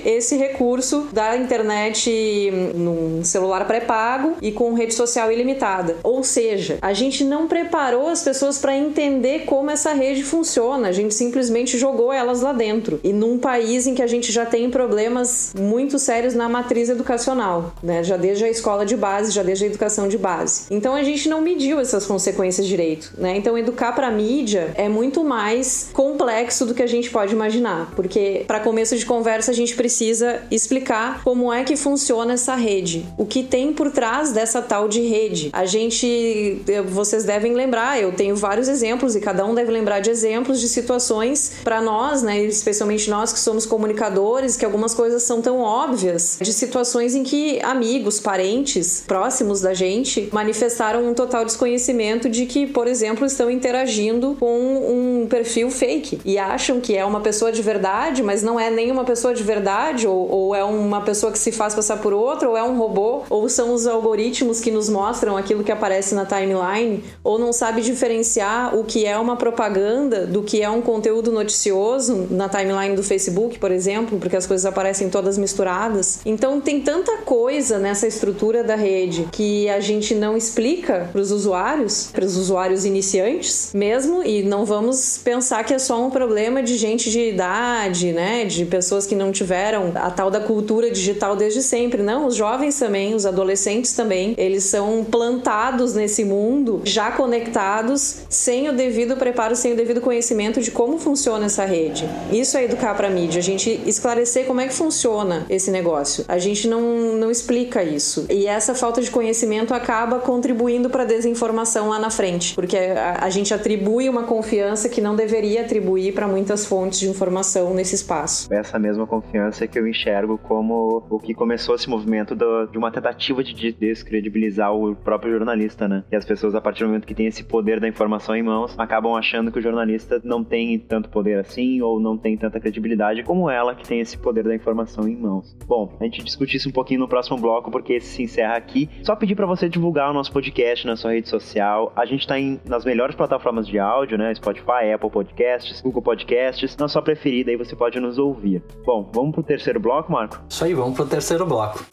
esse 0.05 0.35
recurso 0.35 1.07
da 1.11 1.37
internet 1.37 2.51
num 2.75 3.23
celular 3.23 3.65
pré-pago 3.65 4.35
e 4.41 4.51
com 4.51 4.73
rede 4.73 4.93
social 4.93 5.31
ilimitada. 5.31 5.97
Ou 6.03 6.23
seja, 6.23 6.77
a 6.81 6.93
gente 6.93 7.23
não 7.23 7.47
preparou 7.47 8.07
as 8.07 8.23
pessoas 8.23 8.57
para 8.57 8.75
entender 8.75 9.45
como 9.45 9.71
essa 9.71 9.93
rede 9.93 10.23
funciona, 10.23 10.87
a 10.87 10.91
gente 10.91 11.13
simplesmente 11.13 11.77
jogou 11.77 12.11
elas 12.11 12.41
lá 12.41 12.53
dentro. 12.53 12.99
E 13.03 13.13
num 13.13 13.37
país 13.37 13.87
em 13.87 13.95
que 13.95 14.01
a 14.01 14.07
gente 14.07 14.31
já 14.31 14.45
tem 14.45 14.69
problemas 14.69 15.53
muito 15.57 15.97
sérios 15.99 16.33
na 16.33 16.49
matriz 16.49 16.89
educacional, 16.89 17.73
né? 17.81 18.03
Já 18.03 18.17
desde 18.17 18.43
a 18.45 18.49
escola 18.49 18.85
de 18.85 18.95
base, 18.95 19.31
já 19.31 19.43
desde 19.43 19.65
a 19.65 19.67
educação 19.67 20.07
de 20.07 20.17
base. 20.17 20.63
Então 20.69 20.95
a 20.95 21.03
gente 21.03 21.29
não 21.29 21.41
mediu 21.41 21.79
essas 21.79 22.05
consequências 22.05 22.65
direito, 22.67 23.13
né? 23.17 23.37
Então 23.37 23.57
educar 23.57 23.93
para 23.93 24.09
mídia 24.11 24.71
é 24.75 24.89
muito 24.89 25.23
mais 25.23 25.89
complexo 25.93 26.65
do 26.65 26.73
que 26.73 26.83
a 26.83 26.87
gente 26.87 27.09
pode 27.09 27.33
imaginar, 27.33 27.91
porque 27.95 28.43
para 28.47 28.59
começo 28.59 28.95
de 28.95 29.05
conversa 29.05 29.18
a 29.27 29.53
gente 29.53 29.75
precisa 29.75 30.41
explicar 30.51 31.23
como 31.23 31.51
é 31.51 31.63
que 31.63 31.75
funciona 31.75 32.34
essa 32.34 32.55
rede, 32.55 33.05
o 33.17 33.25
que 33.25 33.43
tem 33.43 33.73
por 33.73 33.91
trás 33.91 34.32
dessa 34.32 34.62
tal 34.62 34.88
de 34.88 35.01
rede. 35.01 35.49
A 35.53 35.65
gente, 35.65 36.62
vocês 36.88 37.23
devem 37.23 37.53
lembrar, 37.53 38.01
eu 38.01 38.12
tenho 38.12 38.36
vários 38.36 38.67
exemplos 38.67 39.15
e 39.15 39.19
cada 39.19 39.45
um 39.45 39.53
deve 39.53 39.71
lembrar 39.71 39.99
de 39.99 40.10
exemplos 40.10 40.60
de 40.60 40.67
situações 40.67 41.53
para 41.63 41.82
nós, 41.82 42.21
né, 42.21 42.41
especialmente 42.43 43.10
nós 43.10 43.32
que 43.32 43.39
somos 43.39 43.65
comunicadores, 43.65 44.55
que 44.55 44.65
algumas 44.65 44.93
coisas 44.93 45.23
são 45.23 45.41
tão 45.41 45.60
óbvias, 45.60 46.38
de 46.41 46.53
situações 46.53 47.15
em 47.15 47.23
que 47.23 47.60
amigos, 47.62 48.19
parentes 48.19 49.03
próximos 49.05 49.62
da 49.62 49.73
gente 49.73 50.29
manifestaram 50.32 51.08
um 51.08 51.13
total 51.13 51.45
desconhecimento 51.45 52.29
de 52.29 52.45
que, 52.45 52.67
por 52.67 52.88
exemplo, 52.88 53.25
estão 53.25 53.49
interagindo 53.49 54.36
com 54.39 55.23
um 55.23 55.27
perfil 55.27 55.69
fake 55.69 56.21
e 56.25 56.38
acham 56.38 56.79
que 56.79 56.95
é 56.95 57.05
uma 57.05 57.21
pessoa 57.21 57.51
de 57.51 57.62
verdade, 57.62 58.23
mas 58.23 58.41
não 58.41 58.60
é 58.60 58.69
nem 58.69 58.91
uma 58.99 59.05
pessoa 59.05 59.33
de 59.33 59.43
verdade, 59.43 60.07
ou, 60.07 60.29
ou 60.29 60.55
é 60.55 60.63
uma 60.63 61.01
pessoa 61.01 61.31
que 61.31 61.39
se 61.39 61.51
faz 61.51 61.73
passar 61.73 61.97
por 61.97 62.13
outra, 62.13 62.49
ou 62.49 62.57
é 62.57 62.63
um 62.63 62.77
robô, 62.77 63.23
ou 63.29 63.47
são 63.49 63.73
os 63.73 63.88
algoritmos 63.88 64.59
que 64.59 64.69
nos 64.69 64.89
mostram 64.89 65.38
aquilo 65.38 65.63
que 65.63 65.71
aparece 65.71 66.13
na 66.13 66.25
timeline, 66.25 67.03
ou 67.23 67.39
não 67.39 67.53
sabe 67.53 67.81
diferenciar 67.81 68.77
o 68.77 68.83
que 68.83 69.05
é 69.05 69.17
uma 69.17 69.35
propaganda 69.35 70.25
do 70.25 70.43
que 70.43 70.62
é 70.62 70.69
um 70.69 70.81
conteúdo 70.81 71.31
noticioso 71.31 72.27
na 72.29 72.49
timeline 72.49 72.95
do 72.95 73.03
Facebook, 73.03 73.57
por 73.57 73.71
exemplo, 73.71 74.19
porque 74.19 74.35
as 74.35 74.45
coisas 74.45 74.65
aparecem 74.65 75.09
todas 75.09 75.38
misturadas. 75.38 76.19
Então 76.25 76.59
tem 76.59 76.81
tanta 76.81 77.17
coisa 77.19 77.79
nessa 77.79 78.05
estrutura 78.07 78.63
da 78.63 78.75
rede 78.75 79.27
que 79.31 79.69
a 79.69 79.79
gente 79.79 80.13
não 80.13 80.35
explica 80.35 81.10
para 81.12 81.21
os 81.21 81.31
usuários, 81.31 82.10
para 82.12 82.25
os 82.25 82.35
usuários 82.35 82.83
iniciantes 82.83 83.71
mesmo, 83.73 84.23
e 84.23 84.43
não 84.43 84.65
vamos 84.65 85.17
pensar 85.23 85.63
que 85.63 85.73
é 85.73 85.79
só 85.79 86.04
um 86.04 86.10
problema 86.10 86.62
de 86.62 86.77
gente 86.77 87.10
de 87.10 87.29
idade, 87.29 88.12
né, 88.12 88.43
de 88.43 88.65
pessoas 88.65 88.88
que 89.06 89.15
não 89.15 89.31
tiveram 89.31 89.92
a 89.96 90.12
tal 90.12 90.29
da 90.29 90.40
cultura 90.40 90.92
digital 90.92 91.35
desde 91.35 91.62
sempre. 91.62 92.02
Não, 92.02 92.27
os 92.27 92.35
jovens 92.35 92.77
também, 92.77 93.13
os 93.13 93.25
adolescentes 93.25 93.94
também, 93.94 94.33
eles 94.37 94.65
são 94.65 95.04
plantados 95.04 95.94
nesse 95.94 96.23
mundo, 96.23 96.81
já 96.83 97.12
conectados, 97.12 98.17
sem 98.29 98.69
o 98.69 98.73
devido 98.73 99.15
preparo, 99.15 99.56
sem 99.56 99.73
o 99.73 99.75
devido 99.75 100.02
conhecimento 100.02 100.62
de 100.62 100.71
como 100.71 100.98
funciona 100.98 101.46
essa 101.46 101.65
rede. 101.65 102.10
Isso 102.31 102.58
é 102.58 102.65
educar 102.65 102.96
para 102.96 103.10
mídia, 103.10 103.40
a 103.40 103.44
gente 103.44 103.81
esclarecer 103.85 104.46
como 104.46 104.62
é 104.62 104.67
que 104.67 104.73
funciona 104.73 105.10
funciona 105.19 105.46
esse 105.50 105.69
negócio. 105.71 106.25
A 106.27 106.37
gente 106.40 106.67
não, 106.67 106.81
não 107.17 107.29
explica 107.29 107.83
isso. 107.83 108.25
E 108.29 108.48
essa 108.48 108.73
falta 108.73 109.02
de 109.02 109.12
conhecimento 109.12 109.73
acaba 109.73 110.19
contribuindo 110.19 110.90
para 110.90 111.04
a 111.04 111.06
desinformação 111.06 111.90
lá 111.90 112.00
na 112.00 112.10
frente, 112.10 112.56
porque 112.56 112.77
a, 112.77 113.23
a 113.23 113.29
gente 113.29 113.54
atribui 113.54 114.10
uma 114.10 114.23
confiança 114.23 114.90
que 114.90 115.02
não 115.02 115.15
deveria 115.15 115.62
atribuir 115.62 116.13
para 116.13 116.27
muitas 116.27 116.65
fontes 116.65 117.00
de 117.00 117.10
informação 117.10 117.73
nesse 117.73 117.96
espaço. 117.96 118.48
Essa 118.52 118.79
mesma 118.80 119.06
confiança 119.06 119.67
que 119.67 119.77
eu 119.77 119.88
enxergo 119.88 120.38
como 120.38 121.06
o 121.10 121.19
que 121.19 121.34
começou 121.34 121.75
esse 121.75 121.90
movimento 121.90 122.36
do, 122.36 122.65
de 122.67 122.77
uma 122.77 122.92
tentativa 122.92 123.44
de 123.44 123.71
descredibilizar 123.71 124.73
o 124.73 124.96
próprio 124.96 125.34
jornalista, 125.34 125.88
né? 125.88 126.04
E 126.12 126.15
as 126.15 126.25
pessoas, 126.25 126.56
a 126.56 126.62
partir 126.62 126.84
do 126.84 126.88
momento 126.88 127.06
que 127.06 127.13
tem 127.13 127.27
esse 127.27 127.44
poder 127.44 127.80
da 127.80 127.88
informação 127.88 128.36
em 128.36 128.44
mãos, 128.44 128.73
acabam 128.77 129.15
achando 129.15 129.52
que 129.52 129.60
o 129.60 129.62
jornalista 129.62 130.21
não 130.23 130.44
tem 130.44 130.80
tanto 130.80 131.10
poder 131.10 131.40
assim 131.40 131.82
ou 131.82 132.00
não 132.00 132.17
tem 132.17 132.38
tanta 132.38 132.60
credibilidade 132.60 133.23
como 133.23 133.50
ela 133.50 133.75
que 133.75 133.88
tem 133.88 134.00
esse 134.00 134.17
poder 134.17 134.44
da 134.44 134.56
informação 134.56 135.08
em 135.08 135.15
mãos. 135.15 135.56
Bom, 135.67 135.96
a 136.00 136.04
gente 136.04 136.23
discute 136.23 136.58
isso 136.58 136.69
um 136.69 136.71
pouquinho 136.71 137.02
no 137.02 137.08
próximo 137.08 137.38
bloco 137.38 137.69
porque 137.71 137.94
esse 137.94 138.08
se 138.08 138.23
encerra 138.23 138.56
aqui. 138.56 138.90
Só 139.04 139.15
pedir 139.15 139.36
para 139.36 139.46
você 139.46 139.69
divulgar 139.69 140.10
o 140.10 140.13
nosso 140.13 140.32
podcast 140.32 140.86
na 140.86 140.96
sua 140.96 141.12
rede 141.12 141.30
social. 141.30 141.92
A 141.96 142.06
gente 142.06 142.27
tá 142.27 142.40
em, 142.40 142.60
nas 142.65 142.86
melhores 142.86 143.15
plataformas 143.15 143.67
de 143.67 143.80
áudio, 143.80 144.17
né? 144.17 144.34
Spotify, 144.34 144.92
Apple 144.94 145.10
Podcasts, 145.10 145.82
Google 145.82 146.02
Podcasts, 146.02 146.75
na 146.77 146.88
sua 146.88 147.02
preferida 147.02 147.52
aí 147.52 147.58
você 147.58 147.75
pode 147.75 148.00
nos 148.00 148.17
ouvir. 148.17 148.62
Bom, 148.85 149.09
vamos 149.13 149.33
pro 149.33 149.43
terceiro 149.43 149.79
bloco, 149.79 150.11
Marco? 150.11 150.39
Isso 150.49 150.63
aí, 150.63 150.73
vamos 150.73 150.95
pro 150.95 151.05
terceiro 151.05 151.45
bloco. 151.45 151.85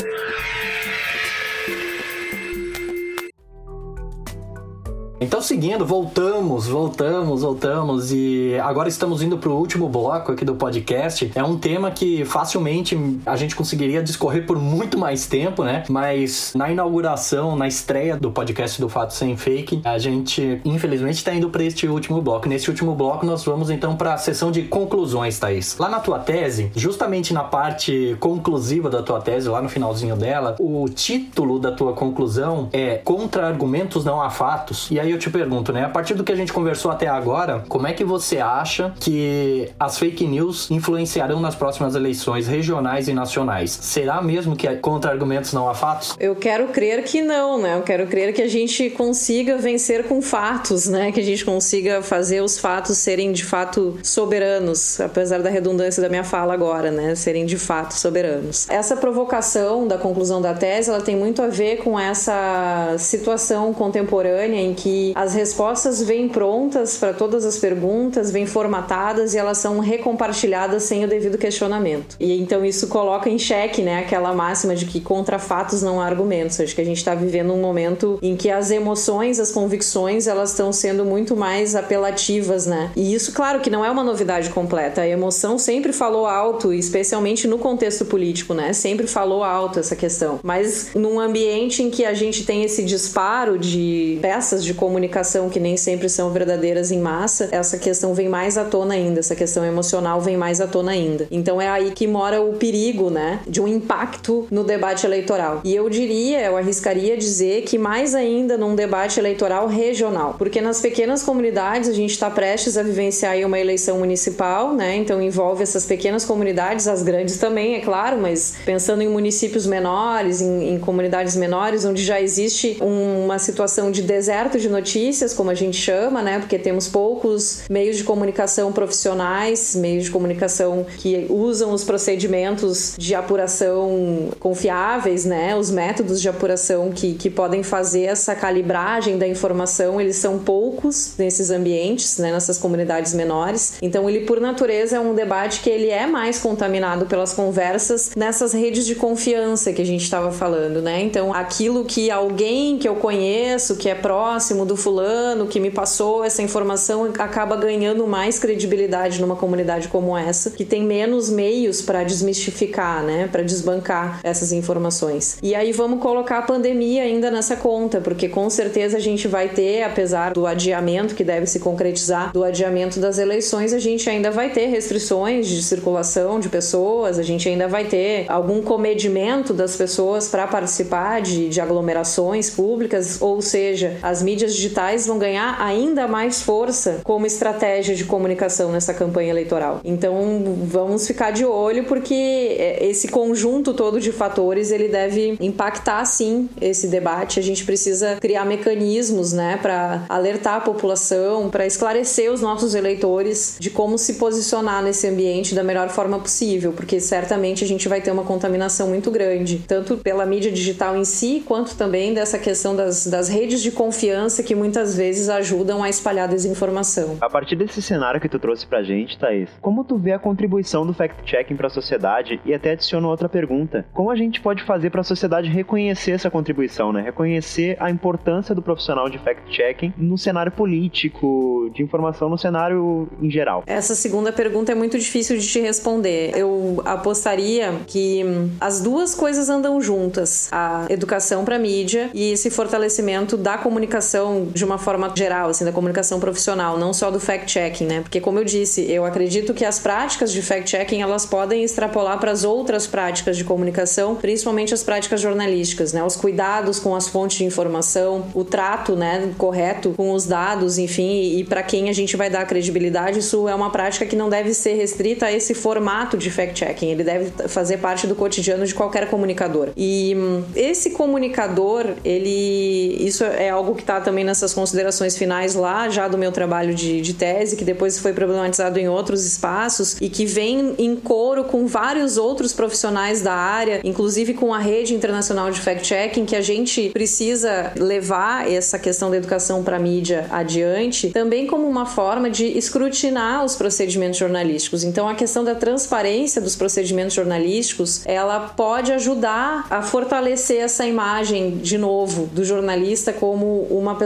Então, 5.18 5.40
seguindo, 5.40 5.86
voltamos, 5.86 6.66
voltamos, 6.68 7.40
voltamos 7.40 8.12
e 8.12 8.54
agora 8.62 8.86
estamos 8.86 9.22
indo 9.22 9.38
para 9.38 9.48
o 9.48 9.56
último 9.56 9.88
bloco 9.88 10.32
aqui 10.32 10.44
do 10.44 10.54
podcast. 10.54 11.32
É 11.34 11.42
um 11.42 11.56
tema 11.56 11.90
que 11.90 12.22
facilmente 12.26 13.18
a 13.24 13.34
gente 13.34 13.56
conseguiria 13.56 14.02
discorrer 14.02 14.44
por 14.44 14.58
muito 14.58 14.98
mais 14.98 15.26
tempo, 15.26 15.64
né? 15.64 15.84
Mas 15.88 16.52
na 16.54 16.70
inauguração, 16.70 17.56
na 17.56 17.66
estreia 17.66 18.18
do 18.18 18.30
podcast 18.30 18.78
do 18.78 18.90
Fato 18.90 19.14
Sem 19.14 19.38
Fake, 19.38 19.80
a 19.84 19.96
gente 19.96 20.60
infelizmente 20.66 21.16
está 21.16 21.34
indo 21.34 21.48
para 21.48 21.64
este 21.64 21.88
último 21.88 22.20
bloco. 22.20 22.46
Nesse 22.46 22.68
último 22.68 22.94
bloco, 22.94 23.24
nós 23.24 23.42
vamos 23.42 23.70
então 23.70 23.96
para 23.96 24.12
a 24.12 24.18
sessão 24.18 24.50
de 24.50 24.64
conclusões, 24.64 25.38
Thaís. 25.38 25.78
Lá 25.78 25.88
na 25.88 25.98
tua 25.98 26.18
tese, 26.18 26.70
justamente 26.76 27.32
na 27.32 27.42
parte 27.42 28.18
conclusiva 28.20 28.90
da 28.90 29.02
tua 29.02 29.22
tese, 29.22 29.48
lá 29.48 29.62
no 29.62 29.68
finalzinho 29.70 30.14
dela, 30.14 30.56
o 30.60 30.86
título 30.90 31.58
da 31.58 31.72
tua 31.72 31.94
conclusão 31.94 32.68
é 32.70 32.96
Contra-argumentos 32.96 34.04
não 34.04 34.20
há 34.20 34.28
fatos. 34.28 34.90
E 34.90 35.00
aí 35.00 35.05
aí 35.07 35.12
eu 35.12 35.18
te 35.18 35.30
pergunto, 35.30 35.72
né? 35.72 35.84
A 35.84 35.88
partir 35.88 36.14
do 36.14 36.24
que 36.24 36.32
a 36.32 36.36
gente 36.36 36.52
conversou 36.52 36.90
até 36.90 37.07
agora, 37.07 37.64
como 37.68 37.86
é 37.86 37.92
que 37.92 38.04
você 38.04 38.38
acha 38.38 38.92
que 39.00 39.70
as 39.78 39.98
fake 39.98 40.26
news 40.26 40.70
influenciarão 40.70 41.40
nas 41.40 41.54
próximas 41.54 41.94
eleições 41.94 42.46
regionais 42.46 43.09
e 43.09 43.14
nacionais? 43.14 43.78
Será 43.80 44.20
mesmo 44.20 44.57
que 44.57 44.68
contra 44.76 45.11
argumentos 45.11 45.52
não 45.52 45.68
há 45.68 45.74
fatos? 45.74 46.16
Eu 46.18 46.34
quero 46.34 46.68
crer 46.68 47.04
que 47.04 47.22
não, 47.22 47.59
né? 47.59 47.76
Eu 47.76 47.82
quero 47.82 48.07
crer 48.07 48.32
que 48.32 48.42
a 48.42 48.48
gente 48.48 48.90
consiga 48.90 49.57
vencer 49.57 50.04
com 50.04 50.20
fatos, 50.20 50.86
né? 50.86 51.12
Que 51.12 51.20
a 51.20 51.24
gente 51.24 51.44
consiga 51.44 52.02
fazer 52.02 52.42
os 52.42 52.59
fatos 52.59 52.98
serem 52.98 53.32
de 53.32 53.44
fato 53.44 53.98
soberanos, 54.02 55.00
apesar 55.00 55.40
da 55.40 55.50
redundância 55.50 56.02
da 56.02 56.09
minha 56.09 56.24
fala 56.24 56.52
agora, 56.52 56.90
né? 56.90 57.14
Serem 57.14 57.46
de 57.46 57.57
fato 57.57 57.94
soberanos. 57.94 58.68
Essa 58.68 58.96
provocação 58.96 59.86
da 59.86 59.96
conclusão 59.98 60.42
da 60.42 60.52
tese, 60.52 60.90
ela 60.90 61.00
tem 61.00 61.16
muito 61.16 61.40
a 61.42 61.48
ver 61.48 61.78
com 61.78 61.98
essa 61.98 62.96
situação 62.98 63.72
contemporânea 63.72 64.61
em 64.61 64.74
que 64.74 64.95
as 65.14 65.34
respostas 65.34 66.03
vêm 66.03 66.28
prontas 66.28 66.97
para 66.97 67.12
todas 67.12 67.44
as 67.44 67.59
perguntas, 67.59 68.30
vêm 68.30 68.47
formatadas 68.47 69.34
e 69.34 69.38
elas 69.38 69.59
são 69.59 69.78
recompartilhadas 69.78 70.84
sem 70.84 71.05
o 71.05 71.09
devido 71.09 71.38
questionamento. 71.38 72.16
E 72.20 72.40
então 72.40 72.64
isso 72.64 72.88
coloca 72.88 73.28
em 73.28 73.38
xeque, 73.38 73.82
né, 73.82 73.99
aquela 73.99 74.32
máxima 74.34 74.74
de 74.74 74.86
que 74.86 75.01
contra 75.01 75.38
fatos 75.38 75.82
não 75.82 76.01
há 76.01 76.07
argumentos. 76.07 76.61
Acho 76.61 76.74
que 76.74 76.80
a 76.80 76.84
gente 76.84 76.99
está 76.99 77.14
vivendo 77.14 77.53
um 77.53 77.61
momento 77.61 78.18
em 78.22 78.36
que 78.36 78.51
as 78.51 78.70
emoções, 78.70 79.38
as 79.40 79.51
convicções, 79.51 80.26
elas 80.26 80.51
estão 80.51 80.72
sendo 80.72 81.05
muito 81.05 81.36
mais 81.36 81.74
apelativas, 81.74 82.66
né? 82.66 82.90
E 82.97 83.14
isso, 83.14 83.32
claro, 83.32 83.61
que 83.61 83.70
não 83.70 83.84
é 83.84 83.90
uma 83.90 84.05
novidade 84.05 84.51
completa. 84.51 85.03
A 85.03 85.09
emoção 85.09 85.59
sempre 85.59 85.92
falou 85.92 86.26
alto, 86.26 86.72
especialmente 86.72 87.47
no 87.47 87.59
contexto 87.59 88.05
político, 88.05 88.55
né? 88.55 88.72
Sempre 88.72 89.07
falou 89.07 89.42
alto 89.42 89.78
essa 89.78 89.97
questão. 89.97 90.40
Mas 90.42 90.90
num 90.94 91.18
ambiente 91.20 91.82
em 91.82 91.90
que 91.90 92.05
a 92.05 92.14
gente 92.14 92.44
tem 92.44 92.64
esse 92.64 92.82
disparo 92.82 93.59
de 93.59 94.18
peças 94.20 94.64
de 94.64 94.74
comunicação 94.87 95.51
que 95.51 95.59
nem 95.59 95.76
sempre 95.76 96.09
são 96.09 96.30
verdadeiras 96.30 96.93
em 96.93 97.01
massa, 97.01 97.49
essa 97.51 97.76
questão 97.76 98.14
vem 98.14 98.28
mais 98.28 98.57
à 98.57 98.64
tona 98.64 98.95
ainda, 98.95 99.18
essa 99.18 99.34
questão 99.34 99.64
emocional 99.64 100.20
vem 100.20 100.37
mais 100.37 100.61
à 100.61 100.68
tona 100.68 100.93
ainda. 100.93 101.26
Então 101.28 101.61
é 101.61 101.68
aí 101.68 101.91
que 101.91 102.07
mora 102.07 102.41
o 102.41 102.53
perigo, 102.53 103.11
né, 103.11 103.41
de 103.49 103.61
um 103.61 103.66
impacto 103.66 104.47
no 104.49 104.62
debate 104.62 105.05
eleitoral. 105.05 105.61
E 105.64 105.74
eu 105.74 105.91
diria, 105.91 106.41
eu 106.43 106.57
arriscaria 106.57 107.16
dizer 107.16 107.62
que 107.62 107.76
mais 107.76 108.14
ainda 108.14 108.57
num 108.57 108.76
debate 108.76 109.18
eleitoral 109.18 109.66
regional, 109.66 110.37
porque 110.39 110.61
nas 110.61 110.80
pequenas 110.80 111.24
comunidades 111.24 111.89
a 111.89 111.93
gente 111.93 112.12
está 112.12 112.30
prestes 112.30 112.76
a 112.76 112.84
vivenciar 112.84 113.37
uma 113.45 113.59
eleição 113.59 113.99
municipal, 113.99 114.72
né? 114.72 114.95
Então 114.95 115.20
envolve 115.20 115.64
essas 115.64 115.84
pequenas 115.84 116.24
comunidades, 116.24 116.87
as 116.87 117.03
grandes 117.03 117.39
também, 117.39 117.74
é 117.74 117.80
claro, 117.80 118.18
mas 118.20 118.55
pensando 118.64 119.03
em 119.03 119.09
municípios 119.09 119.66
menores, 119.66 120.41
em, 120.41 120.74
em 120.74 120.78
comunidades 120.78 121.34
menores, 121.34 121.84
onde 121.84 122.05
já 122.05 122.20
existe 122.20 122.78
um, 122.80 123.24
uma 123.24 123.39
situação 123.41 123.91
de 123.91 124.01
deserto 124.01 124.61
de 124.61 124.68
notícias, 124.76 125.32
como 125.32 125.50
a 125.50 125.54
gente 125.54 125.76
chama, 125.76 126.22
né? 126.22 126.38
Porque 126.38 126.58
temos 126.58 126.86
poucos 126.86 127.62
meios 127.70 127.96
de 127.96 128.04
comunicação 128.04 128.72
profissionais, 128.72 129.74
meios 129.74 130.04
de 130.04 130.10
comunicação 130.10 130.84
que 130.98 131.26
usam 131.30 131.72
os 131.72 131.82
procedimentos 131.82 132.94
de 132.98 133.14
apuração 133.14 134.28
confiáveis, 134.38 135.24
né? 135.24 135.56
Os 135.56 135.70
métodos 135.70 136.20
de 136.20 136.28
apuração 136.28 136.90
que, 136.90 137.14
que 137.14 137.30
podem 137.30 137.62
fazer 137.62 138.02
essa 138.02 138.34
calibragem 138.34 139.16
da 139.18 139.26
informação, 139.26 140.00
eles 140.00 140.16
são 140.16 140.38
poucos 140.38 141.12
nesses 141.16 141.50
ambientes, 141.50 142.18
né? 142.18 142.30
Nessas 142.32 142.58
comunidades 142.58 143.14
menores. 143.14 143.74
Então, 143.80 144.08
ele 144.08 144.20
por 144.26 144.40
natureza 144.40 144.96
é 144.96 145.00
um 145.00 145.14
debate 145.14 145.60
que 145.60 145.70
ele 145.70 145.88
é 145.88 146.06
mais 146.06 146.38
contaminado 146.38 147.06
pelas 147.06 147.32
conversas 147.32 148.10
nessas 148.14 148.52
redes 148.52 148.84
de 148.84 148.94
confiança 148.94 149.72
que 149.72 149.80
a 149.80 149.86
gente 149.86 150.02
estava 150.02 150.30
falando, 150.30 150.82
né? 150.82 151.00
Então, 151.02 151.32
aquilo 151.32 151.84
que 151.84 152.10
alguém 152.10 152.78
que 152.78 152.88
eu 152.88 152.96
conheço, 152.96 153.76
que 153.76 153.88
é 153.88 153.94
próximo 153.94 154.65
do 154.66 154.76
fulano 154.76 155.46
que 155.46 155.60
me 155.60 155.70
passou 155.70 156.24
essa 156.24 156.42
informação 156.42 157.10
acaba 157.18 157.56
ganhando 157.56 158.06
mais 158.06 158.38
credibilidade 158.38 159.20
numa 159.20 159.36
comunidade 159.36 159.88
como 159.88 160.16
essa, 160.16 160.50
que 160.50 160.64
tem 160.64 160.82
menos 160.82 161.30
meios 161.30 161.80
para 161.80 162.04
desmistificar, 162.04 163.02
né, 163.02 163.28
para 163.30 163.42
desbancar 163.42 164.20
essas 164.22 164.52
informações. 164.52 165.38
E 165.42 165.54
aí 165.54 165.72
vamos 165.72 166.00
colocar 166.00 166.38
a 166.38 166.42
pandemia 166.42 167.02
ainda 167.02 167.30
nessa 167.30 167.56
conta, 167.56 168.00
porque 168.00 168.28
com 168.28 168.48
certeza 168.50 168.96
a 168.96 169.00
gente 169.00 169.28
vai 169.28 169.48
ter, 169.48 169.82
apesar 169.82 170.32
do 170.32 170.46
adiamento 170.46 171.14
que 171.14 171.24
deve 171.24 171.46
se 171.46 171.60
concretizar, 171.60 172.32
do 172.32 172.42
adiamento 172.42 172.98
das 172.98 173.18
eleições, 173.18 173.72
a 173.72 173.78
gente 173.78 174.08
ainda 174.10 174.30
vai 174.30 174.50
ter 174.50 174.66
restrições 174.66 175.46
de 175.46 175.62
circulação 175.62 176.40
de 176.40 176.48
pessoas, 176.48 177.18
a 177.18 177.22
gente 177.22 177.48
ainda 177.48 177.68
vai 177.68 177.84
ter 177.84 178.24
algum 178.28 178.60
comedimento 178.62 179.52
das 179.52 179.76
pessoas 179.76 180.28
para 180.28 180.46
participar 180.46 181.20
de, 181.20 181.48
de 181.48 181.60
aglomerações 181.60 182.50
públicas, 182.50 183.20
ou 183.20 183.40
seja, 183.40 183.96
as 184.02 184.22
mídias 184.22 184.55
digitais 184.57 185.07
vão 185.07 185.18
ganhar 185.18 185.61
ainda 185.61 186.07
mais 186.09 186.42
força 186.42 187.00
como 187.04 187.26
estratégia 187.26 187.94
de 187.94 188.04
comunicação 188.04 188.72
nessa 188.72 188.94
campanha 188.94 189.30
eleitoral. 189.30 189.80
Então, 189.84 190.57
vamos 190.64 191.07
ficar 191.07 191.30
de 191.30 191.44
olho 191.44 191.84
porque 191.84 192.14
é, 192.14 192.86
esse 192.86 193.09
conjunto 193.09 193.74
todo 193.74 194.00
de 194.00 194.12
fatores 194.12 194.70
ele 194.70 194.88
deve 194.88 195.36
impactar 195.40 196.04
sim 196.04 196.48
esse 196.61 196.88
debate. 196.88 197.38
A 197.38 197.42
gente 197.42 197.64
precisa 197.64 198.16
criar 198.20 198.44
mecanismos, 198.44 199.32
né, 199.32 199.59
para 199.61 200.04
alertar 200.09 200.57
a 200.57 200.61
população, 200.61 201.50
para 201.50 201.66
esclarecer 201.66 202.32
os 202.32 202.40
nossos 202.40 202.74
eleitores 202.74 203.57
de 203.59 203.70
como 203.70 203.98
se 203.98 204.14
posicionar 204.14 204.82
nesse 204.82 205.07
ambiente 205.07 205.54
da 205.54 205.62
melhor 205.62 205.88
forma 205.88 206.18
possível, 206.18 206.72
porque 206.72 207.00
certamente 207.00 207.64
a 207.64 207.66
gente 207.66 207.88
vai 207.88 208.00
ter 208.00 208.11
uma 208.11 208.24
contaminação 208.24 208.88
muito 208.88 209.11
grande, 209.11 209.62
tanto 209.66 209.96
pela 209.96 210.24
mídia 210.26 210.50
digital 210.50 210.96
em 210.96 211.04
si, 211.04 211.42
quanto 211.46 211.74
também 211.76 212.14
dessa 212.14 212.38
questão 212.38 212.74
das, 212.74 213.07
das 213.07 213.28
redes 213.28 213.61
de 213.61 213.70
confiança 213.70 214.42
que 214.47 214.55
muitas 214.55 214.97
vezes 214.97 215.28
ajudam 215.28 215.82
a 215.82 215.88
espalhar 215.88 216.28
desinformação. 216.28 217.18
A 217.20 217.28
partir 217.28 217.57
desse 217.57 217.82
cenário 217.82 218.20
que 218.20 218.28
tu 218.28 218.38
trouxe 218.38 218.66
pra 218.66 218.82
gente, 218.82 219.18
Thaís, 219.18 219.51
como 219.61 219.84
tu 219.84 219.99
vê 219.99 220.12
a 220.12 220.18
contribuição 220.18 220.86
do 220.86 220.94
fact-checking 220.94 221.57
para 221.57 221.66
a 221.66 221.70
sociedade 221.70 222.40
e 222.44 222.55
até 222.55 222.72
adiciono 222.72 223.09
outra 223.09 223.28
pergunta. 223.28 223.84
Como 223.92 224.11
a 224.11 224.16
gente 224.16 224.40
pode 224.40 224.62
fazer 224.62 224.90
para 224.90 225.01
a 225.01 225.05
sociedade 225.05 225.51
reconhecer 225.51 226.12
essa 226.12 226.30
contribuição, 226.30 226.92
né? 226.92 227.03
Reconhecer 227.03 227.76
a 227.80 227.90
importância 227.90 228.55
do 228.55 228.62
profissional 228.62 229.11
de 229.11 229.18
fact-checking 229.18 229.92
no 229.97 230.16
cenário 230.16 230.53
político, 230.53 231.70
de 231.74 231.82
informação 231.82 232.28
no 232.28 232.38
cenário 232.38 233.09
em 233.20 233.30
geral? 233.30 233.64
Essa 233.66 233.94
segunda 233.94 234.32
pergunta 234.32 234.72
é 234.72 234.74
muito 234.74 234.99
difícil 234.99 235.36
de 235.36 235.47
te 235.47 235.61
responder. 235.61 236.32
Eu 236.36 236.82
apostaria 236.84 237.74
que 237.86 238.24
as 238.61 238.80
duas 238.80 239.14
coisas 239.14 239.49
andam 239.49 239.80
juntas: 239.80 240.49
a 240.53 240.86
educação 240.88 241.44
para 241.44 241.59
mídia 241.59 242.11
e 242.14 242.32
esse 242.32 242.51
fortalecimento 242.51 243.36
da 243.36 243.59
comunicação 243.59 244.36
de 244.45 244.64
uma 244.64 244.78
forma 244.78 245.12
geral, 245.14 245.51
assim, 245.51 245.64
da 245.64 245.72
comunicação 245.72 246.20
profissional, 246.20 246.78
não 246.78 246.93
só 246.93 247.11
do 247.11 247.18
fact-checking, 247.18 247.87
né? 247.87 248.01
Porque, 248.01 248.20
como 248.20 248.39
eu 248.39 248.45
disse, 248.45 248.91
eu 248.91 249.05
acredito 249.05 249.55
que 249.55 249.64
as 249.64 249.78
práticas 249.78 250.32
de 250.32 250.43
fact-checking 250.43 251.03
elas 251.03 251.24
podem 251.24 251.64
extrapolar 251.64 252.18
para 252.18 252.30
as 252.30 252.45
outras 252.45 252.87
práticas 252.87 253.37
de 253.37 253.45
comunicação, 253.45 254.14
principalmente 254.14 254.74
as 254.74 254.82
práticas 254.82 255.20
jornalísticas, 255.20 255.93
né? 255.93 256.03
Os 256.03 256.16
cuidados 256.16 256.78
com 256.78 256.95
as 256.95 257.09
fontes 257.09 257.39
de 257.39 257.45
informação, 257.45 258.26
o 258.34 258.45
trato, 258.45 258.97
né, 258.97 259.32
correto 259.39 259.93
com 259.97 260.12
os 260.12 260.26
dados, 260.26 260.78
enfim, 260.78 261.39
e 261.39 261.45
para 261.45 261.62
quem 261.62 261.89
a 261.89 261.93
gente 261.93 262.16
vai 262.16 262.30
dar 262.30 262.45
credibilidade, 262.47 263.20
isso 263.20 263.49
é 263.49 263.55
uma 263.55 263.70
prática 263.70 264.07
que 264.07 264.16
não 264.16 264.28
deve 264.28 264.55
ser 264.55 264.74
restrita 264.74 265.26
a 265.26 265.32
esse 265.32 265.55
formato 265.55 266.16
de 266.16 266.30
fact-checking. 266.30 266.91
Ele 266.91 267.05
deve 267.05 267.49
fazer 267.49 267.78
parte 267.78 268.07
do 268.07 268.14
cotidiano 268.14 268.66
de 268.66 268.74
qualquer 268.74 269.09
comunicador. 269.09 269.70
E 269.76 270.14
hum, 270.16 270.43
esse 270.55 270.91
comunicador, 270.91 271.95
ele, 272.05 272.97
isso 273.01 273.24
é 273.24 273.51
algo 273.51 273.74
que 273.74 273.82
está 273.82 274.01
também 274.01 274.15
nessas 274.24 274.54
considerações 274.54 275.16
finais 275.16 275.54
lá, 275.54 275.88
já 275.88 276.08
do 276.08 276.18
meu 276.18 276.32
trabalho 276.32 276.74
de, 276.74 277.00
de 277.00 277.14
tese, 277.14 277.56
que 277.56 277.64
depois 277.64 277.98
foi 277.98 278.12
problematizado 278.12 278.78
em 278.78 278.88
outros 278.88 279.24
espaços 279.24 279.96
e 280.00 280.08
que 280.08 280.26
vem 280.26 280.74
em 280.78 280.96
coro 280.96 281.44
com 281.44 281.66
vários 281.66 282.16
outros 282.16 282.52
profissionais 282.52 283.22
da 283.22 283.34
área, 283.34 283.80
inclusive 283.84 284.34
com 284.34 284.52
a 284.52 284.58
rede 284.58 284.94
internacional 284.94 285.50
de 285.50 285.60
fact-checking, 285.60 286.24
que 286.24 286.36
a 286.36 286.40
gente 286.40 286.90
precisa 286.90 287.72
levar 287.76 288.50
essa 288.50 288.78
questão 288.78 289.10
da 289.10 289.16
educação 289.16 289.62
para 289.62 289.76
a 289.76 289.80
mídia 289.80 290.26
adiante, 290.30 291.10
também 291.10 291.46
como 291.46 291.68
uma 291.68 291.86
forma 291.86 292.30
de 292.30 292.46
escrutinar 292.58 293.44
os 293.44 293.54
procedimentos 293.54 294.18
jornalísticos. 294.18 294.84
Então, 294.84 295.08
a 295.08 295.14
questão 295.14 295.44
da 295.44 295.54
transparência 295.54 296.40
dos 296.40 296.56
procedimentos 296.56 297.14
jornalísticos, 297.14 298.02
ela 298.04 298.40
pode 298.40 298.92
ajudar 298.92 299.66
a 299.70 299.82
fortalecer 299.82 300.60
essa 300.60 300.86
imagem, 300.86 301.58
de 301.58 301.78
novo, 301.78 302.26
do 302.26 302.44
jornalista 302.44 303.12
como 303.12 303.62
uma 303.70 303.94
pessoa 303.94 304.05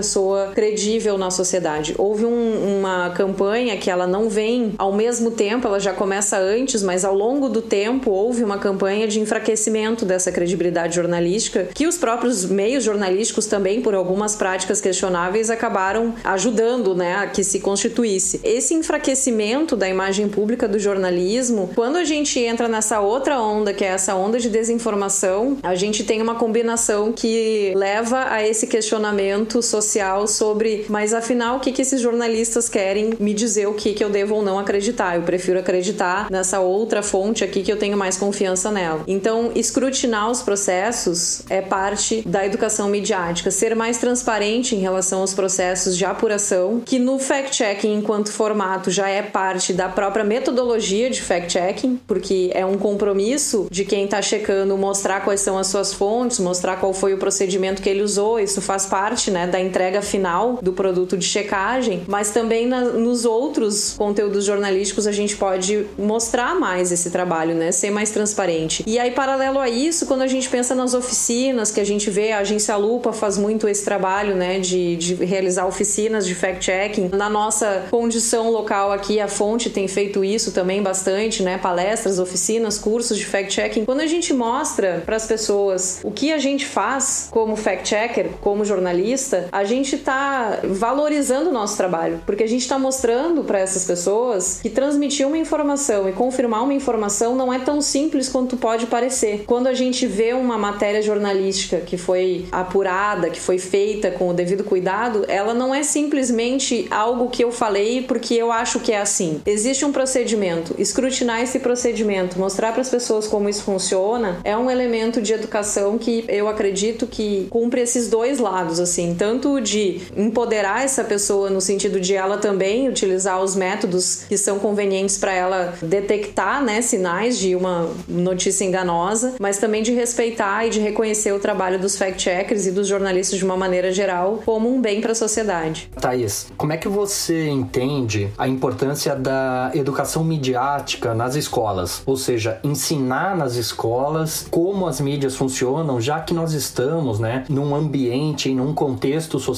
credível 0.55 1.19
na 1.19 1.31
sociedade. 1.31 1.95
Houve 1.99 2.25
um, 2.25 2.79
uma 2.79 3.11
campanha 3.11 3.77
que 3.77 3.91
ela 3.91 4.07
não 4.07 4.29
vem 4.29 4.75
ao 4.79 4.93
mesmo 4.93 5.31
tempo, 5.31 5.67
ela 5.67 5.81
já 5.81 5.93
começa 5.93 6.39
antes, 6.39 6.83
mas 6.83 7.05
ao 7.05 7.15
longo 7.15 7.49
do 7.49 7.61
tempo 7.61 8.11
houve 8.11 8.43
uma 8.43 8.59
campanha 8.59 9.07
de 9.07 9.21
enfraquecimento 9.21 10.05
dessa 10.05 10.33
credibilidade 10.33 10.95
jornalística, 10.95 11.69
que 11.75 11.87
os 11.87 11.97
próprios 11.97 12.45
meios 12.45 12.85
jornalísticos 12.85 13.47
também, 13.47 13.83
por 13.83 13.95
algumas 13.95 14.37
práticas 14.37 14.81
questionáveis, 14.81 15.51
acabaram 15.51 16.15
ajudando 16.25 16.95
né, 16.95 17.17
a 17.17 17.27
que 17.27 17.45
se 17.45 17.61
constituísse. 17.61 18.41
Esse 18.43 18.75
enfraquecimento 18.75 19.77
da 19.77 19.89
imagem 19.89 20.29
pública 20.29 20.67
do 20.67 20.79
jornalismo, 20.79 21.71
quando 21.75 21.97
a 21.97 22.05
gente 22.05 22.39
entra 22.39 22.69
nessa 22.69 23.01
outra 23.01 23.41
onda, 23.41 23.73
que 23.73 23.85
é 23.85 23.89
essa 23.89 24.15
onda 24.15 24.39
de 24.39 24.49
desinformação, 24.49 25.59
a 25.63 25.75
gente 25.75 26.05
tem 26.05 26.23
uma 26.23 26.37
combinação 26.37 27.13
que 27.13 27.73
leva 27.75 28.27
a 28.31 28.47
esse 28.47 28.67
questionamento 28.67 29.63
social 29.63 29.90
sobre, 30.27 30.87
mas 30.89 31.13
afinal, 31.13 31.57
o 31.57 31.61
que, 31.61 31.73
que 31.73 31.83
esses 31.83 32.01
jornalistas 32.01 32.69
querem 32.69 33.15
me 33.19 33.35
dizer 33.35 33.67
o 33.67 33.75
que, 33.75 33.93
que 33.93 34.05
eu 34.05 34.11
devo 34.11 34.37
ou 34.37 34.43
não 34.43 34.59
acreditar? 34.59 35.17
Eu 35.17 35.23
prefiro 35.23 35.59
acreditar 35.59 36.31
nessa 36.31 36.61
outra 36.61 37.03
fonte 37.03 37.45
aqui 37.45 37.63
que 37.63 37.73
eu 37.73 37.77
tenho 37.77 37.97
mais 37.97 38.17
confiança 38.17 38.71
nela. 38.71 39.03
Então, 39.07 39.53
escrutinar 39.55 40.31
os 40.31 40.43
processos 40.43 41.43
é 41.49 41.61
parte 41.61 42.23
da 42.27 42.45
educação 42.45 42.89
midiática, 42.89 43.51
ser 43.51 43.75
mais 43.75 43.99
transparente 43.99 44.75
em 44.75 44.81
relação 44.81 45.21
aos 45.21 45.35
processos 45.35 45.97
de 45.97 46.05
apuração, 46.05 46.81
que 46.85 46.99
no 46.99 47.19
fact-checking, 47.19 47.95
enquanto 47.95 48.33
formato, 48.33 48.91
já 48.91 49.09
é 49.09 49.23
parte 49.23 49.73
da 49.73 49.89
própria 49.89 50.25
metodologia 50.25 51.11
de 51.11 51.21
fact-checking, 51.21 52.01
porque 52.07 52.51
é 52.55 52.65
um 52.65 52.79
compromisso 52.79 53.67
de 53.71 53.85
quem 53.85 54.05
está 54.05 54.23
checando 54.23 54.77
mostrar 54.77 55.21
quais 55.21 55.41
são 55.41 55.59
as 55.59 55.67
suas 55.67 55.93
fontes, 55.93 56.39
mostrar 56.39 56.77
qual 56.77 56.93
foi 56.93 57.15
o 57.15 57.19
procedimento 57.19 57.83
que 57.83 57.89
ele 57.89 58.03
usou, 58.03 58.39
isso 58.41 58.61
faz 58.61 58.87
parte 58.87 59.31
né, 59.31 59.47
da 59.47 59.61
entrega 59.61 59.80
final 60.03 60.59
do 60.61 60.73
produto 60.73 61.17
de 61.17 61.25
checagem, 61.25 62.03
mas 62.07 62.31
também 62.31 62.67
na, 62.67 62.81
nos 62.81 63.25
outros 63.25 63.95
conteúdos 63.97 64.45
jornalísticos 64.45 65.07
a 65.07 65.13
gente 65.13 65.37
pode 65.37 65.87
mostrar 65.99 66.55
mais 66.55 66.93
esse 66.93 67.11
trabalho, 67.11 67.55
né, 67.55 67.73
ser 67.73 67.91
mais 67.91 68.11
transparente. 68.11 68.83
E 68.87 68.99
aí, 68.99 69.11
paralelo 69.11 69.59
a 69.59 69.69
isso, 69.69 70.07
quando 70.07 70.23
a 70.23 70.27
gente 70.27 70.49
pensa 70.49 70.75
nas 70.75 70.95
oficinas 70.95 71.71
que 71.71 71.81
a 71.81 71.85
gente 71.85 72.11
vê, 72.11 72.33
a 72.33 72.39
agência 72.39 72.77
Lupa 72.77 73.13
faz 73.13 73.39
muito 73.39 73.69
esse 73.69 73.85
trabalho 73.85 74.35
né, 74.35 74.59
de, 74.59 74.97
de 74.97 75.15
realizar 75.15 75.67
oficinas 75.67 76.27
de 76.27 76.35
fact-checking. 76.35 77.11
Na 77.13 77.31
nossa 77.31 77.87
condição 77.91 78.51
local 78.51 78.93
aqui, 78.93 79.21
a 79.21 79.29
fonte 79.29 79.71
tem 79.71 79.87
feito 79.87 80.25
isso 80.25 80.53
também 80.53 80.83
bastante, 80.83 81.43
né, 81.43 81.59
palestras, 81.59 82.19
oficinas, 82.19 82.79
cursos 82.79 83.17
de 83.17 83.27
fact-checking. 83.27 83.85
Quando 83.85 84.01
a 84.01 84.07
gente 84.07 84.33
mostra 84.33 85.03
para 85.05 85.17
as 85.17 85.27
pessoas 85.27 86.01
o 86.03 86.11
que 86.11 86.33
a 86.33 86.39
gente 86.39 86.67
faz 86.67 87.29
como 87.31 87.57
fact-checker, 87.57 88.31
como 88.41 88.65
jornalista, 88.65 89.49
a 89.53 89.65
gente 89.71 89.95
está 89.95 90.61
valorizando 90.65 91.51
o 91.51 91.53
nosso 91.53 91.77
trabalho, 91.77 92.21
porque 92.27 92.43
a 92.43 92.49
gente 92.49 92.63
está 92.63 92.79
mostrando 92.79 93.45
para 93.45 93.59
essas 93.59 93.85
pessoas 93.85 94.61
que 94.61 94.69
transmitir 94.69 95.27
uma 95.27 95.39
informação 95.39 96.09
e 96.09 96.13
confirmar 96.13 96.63
uma 96.63 96.75
informação 96.75 97.35
não 97.35 97.53
é 97.53 97.59
tão 97.59 97.81
simples 97.81 98.29
quanto 98.29 98.57
pode 98.57 98.87
parecer. 98.87 99.45
Quando 99.47 99.69
a 99.69 99.75
gente 99.75 100.07
vê 100.07 100.33
uma 100.33 100.59
matéria 100.59 101.01
jornalística 101.01 101.79
que 101.79 101.97
foi 101.97 102.47
apurada, 102.51 103.31
que 103.31 103.41
foi 103.41 103.59
feita 103.59 104.11
com 104.11 104.29
o 104.29 104.35
devido 104.35 104.65
cuidado, 104.65 105.25
ela 105.29 105.55
não 105.55 105.75
é 105.75 105.83
simplesmente 105.83 106.87
algo 106.91 107.31
que 107.31 107.45
eu 107.45 107.53
falei 107.53 108.03
porque 108.03 108.35
eu 108.35 108.51
acho 108.51 108.81
que 108.81 108.93
é 108.93 109.01
assim. 109.01 109.41
Existe 109.47 109.85
um 109.85 109.93
procedimento. 109.93 110.75
Escrutinar 110.79 111.41
esse 111.43 111.61
procedimento, 111.61 112.39
mostrar 112.39 112.73
para 112.73 112.81
as 112.81 112.89
pessoas 112.89 113.27
como 113.27 113.49
isso 113.49 113.63
funciona, 113.63 114.39
é 114.43 114.57
um 114.57 114.71
elemento 114.71 115.23
de 115.23 115.33
educação 115.33 115.97
que 115.97 116.25
eu 116.29 116.49
acredito 116.49 117.07
que 117.07 117.47
cumpre 117.51 117.81
esses 117.81 118.09
dois 118.09 118.39
lados, 118.39 118.81
assim, 118.81 119.15
tanto 119.17 119.60
de 119.61 120.01
empoderar 120.17 120.85
essa 120.85 121.05
pessoa 121.05 121.51
no 121.51 121.61
sentido 121.61 122.01
de 122.01 122.15
ela 122.15 122.39
também 122.39 122.89
utilizar 122.89 123.43
os 123.43 123.55
métodos 123.55 124.25
que 124.29 124.37
são 124.37 124.59
convenientes 124.59 125.19
para 125.19 125.33
ela 125.33 125.75
detectar, 125.83 126.63
né, 126.65 126.81
sinais 126.83 127.39
de 127.39 127.55
uma 127.55 127.89
notícia 128.09 128.65
enganosa, 128.65 129.35
mas 129.39 129.59
também 129.59 129.83
de 129.83 129.93
respeitar 129.93 130.67
e 130.67 130.71
de 130.71 130.81
reconhecer 130.81 131.33
o 131.33 131.39
trabalho 131.39 131.79
dos 131.79 131.97
fact-checkers 131.97 132.67
e 132.67 132.73
dos 132.73 132.89
jornalistas 132.89 133.39
de 133.39 133.45
uma 133.45 133.57
maneira 133.57 133.93
geral 133.93 134.41
como 134.45 134.73
um 134.73 134.81
bem 134.81 135.01
para 135.01 135.13
a 135.13 135.15
sociedade. 135.15 135.91
Thaís, 136.01 136.49
como 136.57 136.73
é 136.73 136.77
que 136.77 136.89
você 136.89 137.49
entende 137.49 138.31
a 138.39 138.49
importância 138.49 139.15
da 139.15 139.71
educação 139.75 140.25
midiática 140.25 141.15
nas 141.15 141.35
escolas? 141.35 142.03
Ou 142.07 142.17
seja, 142.17 142.59
ensinar 142.65 143.37
nas 143.37 143.57
escolas 143.57 144.47
como 144.51 144.87
as 144.87 145.01
mídias 145.01 145.37
funcionam, 145.37 146.01
já 146.01 146.21
que 146.21 146.33
nós 146.33 146.53
estamos, 146.53 147.19
né, 147.19 147.45
num 147.49 147.75
ambiente, 147.75 148.53
num 148.55 148.75
contexto 148.75 149.39
social 149.39 149.50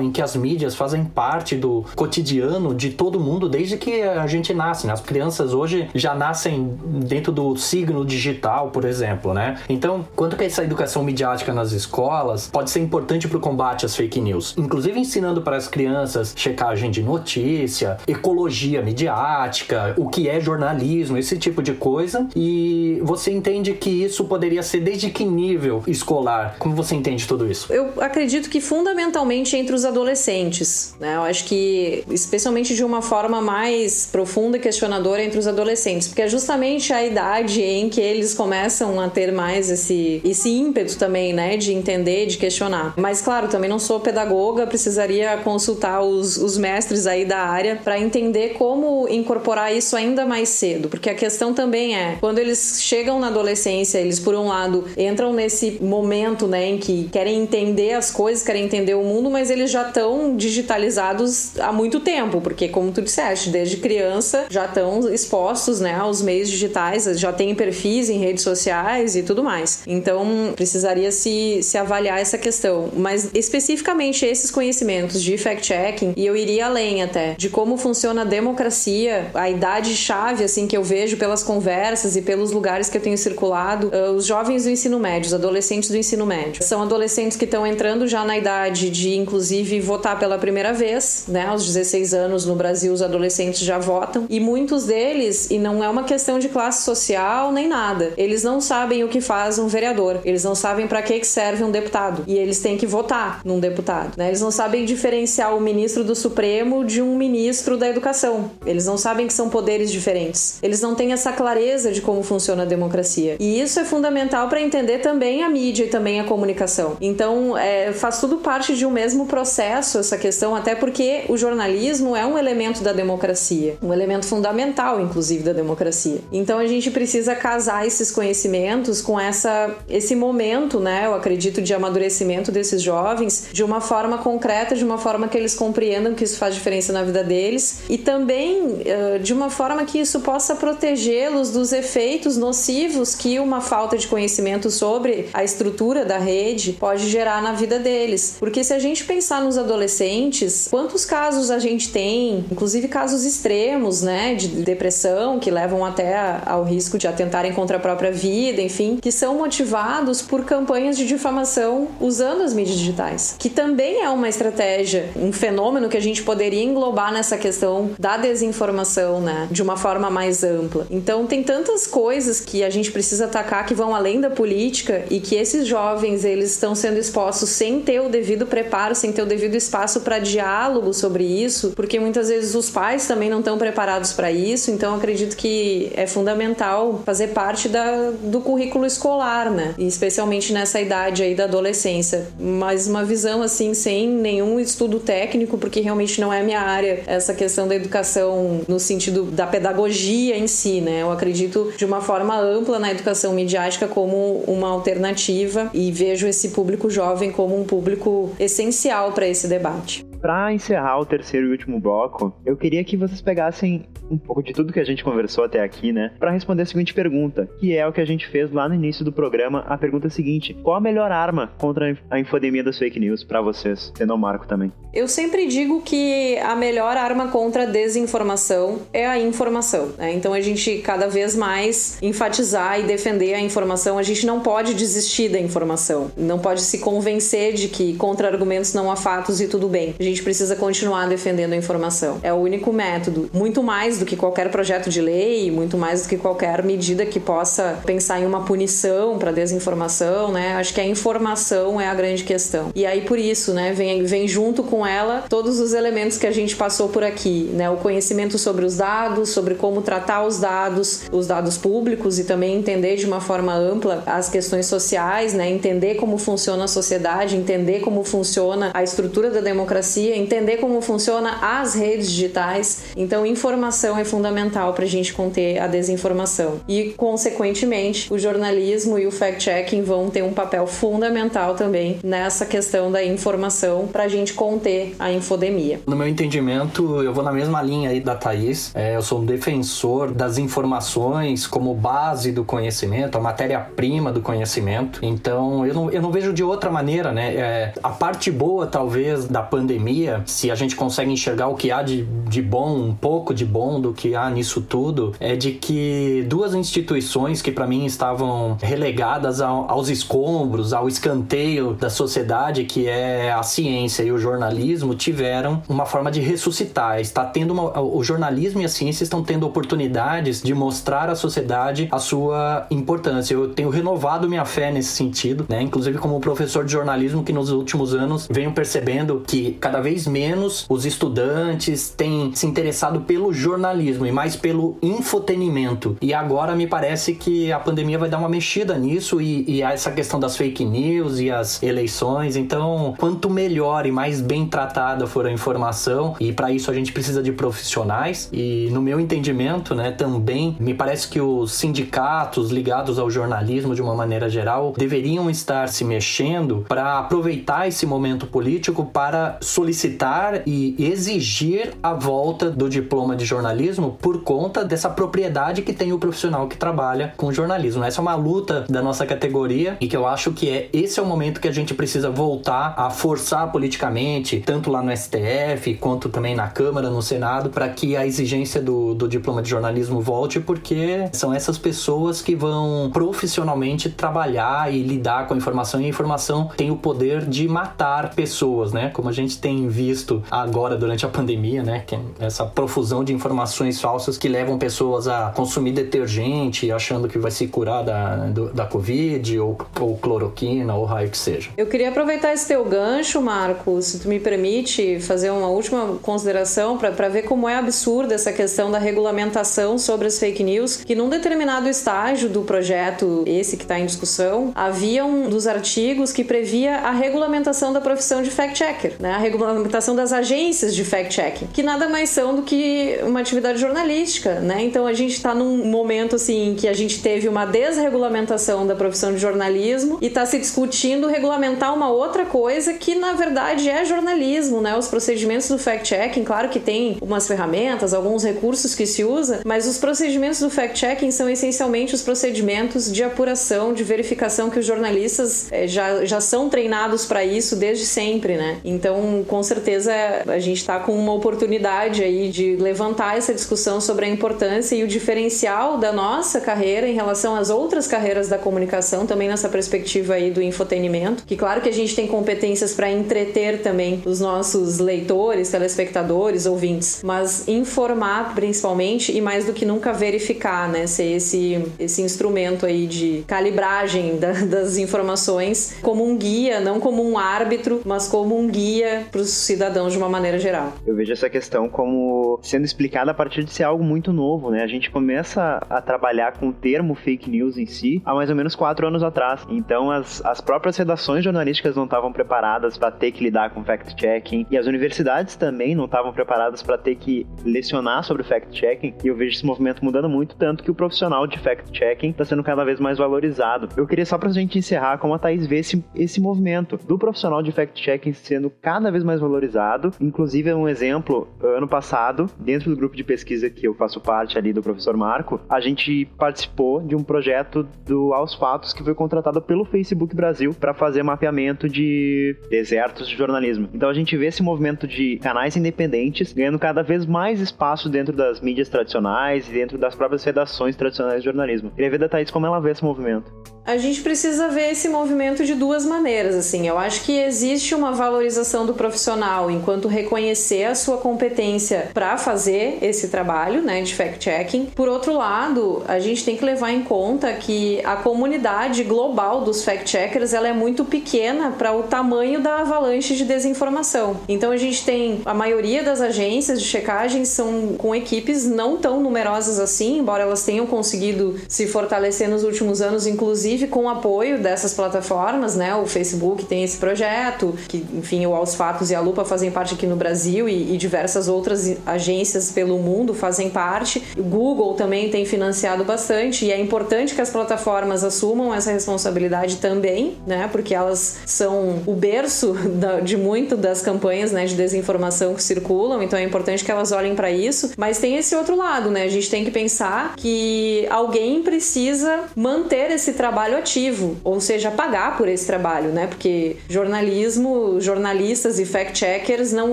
em 0.00 0.10
que 0.10 0.22
as 0.22 0.36
mídias 0.36 0.74
fazem 0.74 1.04
parte 1.04 1.56
do 1.56 1.84
cotidiano 1.94 2.74
de 2.74 2.90
todo 2.90 3.20
mundo 3.20 3.48
desde 3.48 3.76
que 3.76 4.02
a 4.02 4.26
gente 4.26 4.52
nasce. 4.52 4.86
Né? 4.86 4.92
As 4.92 5.00
crianças 5.00 5.52
hoje 5.52 5.88
já 5.94 6.14
nascem 6.14 6.78
dentro 6.84 7.32
do 7.32 7.56
signo 7.56 8.04
digital, 8.04 8.70
por 8.70 8.84
exemplo, 8.84 9.32
né? 9.34 9.58
Então, 9.68 10.06
quanto 10.14 10.36
que 10.36 10.44
essa 10.44 10.64
educação 10.64 11.02
midiática 11.02 11.52
nas 11.52 11.72
escolas 11.72 12.48
pode 12.48 12.70
ser 12.70 12.80
importante 12.80 13.28
para 13.28 13.38
o 13.38 13.40
combate 13.40 13.86
às 13.86 13.96
fake 13.96 14.20
news? 14.20 14.54
Inclusive 14.56 14.98
ensinando 14.98 15.42
para 15.42 15.56
as 15.56 15.68
crianças 15.68 16.32
checagem 16.36 16.90
de 16.90 17.02
notícia, 17.02 17.98
ecologia 18.06 18.82
midiática, 18.82 19.94
o 19.96 20.08
que 20.08 20.28
é 20.28 20.40
jornalismo, 20.40 21.16
esse 21.16 21.38
tipo 21.38 21.62
de 21.62 21.72
coisa. 21.72 22.26
E 22.34 23.00
você 23.02 23.32
entende 23.32 23.72
que 23.74 23.90
isso 23.90 24.24
poderia 24.24 24.62
ser 24.62 24.80
desde 24.80 25.10
que 25.10 25.24
nível 25.24 25.82
escolar? 25.86 26.56
Como 26.58 26.74
você 26.74 26.94
entende 26.94 27.26
tudo 27.26 27.50
isso? 27.50 27.72
Eu 27.72 27.92
acredito 28.00 28.48
que 28.50 28.60
fundamentalmente 28.60 29.39
entre 29.56 29.74
os 29.74 29.84
adolescentes, 29.84 30.94
né? 31.00 31.16
Eu 31.16 31.22
acho 31.22 31.44
que 31.44 32.04
especialmente 32.10 32.74
de 32.74 32.84
uma 32.84 33.02
forma 33.02 33.40
mais 33.40 34.08
profunda 34.10 34.56
e 34.56 34.60
questionadora 34.60 35.22
entre 35.22 35.38
os 35.38 35.46
adolescentes, 35.46 36.08
porque 36.08 36.22
é 36.22 36.28
justamente 36.28 36.92
a 36.92 37.04
idade 37.04 37.62
em 37.62 37.88
que 37.88 38.00
eles 38.00 38.34
começam 38.34 39.00
a 39.00 39.08
ter 39.08 39.32
mais 39.32 39.70
esse 39.70 40.20
esse 40.24 40.50
ímpeto 40.50 40.96
também, 40.98 41.32
né, 41.32 41.56
de 41.56 41.72
entender, 41.72 42.26
de 42.26 42.36
questionar. 42.36 42.94
Mas 42.96 43.20
claro, 43.20 43.48
também 43.48 43.68
não 43.68 43.78
sou 43.78 44.00
pedagoga, 44.00 44.66
precisaria 44.66 45.36
consultar 45.38 46.02
os, 46.02 46.36
os 46.36 46.56
mestres 46.56 47.06
aí 47.06 47.24
da 47.24 47.38
área 47.38 47.80
para 47.82 47.98
entender 47.98 48.50
como 48.50 49.08
incorporar 49.08 49.74
isso 49.74 49.96
ainda 49.96 50.26
mais 50.26 50.48
cedo, 50.48 50.88
porque 50.88 51.10
a 51.10 51.14
questão 51.14 51.52
também 51.54 51.96
é 51.96 52.16
quando 52.20 52.38
eles 52.38 52.80
chegam 52.82 53.18
na 53.18 53.28
adolescência, 53.28 53.98
eles 53.98 54.18
por 54.18 54.34
um 54.34 54.48
lado 54.48 54.84
entram 54.96 55.32
nesse 55.32 55.78
momento, 55.80 56.46
né, 56.46 56.66
em 56.66 56.78
que 56.78 57.08
querem 57.10 57.40
entender 57.42 57.92
as 57.92 58.10
coisas, 58.10 58.42
querem 58.42 58.64
entender 58.64 58.94
o 58.94 59.02
mundo, 59.02 59.29
mas 59.30 59.50
eles 59.50 59.70
já 59.70 59.86
estão 59.86 60.36
digitalizados 60.36 61.58
há 61.58 61.72
muito 61.72 62.00
tempo, 62.00 62.40
porque 62.40 62.68
como 62.68 62.90
tu 62.92 63.02
disseste, 63.02 63.50
desde 63.50 63.76
criança 63.76 64.46
já 64.50 64.64
estão 64.64 65.08
expostos, 65.12 65.80
né, 65.80 65.94
aos 65.94 66.22
meios 66.22 66.48
digitais, 66.48 67.04
já 67.18 67.32
têm 67.32 67.54
perfis 67.54 68.08
em 68.10 68.18
redes 68.18 68.42
sociais 68.42 69.16
e 69.16 69.22
tudo 69.22 69.42
mais. 69.42 69.82
Então, 69.86 70.52
precisaria 70.54 71.10
se, 71.12 71.60
se 71.62 71.78
avaliar 71.78 72.20
essa 72.20 72.38
questão, 72.38 72.90
mas 72.96 73.30
especificamente 73.34 74.24
esses 74.24 74.50
conhecimentos 74.50 75.22
de 75.22 75.36
fact-checking, 75.38 76.12
e 76.16 76.26
eu 76.26 76.36
iria 76.36 76.66
além 76.66 77.02
até, 77.02 77.34
de 77.36 77.48
como 77.48 77.76
funciona 77.76 78.22
a 78.22 78.24
democracia, 78.24 79.30
a 79.34 79.48
idade 79.48 79.94
chave 79.94 80.44
assim 80.44 80.66
que 80.66 80.76
eu 80.76 80.82
vejo 80.82 81.16
pelas 81.16 81.42
conversas 81.42 82.16
e 82.16 82.22
pelos 82.22 82.52
lugares 82.52 82.88
que 82.88 82.98
eu 82.98 83.02
tenho 83.02 83.18
circulado, 83.18 83.88
uh, 83.88 84.12
os 84.12 84.26
jovens 84.26 84.64
do 84.64 84.70
ensino 84.70 84.98
médio, 84.98 85.28
os 85.28 85.34
adolescentes 85.34 85.90
do 85.90 85.96
ensino 85.96 86.26
médio. 86.26 86.62
São 86.62 86.82
adolescentes 86.82 87.36
que 87.36 87.44
estão 87.44 87.66
entrando 87.66 88.06
já 88.06 88.24
na 88.24 88.36
idade 88.36 88.90
de 88.90 89.09
inclusive 89.16 89.80
votar 89.80 90.18
pela 90.18 90.38
primeira 90.38 90.72
vez, 90.72 91.24
né? 91.28 91.46
Aos 91.46 91.66
16 91.66 92.14
anos 92.14 92.46
no 92.46 92.54
Brasil 92.54 92.92
os 92.92 93.02
adolescentes 93.02 93.60
já 93.60 93.78
votam 93.78 94.26
e 94.28 94.40
muitos 94.40 94.86
deles, 94.86 95.50
e 95.50 95.58
não 95.58 95.82
é 95.82 95.88
uma 95.88 96.04
questão 96.04 96.38
de 96.38 96.48
classe 96.48 96.84
social 96.84 97.52
nem 97.52 97.68
nada, 97.68 98.12
eles 98.16 98.42
não 98.42 98.60
sabem 98.60 99.04
o 99.04 99.08
que 99.08 99.20
faz 99.20 99.58
um 99.58 99.66
vereador, 99.66 100.20
eles 100.24 100.44
não 100.44 100.54
sabem 100.54 100.86
para 100.86 101.02
que 101.02 101.24
serve 101.24 101.62
um 101.64 101.70
deputado 101.70 102.24
e 102.26 102.36
eles 102.36 102.60
têm 102.60 102.76
que 102.76 102.86
votar 102.86 103.40
num 103.44 103.60
deputado, 103.60 104.16
né? 104.16 104.28
Eles 104.28 104.40
não 104.40 104.50
sabem 104.50 104.84
diferenciar 104.84 105.56
o 105.56 105.60
ministro 105.60 106.04
do 106.04 106.14
Supremo 106.14 106.84
de 106.84 107.02
um 107.02 107.16
ministro 107.16 107.76
da 107.76 107.88
Educação. 107.88 108.50
Eles 108.64 108.86
não 108.86 108.96
sabem 108.96 109.26
que 109.26 109.32
são 109.32 109.48
poderes 109.48 109.90
diferentes. 109.90 110.58
Eles 110.62 110.80
não 110.80 110.94
têm 110.94 111.12
essa 111.12 111.32
clareza 111.32 111.92
de 111.92 112.00
como 112.00 112.22
funciona 112.22 112.62
a 112.62 112.66
democracia. 112.66 113.36
E 113.38 113.60
isso 113.60 113.80
é 113.80 113.84
fundamental 113.84 114.48
para 114.48 114.60
entender 114.60 114.98
também 114.98 115.42
a 115.42 115.48
mídia 115.48 115.84
e 115.84 115.88
também 115.88 116.20
a 116.20 116.24
comunicação. 116.24 116.96
Então, 117.00 117.56
é, 117.56 117.92
faz 117.92 118.20
tudo 118.20 118.38
parte 118.38 118.76
de 118.76 118.86
um 118.86 118.90
mesmo 119.00 119.26
processo 119.26 119.98
essa 119.98 120.18
questão, 120.18 120.54
até 120.54 120.74
porque 120.74 121.22
o 121.28 121.36
jornalismo 121.36 122.14
é 122.14 122.26
um 122.26 122.36
elemento 122.36 122.82
da 122.82 122.92
democracia, 122.92 123.78
um 123.82 123.92
elemento 123.94 124.26
fundamental, 124.26 125.00
inclusive, 125.00 125.42
da 125.42 125.54
democracia. 125.54 126.20
Então, 126.30 126.58
a 126.58 126.66
gente 126.66 126.90
precisa 126.90 127.34
casar 127.34 127.86
esses 127.86 128.10
conhecimentos 128.10 129.00
com 129.00 129.18
essa, 129.18 129.74
esse 129.88 130.14
momento, 130.14 130.78
né? 130.78 131.06
Eu 131.06 131.14
acredito 131.14 131.62
de 131.62 131.72
amadurecimento 131.72 132.52
desses 132.52 132.82
jovens 132.82 133.48
de 133.50 133.64
uma 133.64 133.80
forma 133.80 134.18
concreta, 134.18 134.76
de 134.76 134.84
uma 134.84 134.98
forma 134.98 135.28
que 135.28 135.38
eles 135.38 135.54
compreendam 135.54 136.14
que 136.14 136.24
isso 136.24 136.36
faz 136.36 136.54
diferença 136.54 136.92
na 136.92 137.02
vida 137.02 137.24
deles 137.24 137.80
e 137.88 137.96
também 137.96 138.62
uh, 138.62 139.18
de 139.22 139.32
uma 139.32 139.48
forma 139.48 139.84
que 139.84 139.98
isso 139.98 140.20
possa 140.20 140.54
protegê-los 140.54 141.50
dos 141.50 141.72
efeitos 141.72 142.36
nocivos 142.36 143.14
que 143.14 143.38
uma 143.38 143.60
falta 143.60 143.96
de 143.96 144.06
conhecimento 144.06 144.70
sobre 144.70 145.28
a 145.32 145.42
estrutura 145.42 146.04
da 146.04 146.18
rede 146.18 146.72
pode 146.72 147.08
gerar 147.08 147.42
na 147.42 147.52
vida 147.52 147.78
deles. 147.78 148.36
Porque 148.38 148.62
se 148.62 148.74
a 148.74 148.78
gente 148.78 148.89
pensar 148.98 149.40
nos 149.42 149.56
adolescentes, 149.56 150.68
quantos 150.70 151.04
casos 151.04 151.50
a 151.50 151.58
gente 151.58 151.90
tem, 151.90 152.44
inclusive 152.50 152.88
casos 152.88 153.24
extremos, 153.24 154.02
né, 154.02 154.34
de 154.34 154.48
depressão 154.48 155.38
que 155.38 155.50
levam 155.50 155.84
até 155.84 156.40
ao 156.46 156.64
risco 156.64 156.98
de 156.98 157.06
atentarem 157.06 157.52
contra 157.52 157.76
a 157.76 157.80
própria 157.80 158.10
vida, 158.10 158.60
enfim, 158.60 158.98
que 159.00 159.12
são 159.12 159.36
motivados 159.36 160.22
por 160.22 160.44
campanhas 160.44 160.96
de 160.96 161.06
difamação 161.06 161.88
usando 162.00 162.42
as 162.42 162.52
mídias 162.52 162.78
digitais, 162.78 163.34
que 163.38 163.48
também 163.48 164.02
é 164.02 164.08
uma 164.08 164.28
estratégia, 164.28 165.10
um 165.16 165.32
fenômeno 165.32 165.88
que 165.88 165.96
a 165.96 166.02
gente 166.02 166.22
poderia 166.22 166.62
englobar 166.62 167.12
nessa 167.12 167.36
questão 167.36 167.90
da 167.98 168.16
desinformação, 168.16 169.20
né, 169.20 169.48
de 169.50 169.62
uma 169.62 169.76
forma 169.76 170.10
mais 170.10 170.42
ampla. 170.42 170.86
Então 170.90 171.26
tem 171.26 171.42
tantas 171.42 171.86
coisas 171.86 172.40
que 172.40 172.62
a 172.64 172.70
gente 172.70 172.90
precisa 172.90 173.26
atacar 173.26 173.66
que 173.66 173.74
vão 173.74 173.94
além 173.94 174.20
da 174.20 174.30
política 174.30 175.04
e 175.10 175.20
que 175.20 175.34
esses 175.34 175.66
jovens 175.66 176.24
eles 176.24 176.52
estão 176.52 176.74
sendo 176.74 176.98
expostos 176.98 177.50
sem 177.50 177.80
ter 177.80 178.00
o 178.00 178.08
devido 178.08 178.46
preparo, 178.46 178.79
sem 178.94 179.12
ter 179.12 179.22
o 179.22 179.26
devido 179.26 179.54
espaço 179.54 180.00
para 180.00 180.18
diálogo 180.18 180.92
sobre 180.92 181.24
isso, 181.24 181.72
porque 181.76 182.00
muitas 182.00 182.28
vezes 182.28 182.54
os 182.54 182.70
pais 182.70 183.06
também 183.06 183.28
não 183.28 183.40
estão 183.40 183.58
preparados 183.58 184.12
para 184.12 184.30
isso. 184.32 184.70
Então 184.70 184.94
acredito 184.94 185.36
que 185.36 185.92
é 185.94 186.06
fundamental 186.06 187.02
fazer 187.04 187.28
parte 187.28 187.68
da, 187.68 188.10
do 188.22 188.40
currículo 188.40 188.86
escolar, 188.86 189.50
né, 189.50 189.74
e 189.78 189.86
especialmente 189.86 190.52
nessa 190.52 190.80
idade 190.80 191.22
aí 191.22 191.34
da 191.34 191.44
adolescência. 191.44 192.28
Mas 192.38 192.86
uma 192.86 193.04
visão 193.04 193.42
assim 193.42 193.74
sem 193.74 194.08
nenhum 194.08 194.58
estudo 194.58 194.98
técnico, 194.98 195.58
porque 195.58 195.80
realmente 195.80 196.20
não 196.20 196.32
é 196.32 196.42
minha 196.42 196.60
área 196.60 197.02
essa 197.06 197.34
questão 197.34 197.68
da 197.68 197.74
educação 197.74 198.62
no 198.66 198.80
sentido 198.80 199.24
da 199.24 199.46
pedagogia 199.46 200.36
em 200.36 200.46
si, 200.46 200.80
né? 200.80 201.02
Eu 201.02 201.10
acredito 201.10 201.72
de 201.76 201.84
uma 201.84 202.00
forma 202.00 202.38
ampla 202.38 202.78
na 202.78 202.90
educação 202.90 203.32
midiática 203.32 203.86
como 203.86 204.42
uma 204.46 204.68
alternativa 204.68 205.70
e 205.74 205.92
vejo 205.92 206.26
esse 206.26 206.50
público 206.50 206.88
jovem 206.90 207.30
como 207.30 207.58
um 207.58 207.64
público 207.64 208.30
essencial 208.38 208.69
para 209.12 209.26
esse 209.26 209.48
debate. 209.48 210.04
Para 210.20 210.52
encerrar 210.52 210.98
o 210.98 211.06
terceiro 211.06 211.48
e 211.48 211.50
último 211.50 211.80
bloco, 211.80 212.34
eu 212.44 212.56
queria 212.56 212.84
que 212.84 212.96
vocês 212.96 213.22
pegassem 213.22 213.86
um 214.10 214.18
pouco 214.18 214.42
de 214.42 214.52
tudo 214.52 214.72
que 214.72 214.80
a 214.80 214.84
gente 214.84 215.04
conversou 215.04 215.44
até 215.44 215.62
aqui, 215.62 215.92
né, 215.92 216.12
para 216.18 216.30
responder 216.30 216.62
a 216.62 216.66
seguinte 216.66 216.92
pergunta, 216.92 217.48
que 217.58 217.76
é 217.76 217.86
o 217.86 217.92
que 217.92 218.00
a 218.00 218.04
gente 218.04 218.26
fez 218.28 218.50
lá 218.50 218.68
no 218.68 218.74
início 218.74 219.04
do 219.04 219.12
programa, 219.12 219.60
a 219.60 219.78
pergunta 219.78 220.10
seguinte: 220.10 220.54
qual 220.62 220.76
a 220.76 220.80
melhor 220.80 221.12
arma 221.12 221.52
contra 221.58 221.96
a 222.10 222.18
infodemia 222.18 222.64
das 222.64 222.78
fake 222.78 222.98
news 222.98 223.22
para 223.22 223.40
vocês, 223.40 223.92
tendo 223.96 224.14
o 224.14 224.18
Marco 224.18 224.46
também? 224.46 224.72
Eu 224.92 225.06
sempre 225.06 225.46
digo 225.46 225.82
que 225.82 226.36
a 226.38 226.56
melhor 226.56 226.96
arma 226.96 227.28
contra 227.28 227.62
a 227.62 227.66
desinformação 227.66 228.80
é 228.92 229.06
a 229.06 229.18
informação, 229.18 229.92
né? 229.96 230.12
Então 230.12 230.32
a 230.32 230.40
gente 230.40 230.78
cada 230.78 231.06
vez 231.06 231.36
mais 231.36 231.98
enfatizar 232.02 232.80
e 232.80 232.82
defender 232.82 233.34
a 233.34 233.40
informação, 233.40 233.98
a 233.98 234.02
gente 234.02 234.26
não 234.26 234.40
pode 234.40 234.74
desistir 234.74 235.28
da 235.28 235.38
informação, 235.38 236.10
não 236.16 236.38
pode 236.38 236.62
se 236.62 236.78
convencer 236.78 237.54
de 237.54 237.68
que 237.68 237.94
contra 237.96 238.26
argumentos 238.28 238.74
não 238.74 238.90
há 238.90 238.96
fatos 238.96 239.40
e 239.40 239.46
tudo 239.46 239.68
bem. 239.68 239.94
A 239.98 240.02
gente 240.02 240.22
precisa 240.22 240.56
continuar 240.56 241.08
defendendo 241.08 241.52
a 241.52 241.56
informação. 241.56 242.18
É 242.22 242.32
o 242.32 242.36
único 242.36 242.72
método, 242.72 243.30
muito 243.32 243.62
mais 243.62 243.99
do 244.00 244.06
que 244.06 244.16
qualquer 244.16 244.50
projeto 244.50 244.90
de 244.90 245.00
lei, 245.00 245.50
muito 245.50 245.76
mais 245.78 246.02
do 246.02 246.08
que 246.08 246.16
qualquer 246.16 246.62
medida 246.64 247.06
que 247.06 247.20
possa 247.20 247.78
pensar 247.86 248.20
em 248.20 248.26
uma 248.26 248.44
punição 248.44 249.18
para 249.18 249.30
desinformação, 249.30 250.32
né? 250.32 250.54
Acho 250.54 250.74
que 250.74 250.80
a 250.80 250.86
informação 250.86 251.80
é 251.80 251.86
a 251.86 251.94
grande 251.94 252.24
questão. 252.24 252.70
E 252.74 252.84
aí 252.84 253.02
por 253.02 253.18
isso, 253.18 253.52
né, 253.54 253.72
vem, 253.72 254.02
vem 254.04 254.26
junto 254.26 254.62
com 254.62 254.86
ela 254.86 255.24
todos 255.28 255.60
os 255.60 255.72
elementos 255.72 256.18
que 256.18 256.26
a 256.26 256.32
gente 256.32 256.56
passou 256.56 256.88
por 256.88 257.04
aqui, 257.04 257.50
né? 257.52 257.70
O 257.70 257.76
conhecimento 257.76 258.38
sobre 258.38 258.64
os 258.64 258.76
dados, 258.76 259.28
sobre 259.30 259.54
como 259.54 259.82
tratar 259.82 260.26
os 260.26 260.38
dados, 260.38 261.02
os 261.12 261.26
dados 261.26 261.56
públicos 261.56 262.18
e 262.18 262.24
também 262.24 262.56
entender 262.56 262.96
de 262.96 263.06
uma 263.06 263.20
forma 263.20 263.54
ampla 263.54 264.02
as 264.06 264.28
questões 264.28 264.66
sociais, 264.66 265.34
né? 265.34 265.48
Entender 265.50 265.94
como 265.94 266.18
funciona 266.18 266.64
a 266.64 266.68
sociedade, 266.68 267.36
entender 267.36 267.80
como 267.80 268.02
funciona 268.02 268.70
a 268.74 268.82
estrutura 268.82 269.30
da 269.30 269.40
democracia, 269.40 270.16
entender 270.16 270.56
como 270.56 270.80
funciona 270.80 271.38
as 271.42 271.74
redes 271.74 272.10
digitais. 272.10 272.82
Então, 272.96 273.26
informação 273.26 273.89
é 273.96 274.04
fundamental 274.04 274.72
para 274.72 274.84
a 274.84 274.88
gente 274.88 275.12
conter 275.12 275.58
a 275.58 275.66
desinformação. 275.66 276.60
E, 276.68 276.94
consequentemente, 276.96 278.12
o 278.12 278.18
jornalismo 278.18 278.98
e 278.98 279.06
o 279.06 279.10
fact-checking 279.10 279.82
vão 279.82 280.10
ter 280.10 280.22
um 280.22 280.32
papel 280.32 280.66
fundamental 280.66 281.54
também 281.54 281.98
nessa 282.02 282.46
questão 282.46 282.90
da 282.90 283.04
informação 283.04 283.86
para 283.86 284.04
a 284.04 284.08
gente 284.08 284.34
conter 284.34 284.94
a 284.98 285.12
infodemia. 285.12 285.80
No 285.86 285.96
meu 285.96 286.08
entendimento, 286.08 287.02
eu 287.02 287.12
vou 287.12 287.24
na 287.24 287.32
mesma 287.32 287.62
linha 287.62 287.90
aí 287.90 288.00
da 288.00 288.14
Thaís. 288.14 288.72
É, 288.74 288.96
eu 288.96 289.02
sou 289.02 289.20
um 289.20 289.24
defensor 289.24 290.12
das 290.12 290.38
informações 290.38 291.46
como 291.46 291.74
base 291.74 292.32
do 292.32 292.44
conhecimento, 292.44 293.16
a 293.16 293.20
matéria-prima 293.20 294.12
do 294.12 294.20
conhecimento. 294.20 295.00
Então, 295.02 295.66
eu 295.66 295.74
não, 295.74 295.90
eu 295.90 296.02
não 296.02 296.10
vejo 296.10 296.32
de 296.32 296.42
outra 296.42 296.70
maneira, 296.70 297.12
né? 297.12 297.34
É, 297.34 297.72
a 297.82 297.90
parte 297.90 298.30
boa, 298.30 298.66
talvez, 298.66 299.26
da 299.26 299.42
pandemia, 299.42 300.22
se 300.26 300.50
a 300.50 300.54
gente 300.54 300.76
consegue 300.76 301.10
enxergar 301.10 301.48
o 301.48 301.54
que 301.54 301.70
há 301.70 301.82
de, 301.82 302.04
de 302.28 302.42
bom, 302.42 302.76
um 302.76 302.94
pouco 302.94 303.34
de 303.34 303.44
bom 303.44 303.79
do 303.80 303.92
que 303.92 304.14
há 304.14 304.28
nisso 304.30 304.60
tudo, 304.60 305.14
é 305.18 305.36
de 305.36 305.52
que 305.52 306.24
duas 306.28 306.54
instituições 306.54 307.42
que 307.42 307.50
para 307.50 307.66
mim 307.66 307.84
estavam 307.84 308.56
relegadas 308.60 309.40
ao, 309.40 309.70
aos 309.70 309.88
escombros, 309.88 310.72
ao 310.72 310.88
escanteio 310.88 311.74
da 311.74 311.90
sociedade, 311.90 312.64
que 312.64 312.86
é 312.86 313.32
a 313.32 313.42
ciência 313.42 314.02
e 314.02 314.12
o 314.12 314.18
jornalismo, 314.18 314.94
tiveram 314.94 315.62
uma 315.68 315.86
forma 315.86 316.10
de 316.10 316.20
ressuscitar. 316.20 317.00
Está 317.00 317.24
tendo 317.24 317.52
uma, 317.52 317.80
o 317.80 318.02
jornalismo 318.02 318.60
e 318.60 318.64
a 318.64 318.68
ciência 318.68 319.04
estão 319.04 319.22
tendo 319.22 319.46
oportunidades 319.46 320.42
de 320.42 320.54
mostrar 320.54 321.08
à 321.10 321.14
sociedade 321.14 321.88
a 321.90 321.98
sua 321.98 322.66
importância. 322.70 323.34
Eu 323.34 323.50
tenho 323.50 323.70
renovado 323.70 324.28
minha 324.28 324.44
fé 324.44 324.70
nesse 324.70 324.90
sentido, 324.90 325.46
né? 325.48 325.62
Inclusive 325.62 325.98
como 325.98 326.20
professor 326.20 326.64
de 326.64 326.72
jornalismo 326.72 327.24
que 327.24 327.32
nos 327.32 327.50
últimos 327.50 327.94
anos 327.94 328.28
venho 328.30 328.52
percebendo 328.52 329.22
que 329.26 329.52
cada 329.60 329.80
vez 329.80 330.06
menos 330.06 330.66
os 330.68 330.84
estudantes 330.84 331.88
têm 331.88 332.32
se 332.34 332.46
interessado 332.46 333.00
pelo 333.02 333.32
jornalismo 333.32 333.69
e 334.06 334.12
mais 334.12 334.36
pelo 334.36 334.76
infotenimento. 334.82 335.96
E 336.00 336.12
agora 336.12 336.54
me 336.54 336.66
parece 336.66 337.14
que 337.14 337.52
a 337.52 337.58
pandemia 337.58 337.98
vai 337.98 338.08
dar 338.08 338.18
uma 338.18 338.28
mexida 338.28 338.76
nisso 338.76 339.20
e, 339.20 339.44
e 339.48 339.62
essa 339.62 339.90
questão 339.90 340.18
das 340.18 340.36
fake 340.36 340.64
news 340.64 341.20
e 341.20 341.30
as 341.30 341.62
eleições. 341.62 342.36
Então, 342.36 342.94
quanto 342.98 343.28
melhor 343.30 343.86
e 343.86 343.92
mais 343.92 344.20
bem 344.20 344.46
tratada 344.46 345.06
for 345.06 345.26
a 345.26 345.32
informação, 345.32 346.16
e 346.18 346.32
para 346.32 346.50
isso 346.50 346.70
a 346.70 346.74
gente 346.74 346.92
precisa 346.92 347.22
de 347.22 347.32
profissionais. 347.32 348.28
E 348.32 348.68
no 348.72 348.80
meu 348.80 348.98
entendimento, 348.98 349.74
né, 349.74 349.90
também 349.90 350.56
me 350.58 350.74
parece 350.74 351.08
que 351.08 351.20
os 351.20 351.52
sindicatos 351.52 352.50
ligados 352.50 352.98
ao 352.98 353.10
jornalismo 353.10 353.74
de 353.74 353.82
uma 353.82 353.94
maneira 353.94 354.28
geral 354.28 354.74
deveriam 354.76 355.28
estar 355.30 355.68
se 355.68 355.84
mexendo 355.84 356.64
para 356.68 356.98
aproveitar 356.98 357.68
esse 357.68 357.86
momento 357.86 358.26
político 358.26 358.84
para 358.84 359.38
solicitar 359.40 360.42
e 360.46 360.74
exigir 360.78 361.74
a 361.82 361.92
volta 361.92 362.50
do 362.50 362.68
diploma 362.68 363.14
de 363.14 363.24
jornalismo 363.24 363.49
jornalismo 363.50 363.96
por 364.00 364.22
conta 364.22 364.64
dessa 364.64 364.88
propriedade 364.88 365.62
que 365.62 365.72
tem 365.72 365.92
o 365.92 365.98
profissional 365.98 366.46
que 366.46 366.56
trabalha 366.56 367.12
com 367.16 367.32
jornalismo. 367.32 367.82
Essa 367.82 368.00
é 368.00 368.02
uma 368.02 368.14
luta 368.14 368.64
da 368.68 368.80
nossa 368.80 369.04
categoria 369.04 369.76
e 369.80 369.88
que 369.88 369.96
eu 369.96 370.06
acho 370.06 370.32
que 370.32 370.48
é 370.48 370.68
esse 370.72 371.00
é 371.00 371.02
o 371.02 371.06
momento 371.06 371.40
que 371.40 371.48
a 371.48 371.52
gente 371.52 371.74
precisa 371.74 372.10
voltar 372.10 372.74
a 372.76 372.90
forçar 372.90 373.50
politicamente, 373.50 374.40
tanto 374.44 374.70
lá 374.70 374.82
no 374.82 374.96
STF 374.96 375.74
quanto 375.80 376.08
também 376.08 376.34
na 376.34 376.48
Câmara, 376.48 376.88
no 376.90 377.02
Senado, 377.02 377.50
para 377.50 377.68
que 377.68 377.96
a 377.96 378.06
exigência 378.06 378.60
do, 378.62 378.94
do 378.94 379.08
diploma 379.08 379.42
de 379.42 379.50
jornalismo 379.50 380.00
volte, 380.00 380.38
porque 380.38 381.08
são 381.12 381.34
essas 381.34 381.58
pessoas 381.58 382.22
que 382.22 382.36
vão 382.36 382.90
profissionalmente 382.92 383.90
trabalhar 383.90 384.72
e 384.72 384.82
lidar 384.82 385.26
com 385.26 385.34
a 385.34 385.36
informação 385.36 385.80
e 385.80 385.86
a 385.86 385.88
informação 385.88 386.50
tem 386.56 386.70
o 386.70 386.76
poder 386.76 387.26
de 387.26 387.48
matar 387.48 388.14
pessoas, 388.14 388.72
né? 388.72 388.90
Como 388.90 389.08
a 389.08 389.12
gente 389.12 389.38
tem 389.38 389.68
visto 389.68 390.22
agora 390.30 390.76
durante 390.76 391.04
a 391.04 391.08
pandemia, 391.08 391.62
né? 391.62 391.82
Que 391.86 391.98
essa 392.20 392.44
profusão 392.44 393.02
de 393.02 393.12
informações 393.12 393.39
falsas 393.80 394.18
que 394.18 394.28
levam 394.28 394.58
pessoas 394.58 395.08
a 395.08 395.30
consumir 395.34 395.72
detergente 395.72 396.70
achando 396.70 397.08
que 397.08 397.18
vai 397.18 397.30
se 397.30 397.46
curar 397.46 397.84
da, 397.84 398.16
do, 398.26 398.52
da 398.52 398.64
Covid 398.66 399.38
ou, 399.38 399.58
ou 399.78 399.96
cloroquina 399.96 400.74
ou 400.74 400.84
raio 400.84 401.10
que 401.10 401.18
seja. 401.18 401.50
Eu 401.56 401.66
queria 401.66 401.88
aproveitar 401.88 402.32
esse 402.32 402.48
teu 402.48 402.64
gancho, 402.64 403.20
Marcos, 403.20 403.86
se 403.86 404.00
tu 404.00 404.08
me 404.08 404.20
permite 404.20 405.00
fazer 405.00 405.30
uma 405.30 405.48
última 405.48 405.98
consideração 406.02 406.78
para 406.78 407.08
ver 407.08 407.22
como 407.22 407.48
é 407.48 407.56
absurda 407.56 408.14
essa 408.14 408.32
questão 408.32 408.70
da 408.70 408.78
regulamentação 408.78 409.78
sobre 409.78 410.06
as 410.06 410.18
fake 410.18 410.42
news, 410.42 410.76
que 410.76 410.94
num 410.94 411.08
determinado 411.08 411.68
estágio 411.68 412.28
do 412.28 412.42
projeto, 412.42 413.24
esse 413.26 413.56
que 413.56 413.64
está 413.64 413.78
em 413.78 413.86
discussão, 413.86 414.52
havia 414.54 415.04
um 415.04 415.28
dos 415.28 415.46
artigos 415.46 416.12
que 416.12 416.24
previa 416.24 416.76
a 416.78 416.90
regulamentação 416.90 417.72
da 417.72 417.80
profissão 417.80 418.22
de 418.22 418.30
fact-checker, 418.30 418.94
né? 418.98 419.12
a 419.12 419.18
regulamentação 419.18 419.94
das 419.94 420.12
agências 420.12 420.74
de 420.74 420.84
fact-checking, 420.84 421.46
que 421.46 421.62
nada 421.62 421.88
mais 421.88 422.10
são 422.10 422.34
do 422.34 422.42
que 422.42 422.98
uma 423.02 423.22
atividade 423.30 423.60
jornalística. 423.60 424.40
Né? 424.40 424.62
Então 424.62 424.86
a 424.86 424.92
gente 424.92 425.12
está 425.12 425.34
num 425.34 425.64
momento 425.64 426.16
assim 426.16 426.54
que 426.58 426.68
a 426.68 426.72
gente 426.72 427.00
teve 427.00 427.28
uma 427.28 427.44
desregulamentação 427.44 428.66
da 428.66 428.74
profissão 428.74 429.12
de 429.12 429.18
jornalismo 429.18 429.98
e 430.00 430.06
está 430.06 430.26
se 430.26 430.38
discutindo 430.38 431.06
regulamentar 431.06 431.74
uma 431.74 431.90
outra 431.90 432.24
coisa 432.24 432.74
que 432.74 432.94
na 432.94 433.12
verdade 433.12 433.68
é 433.68 433.84
jornalismo, 433.84 434.60
né? 434.60 434.76
Os 434.76 434.88
procedimentos 434.88 435.48
do 435.48 435.58
fact-checking, 435.58 436.24
claro 436.24 436.48
que 436.48 436.58
tem 436.58 436.98
umas 437.00 437.26
ferramentas, 437.26 437.94
alguns 437.94 438.24
recursos 438.24 438.74
que 438.74 438.86
se 438.86 439.04
usa, 439.04 439.40
mas 439.44 439.66
os 439.66 439.78
procedimentos 439.78 440.40
do 440.40 440.50
fact-checking 440.50 441.10
são 441.10 441.28
essencialmente 441.28 441.94
os 441.94 442.02
procedimentos 442.02 442.90
de 442.92 443.02
apuração, 443.02 443.72
de 443.72 443.84
verificação 443.84 444.50
que 444.50 444.58
os 444.58 444.66
jornalistas 444.66 445.46
é, 445.50 445.66
já, 445.66 446.04
já 446.04 446.20
são 446.20 446.48
treinados 446.48 447.04
para 447.06 447.24
isso 447.24 447.56
desde 447.56 447.86
sempre, 447.86 448.36
né? 448.36 448.58
Então, 448.64 449.24
com 449.26 449.42
certeza, 449.42 449.92
a 450.26 450.38
gente 450.38 450.58
está 450.58 450.78
com 450.80 450.92
uma 450.92 451.12
oportunidade 451.12 452.02
aí 452.02 452.28
de 452.28 452.56
levantar 452.56 453.18
essa 453.20 453.34
discussão 453.34 453.80
sobre 453.80 454.06
a 454.06 454.08
importância 454.08 454.74
e 454.74 454.82
o 454.82 454.88
diferencial 454.88 455.78
da 455.78 455.92
nossa 455.92 456.40
carreira 456.40 456.88
em 456.88 456.94
relação 456.94 457.36
às 457.36 457.50
outras 457.50 457.86
carreiras 457.86 458.28
da 458.28 458.38
comunicação, 458.38 459.06
também 459.06 459.28
nessa 459.28 459.48
perspectiva 459.48 460.14
aí 460.14 460.30
do 460.30 460.42
infotenimento, 460.42 461.22
que 461.24 461.36
claro 461.36 461.60
que 461.60 461.68
a 461.68 461.72
gente 461.72 461.94
tem 461.94 462.06
competências 462.06 462.74
para 462.74 462.90
entreter 462.90 463.62
também 463.62 464.02
os 464.06 464.20
nossos 464.20 464.78
leitores, 464.78 465.50
telespectadores, 465.50 466.46
ouvintes, 466.46 467.02
mas 467.04 467.46
informar 467.46 468.34
principalmente 468.34 469.16
e 469.16 469.20
mais 469.20 469.44
do 469.44 469.52
que 469.52 469.66
nunca 469.66 469.92
verificar, 469.92 470.68
né? 470.68 470.86
Ser 470.86 471.16
esse, 471.16 471.62
esse 471.78 472.00
instrumento 472.00 472.64
aí 472.64 472.86
de 472.86 473.22
calibragem 473.26 474.16
da, 474.16 474.32
das 474.32 474.78
informações 474.78 475.74
como 475.82 476.04
um 476.04 476.16
guia, 476.16 476.58
não 476.60 476.80
como 476.80 477.06
um 477.06 477.18
árbitro, 477.18 477.82
mas 477.84 478.08
como 478.08 478.38
um 478.38 478.48
guia 478.48 479.06
para 479.12 479.20
os 479.20 479.30
cidadãos 479.30 479.92
de 479.92 479.98
uma 479.98 480.08
maneira 480.08 480.38
geral. 480.38 480.72
Eu 480.86 480.94
vejo 480.94 481.12
essa 481.12 481.28
questão 481.28 481.68
como 481.68 482.40
sendo 482.42 482.64
explicada 482.64 483.09
a 483.10 483.14
partir 483.14 483.44
de 483.44 483.50
ser 483.50 483.64
algo 483.64 483.82
muito 483.82 484.12
novo, 484.12 484.50
né? 484.50 484.62
A 484.62 484.66
gente 484.66 484.90
começa 484.90 485.64
a 485.68 485.80
trabalhar 485.80 486.32
com 486.32 486.48
o 486.48 486.52
termo 486.52 486.94
fake 486.94 487.30
news 487.30 487.58
em 487.58 487.66
si 487.66 488.02
há 488.04 488.14
mais 488.14 488.30
ou 488.30 488.36
menos 488.36 488.54
quatro 488.54 488.86
anos 488.86 489.02
atrás. 489.02 489.46
Então 489.48 489.90
as, 489.90 490.24
as 490.24 490.40
próprias 490.40 490.76
redações 490.76 491.24
jornalísticas 491.24 491.76
não 491.76 491.84
estavam 491.84 492.12
preparadas 492.12 492.78
para 492.78 492.90
ter 492.90 493.12
que 493.12 493.24
lidar 493.24 493.50
com 493.50 493.64
fact-checking 493.64 494.46
e 494.50 494.56
as 494.56 494.66
universidades 494.66 495.36
também 495.36 495.74
não 495.74 495.84
estavam 495.84 496.12
preparadas 496.12 496.62
para 496.62 496.78
ter 496.78 496.96
que 496.96 497.26
lecionar 497.44 498.04
sobre 498.04 498.22
fact-checking. 498.22 498.94
E 499.02 499.08
eu 499.08 499.16
vejo 499.16 499.36
esse 499.36 499.46
movimento 499.46 499.84
mudando 499.84 500.08
muito, 500.08 500.36
tanto 500.36 500.62
que 500.62 500.70
o 500.70 500.74
profissional 500.74 501.26
de 501.26 501.38
fact-checking 501.38 502.10
está 502.10 502.24
sendo 502.24 502.42
cada 502.42 502.64
vez 502.64 502.80
mais 502.80 502.98
valorizado. 502.98 503.68
Eu 503.76 503.86
queria 503.86 504.06
só 504.06 504.18
pra 504.18 504.30
gente 504.30 504.58
encerrar 504.58 504.98
como 504.98 505.14
a 505.14 505.18
Thaís 505.18 505.46
vê 505.46 505.58
esse, 505.58 505.84
esse 505.94 506.20
movimento 506.20 506.78
do 506.86 506.98
profissional 506.98 507.42
de 507.42 507.52
fact-checking 507.52 508.12
sendo 508.12 508.50
cada 508.50 508.90
vez 508.90 509.04
mais 509.04 509.20
valorizado. 509.20 509.92
Inclusive, 510.00 510.52
um 510.52 510.68
exemplo, 510.68 511.28
ano 511.42 511.68
passado, 511.68 512.30
dentro 512.38 512.70
do 512.70 512.76
grupo 512.76 512.96
de 512.96 512.99
pesquisa 513.04 513.48
que 513.50 513.66
eu 513.66 513.74
faço 513.74 514.00
parte 514.00 514.38
ali 514.38 514.52
do 514.52 514.62
professor 514.62 514.96
Marco, 514.96 515.40
a 515.48 515.60
gente 515.60 516.06
participou 516.18 516.80
de 516.80 516.94
um 516.94 517.02
projeto 517.02 517.66
do 517.86 518.12
Aos 518.12 518.34
Fatos 518.34 518.72
que 518.72 518.82
foi 518.82 518.94
contratado 518.94 519.40
pelo 519.40 519.64
Facebook 519.64 520.14
Brasil 520.14 520.54
para 520.54 520.74
fazer 520.74 521.02
mapeamento 521.02 521.68
de 521.68 522.36
desertos 522.50 523.08
de 523.08 523.16
jornalismo. 523.16 523.68
Então 523.72 523.88
a 523.88 523.94
gente 523.94 524.16
vê 524.16 524.26
esse 524.26 524.42
movimento 524.42 524.86
de 524.86 525.18
canais 525.18 525.56
independentes 525.56 526.32
ganhando 526.32 526.58
cada 526.58 526.82
vez 526.82 527.06
mais 527.06 527.40
espaço 527.40 527.88
dentro 527.88 528.14
das 528.14 528.40
mídias 528.40 528.68
tradicionais 528.68 529.48
e 529.48 529.52
dentro 529.52 529.78
das 529.78 529.94
próprias 529.94 530.24
redações 530.24 530.76
tradicionais 530.76 531.20
de 531.20 531.24
jornalismo. 531.24 531.70
Queria 531.70 531.90
ver 531.90 531.98
da 531.98 532.08
Thaís 532.08 532.30
como 532.30 532.46
ela 532.46 532.60
vê 532.60 532.70
esse 532.70 532.84
movimento. 532.84 533.39
A 533.64 533.76
gente 533.76 534.00
precisa 534.00 534.48
ver 534.48 534.72
esse 534.72 534.88
movimento 534.88 535.44
de 535.44 535.54
duas 535.54 535.84
maneiras, 535.84 536.34
assim. 536.34 536.66
Eu 536.66 536.78
acho 536.78 537.02
que 537.02 537.18
existe 537.18 537.74
uma 537.74 537.92
valorização 537.92 538.66
do 538.66 538.74
profissional 538.74 539.50
enquanto 539.50 539.86
reconhecer 539.86 540.64
a 540.64 540.74
sua 540.74 540.96
competência 540.96 541.90
para 541.92 542.16
fazer 542.16 542.78
esse 542.82 543.08
trabalho, 543.08 543.62
né, 543.62 543.82
de 543.82 543.94
fact-checking. 543.94 544.66
Por 544.74 544.88
outro 544.88 545.14
lado, 545.14 545.82
a 545.86 546.00
gente 546.00 546.24
tem 546.24 546.36
que 546.36 546.44
levar 546.44 546.72
em 546.72 546.82
conta 546.82 547.32
que 547.34 547.80
a 547.84 547.96
comunidade 547.96 548.82
global 548.82 549.42
dos 549.42 549.62
fact-checkers, 549.62 550.32
ela 550.32 550.48
é 550.48 550.52
muito 550.52 550.84
pequena 550.84 551.50
para 551.50 551.72
o 551.72 551.84
tamanho 551.84 552.40
da 552.40 552.60
avalanche 552.60 553.14
de 553.14 553.24
desinformação. 553.24 554.20
Então 554.28 554.50
a 554.50 554.56
gente 554.56 554.84
tem 554.84 555.20
a 555.24 555.34
maioria 555.34 555.82
das 555.82 556.00
agências 556.00 556.60
de 556.60 556.66
checagem 556.66 557.24
são 557.24 557.74
com 557.76 557.94
equipes 557.94 558.46
não 558.46 558.76
tão 558.76 559.00
numerosas 559.00 559.60
assim, 559.60 559.98
embora 559.98 560.22
elas 560.22 560.42
tenham 560.42 560.66
conseguido 560.66 561.38
se 561.46 561.66
fortalecer 561.66 562.28
nos 562.28 562.42
últimos 562.42 562.80
anos, 562.80 563.06
inclusive 563.06 563.49
inclusive 563.50 563.66
com 563.66 563.84
o 563.84 563.88
apoio 563.88 564.38
dessas 564.38 564.74
plataformas, 564.74 565.56
né? 565.56 565.74
O 565.74 565.86
Facebook 565.86 566.44
tem 566.44 566.62
esse 566.62 566.76
projeto, 566.76 567.54
que, 567.68 567.84
enfim, 567.94 568.24
o 568.26 568.34
Aos 568.34 568.54
Fatos 568.54 568.90
e 568.90 568.94
a 568.94 569.00
Lupa 569.00 569.24
fazem 569.24 569.50
parte 569.50 569.74
aqui 569.74 569.86
no 569.86 569.96
Brasil 569.96 570.48
e, 570.48 570.74
e 570.74 570.76
diversas 570.76 571.26
outras 571.26 571.76
agências 571.84 572.52
pelo 572.52 572.78
mundo 572.78 573.12
fazem 573.12 573.50
parte. 573.50 574.02
O 574.16 574.22
Google 574.22 574.74
também 574.74 575.10
tem 575.10 575.24
financiado 575.24 575.84
bastante 575.84 576.44
e 576.44 576.52
é 576.52 576.60
importante 576.60 577.14
que 577.14 577.20
as 577.20 577.30
plataformas 577.30 578.04
assumam 578.04 578.54
essa 578.54 578.70
responsabilidade 578.70 579.56
também, 579.56 580.16
né? 580.26 580.48
Porque 580.52 580.74
elas 580.74 581.18
são 581.26 581.82
o 581.86 581.94
berço 581.94 582.52
da, 582.52 583.00
de 583.00 583.16
muito 583.16 583.56
das 583.56 583.82
campanhas, 583.82 584.30
né, 584.30 584.44
de 584.46 584.54
desinformação 584.54 585.34
que 585.34 585.42
circulam, 585.42 586.02
então 586.02 586.18
é 586.18 586.22
importante 586.22 586.64
que 586.64 586.70
elas 586.70 586.92
olhem 586.92 587.14
para 587.14 587.30
isso. 587.30 587.72
Mas 587.76 587.98
tem 587.98 588.16
esse 588.16 588.34
outro 588.36 588.56
lado, 588.56 588.90
né? 588.90 589.02
A 589.02 589.08
gente 589.08 589.28
tem 589.28 589.44
que 589.44 589.50
pensar 589.50 590.14
que 590.16 590.86
alguém 590.90 591.42
precisa 591.42 592.24
manter 592.36 592.90
esse 592.90 593.12
trabalho 593.14 593.39
trabalho 593.40 593.56
ativo, 593.56 594.18
ou 594.22 594.38
seja, 594.38 594.70
pagar 594.70 595.16
por 595.16 595.26
esse 595.26 595.46
trabalho, 595.46 595.90
né? 595.90 596.06
Porque 596.06 596.56
jornalismo, 596.68 597.80
jornalistas 597.80 598.58
e 598.58 598.66
fact-checkers 598.66 599.50
não 599.50 599.72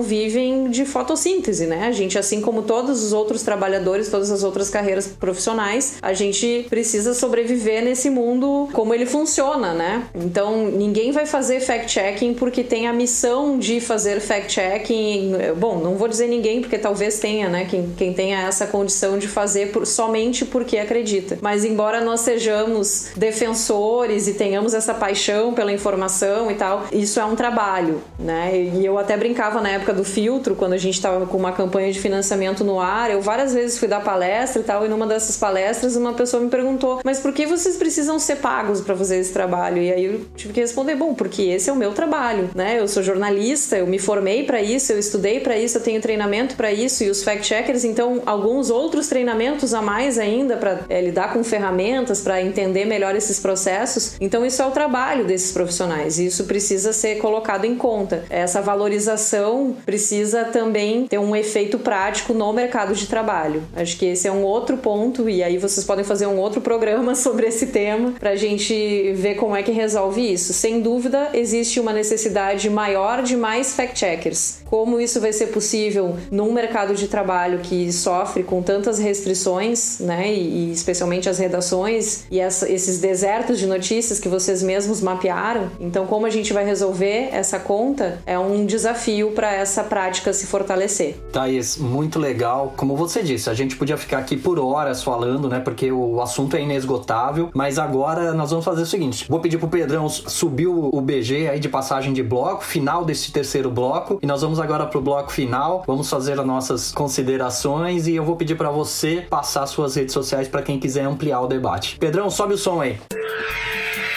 vivem 0.00 0.70
de 0.70 0.86
fotossíntese, 0.86 1.66
né? 1.66 1.86
A 1.86 1.92
gente, 1.92 2.18
assim 2.18 2.40
como 2.40 2.62
todos 2.62 3.04
os 3.04 3.12
outros 3.12 3.42
trabalhadores, 3.42 4.08
todas 4.08 4.30
as 4.30 4.42
outras 4.42 4.70
carreiras 4.70 5.06
profissionais, 5.06 5.98
a 6.00 6.14
gente 6.14 6.66
precisa 6.70 7.12
sobreviver 7.12 7.84
nesse 7.84 8.08
mundo 8.08 8.70
como 8.72 8.94
ele 8.94 9.04
funciona, 9.04 9.74
né? 9.74 10.04
Então, 10.14 10.70
ninguém 10.70 11.12
vai 11.12 11.26
fazer 11.26 11.60
fact-checking 11.60 12.32
porque 12.32 12.64
tem 12.64 12.86
a 12.86 12.92
missão 12.92 13.58
de 13.58 13.82
fazer 13.82 14.18
fact-checking. 14.20 15.32
Bom, 15.58 15.78
não 15.78 15.96
vou 15.96 16.08
dizer 16.08 16.26
ninguém, 16.26 16.62
porque 16.62 16.78
talvez 16.78 17.18
tenha, 17.18 17.50
né? 17.50 17.66
Quem, 17.68 17.92
quem 17.98 18.14
tenha 18.14 18.46
essa 18.48 18.66
condição 18.66 19.18
de 19.18 19.28
fazer 19.28 19.72
por, 19.72 19.86
somente 19.86 20.46
porque 20.46 20.78
acredita. 20.78 21.38
Mas, 21.42 21.66
embora 21.66 22.00
nós 22.00 22.20
sejamos 22.20 23.08
defensores 23.14 23.57
defensores 23.58 24.28
e 24.28 24.34
tenhamos 24.34 24.72
essa 24.72 24.94
paixão 24.94 25.52
pela 25.52 25.72
informação 25.72 26.50
e 26.50 26.54
tal, 26.54 26.86
isso 26.92 27.18
é 27.18 27.24
um 27.24 27.34
trabalho, 27.34 28.00
né? 28.18 28.52
E 28.56 28.84
eu 28.84 28.96
até 28.98 29.16
brincava 29.16 29.60
na 29.60 29.70
época 29.70 29.92
do 29.92 30.04
filtro, 30.04 30.54
quando 30.54 30.74
a 30.74 30.78
gente 30.78 30.94
estava 30.94 31.26
com 31.26 31.36
uma 31.36 31.52
campanha 31.52 31.92
de 31.92 31.98
financiamento 31.98 32.62
no 32.62 32.80
ar, 32.80 33.10
eu 33.10 33.20
várias 33.20 33.52
vezes 33.52 33.78
fui 33.78 33.88
dar 33.88 34.00
palestra 34.00 34.62
e 34.62 34.64
tal, 34.64 34.86
e 34.86 34.88
numa 34.88 35.06
dessas 35.06 35.36
palestras 35.36 35.96
uma 35.96 36.12
pessoa 36.12 36.42
me 36.42 36.48
perguntou: 36.48 37.00
"Mas 37.04 37.18
por 37.18 37.32
que 37.32 37.46
vocês 37.46 37.76
precisam 37.76 38.18
ser 38.18 38.36
pagos 38.36 38.80
para 38.80 38.96
fazer 38.96 39.18
esse 39.18 39.32
trabalho?" 39.32 39.82
E 39.82 39.92
aí 39.92 40.04
eu 40.04 40.20
tive 40.36 40.52
que 40.52 40.60
responder: 40.60 40.94
"Bom, 40.94 41.14
porque 41.14 41.42
esse 41.42 41.68
é 41.68 41.72
o 41.72 41.76
meu 41.76 41.92
trabalho, 41.92 42.50
né? 42.54 42.78
Eu 42.78 42.86
sou 42.86 43.02
jornalista, 43.02 43.76
eu 43.76 43.86
me 43.86 43.98
formei 43.98 44.44
para 44.44 44.62
isso, 44.62 44.92
eu 44.92 44.98
estudei 44.98 45.40
para 45.40 45.56
isso, 45.56 45.78
eu 45.78 45.82
tenho 45.82 46.00
treinamento 46.00 46.54
para 46.54 46.72
isso 46.72 47.02
e 47.02 47.10
os 47.10 47.22
fact-checkers, 47.22 47.84
então 47.84 48.22
alguns 48.24 48.70
outros 48.70 49.08
treinamentos 49.08 49.74
a 49.74 49.82
mais 49.82 50.18
ainda 50.18 50.56
para 50.56 50.80
é, 50.88 51.00
lidar 51.00 51.32
com 51.32 51.42
ferramentas, 51.42 52.20
para 52.20 52.40
entender 52.40 52.84
melhor 52.84 53.16
esses 53.16 53.40
processos. 53.48 54.12
Então, 54.20 54.44
isso 54.44 54.60
é 54.60 54.66
o 54.66 54.70
trabalho 54.70 55.24
desses 55.24 55.52
profissionais 55.52 56.18
e 56.18 56.26
isso 56.26 56.44
precisa 56.44 56.92
ser 56.92 57.16
colocado 57.16 57.64
em 57.64 57.74
conta. 57.74 58.26
Essa 58.28 58.60
valorização 58.60 59.74
precisa 59.86 60.44
também 60.44 61.06
ter 61.06 61.16
um 61.16 61.34
efeito 61.34 61.78
prático 61.78 62.34
no 62.34 62.52
mercado 62.52 62.94
de 62.94 63.06
trabalho. 63.06 63.62
Acho 63.74 63.96
que 63.96 64.04
esse 64.04 64.28
é 64.28 64.32
um 64.32 64.42
outro 64.42 64.76
ponto, 64.76 65.30
e 65.30 65.42
aí 65.42 65.56
vocês 65.56 65.86
podem 65.86 66.04
fazer 66.04 66.26
um 66.26 66.36
outro 66.36 66.60
programa 66.60 67.14
sobre 67.16 67.46
esse 67.46 67.68
tema 67.68 68.12
para 68.20 68.30
a 68.30 68.36
gente 68.36 69.14
ver 69.14 69.36
como 69.36 69.56
é 69.56 69.62
que 69.62 69.72
resolve 69.72 70.20
isso. 70.30 70.52
Sem 70.52 70.82
dúvida, 70.82 71.30
existe 71.32 71.80
uma 71.80 71.94
necessidade 71.94 72.68
maior 72.68 73.22
de 73.22 73.34
mais 73.34 73.74
fact-checkers. 73.74 74.58
Como 74.66 75.00
isso 75.00 75.22
vai 75.22 75.32
ser 75.32 75.46
possível 75.46 76.16
num 76.30 76.52
mercado 76.52 76.94
de 76.94 77.08
trabalho 77.08 77.60
que 77.60 77.90
sofre 77.94 78.42
com 78.42 78.60
tantas 78.62 78.98
restrições, 78.98 80.00
né, 80.00 80.30
e, 80.30 80.70
especialmente 80.70 81.30
as 81.30 81.38
redações 81.38 82.24
e 82.30 82.38
essa, 82.38 82.70
esses 82.70 82.98
desertos 82.98 83.37
de 83.46 83.66
notícias 83.66 84.18
que 84.18 84.28
vocês 84.28 84.62
mesmos 84.62 85.00
mapearam? 85.00 85.70
Então, 85.80 86.06
como 86.06 86.26
a 86.26 86.30
gente 86.30 86.52
vai 86.52 86.64
resolver 86.64 87.28
essa 87.32 87.58
conta 87.58 88.18
é 88.26 88.38
um 88.38 88.66
desafio 88.66 89.32
para 89.32 89.52
essa 89.52 89.82
prática 89.84 90.32
se 90.32 90.46
fortalecer. 90.46 91.16
Thaís, 91.32 91.76
muito 91.76 92.18
legal. 92.18 92.74
Como 92.76 92.96
você 92.96 93.22
disse, 93.22 93.48
a 93.48 93.54
gente 93.54 93.76
podia 93.76 93.96
ficar 93.96 94.18
aqui 94.18 94.36
por 94.36 94.58
horas 94.58 95.02
falando, 95.02 95.48
né, 95.48 95.60
porque 95.60 95.90
o 95.90 96.20
assunto 96.20 96.56
é 96.56 96.62
inesgotável, 96.62 97.50
mas 97.54 97.78
agora 97.78 98.32
nós 98.32 98.50
vamos 98.50 98.64
fazer 98.64 98.82
o 98.82 98.86
seguinte: 98.86 99.26
vou 99.28 99.40
pedir 99.40 99.58
pro 99.58 99.68
Pedrão 99.68 100.08
subir 100.08 100.66
o 100.66 101.00
BG 101.00 101.48
aí 101.48 101.60
de 101.60 101.68
passagem 101.68 102.12
de 102.12 102.22
bloco, 102.22 102.64
final 102.64 103.04
desse 103.04 103.32
terceiro 103.32 103.70
bloco, 103.70 104.18
e 104.22 104.26
nós 104.26 104.42
vamos 104.42 104.60
agora 104.60 104.86
pro 104.86 105.00
bloco 105.00 105.32
final. 105.32 105.82
Vamos 105.86 106.10
fazer 106.10 106.38
as 106.38 106.46
nossas 106.46 106.92
considerações 106.92 108.06
e 108.06 108.14
eu 108.14 108.24
vou 108.24 108.36
pedir 108.36 108.56
para 108.56 108.70
você 108.70 109.26
passar 109.28 109.66
suas 109.66 109.94
redes 109.94 110.12
sociais 110.12 110.48
para 110.48 110.62
quem 110.62 110.78
quiser 110.78 111.04
ampliar 111.04 111.40
o 111.40 111.46
debate. 111.46 111.96
Pedrão, 111.98 112.30
sobe 112.30 112.54
o 112.54 112.58
som 112.58 112.80
aí. 112.80 112.98
Música 113.28 114.07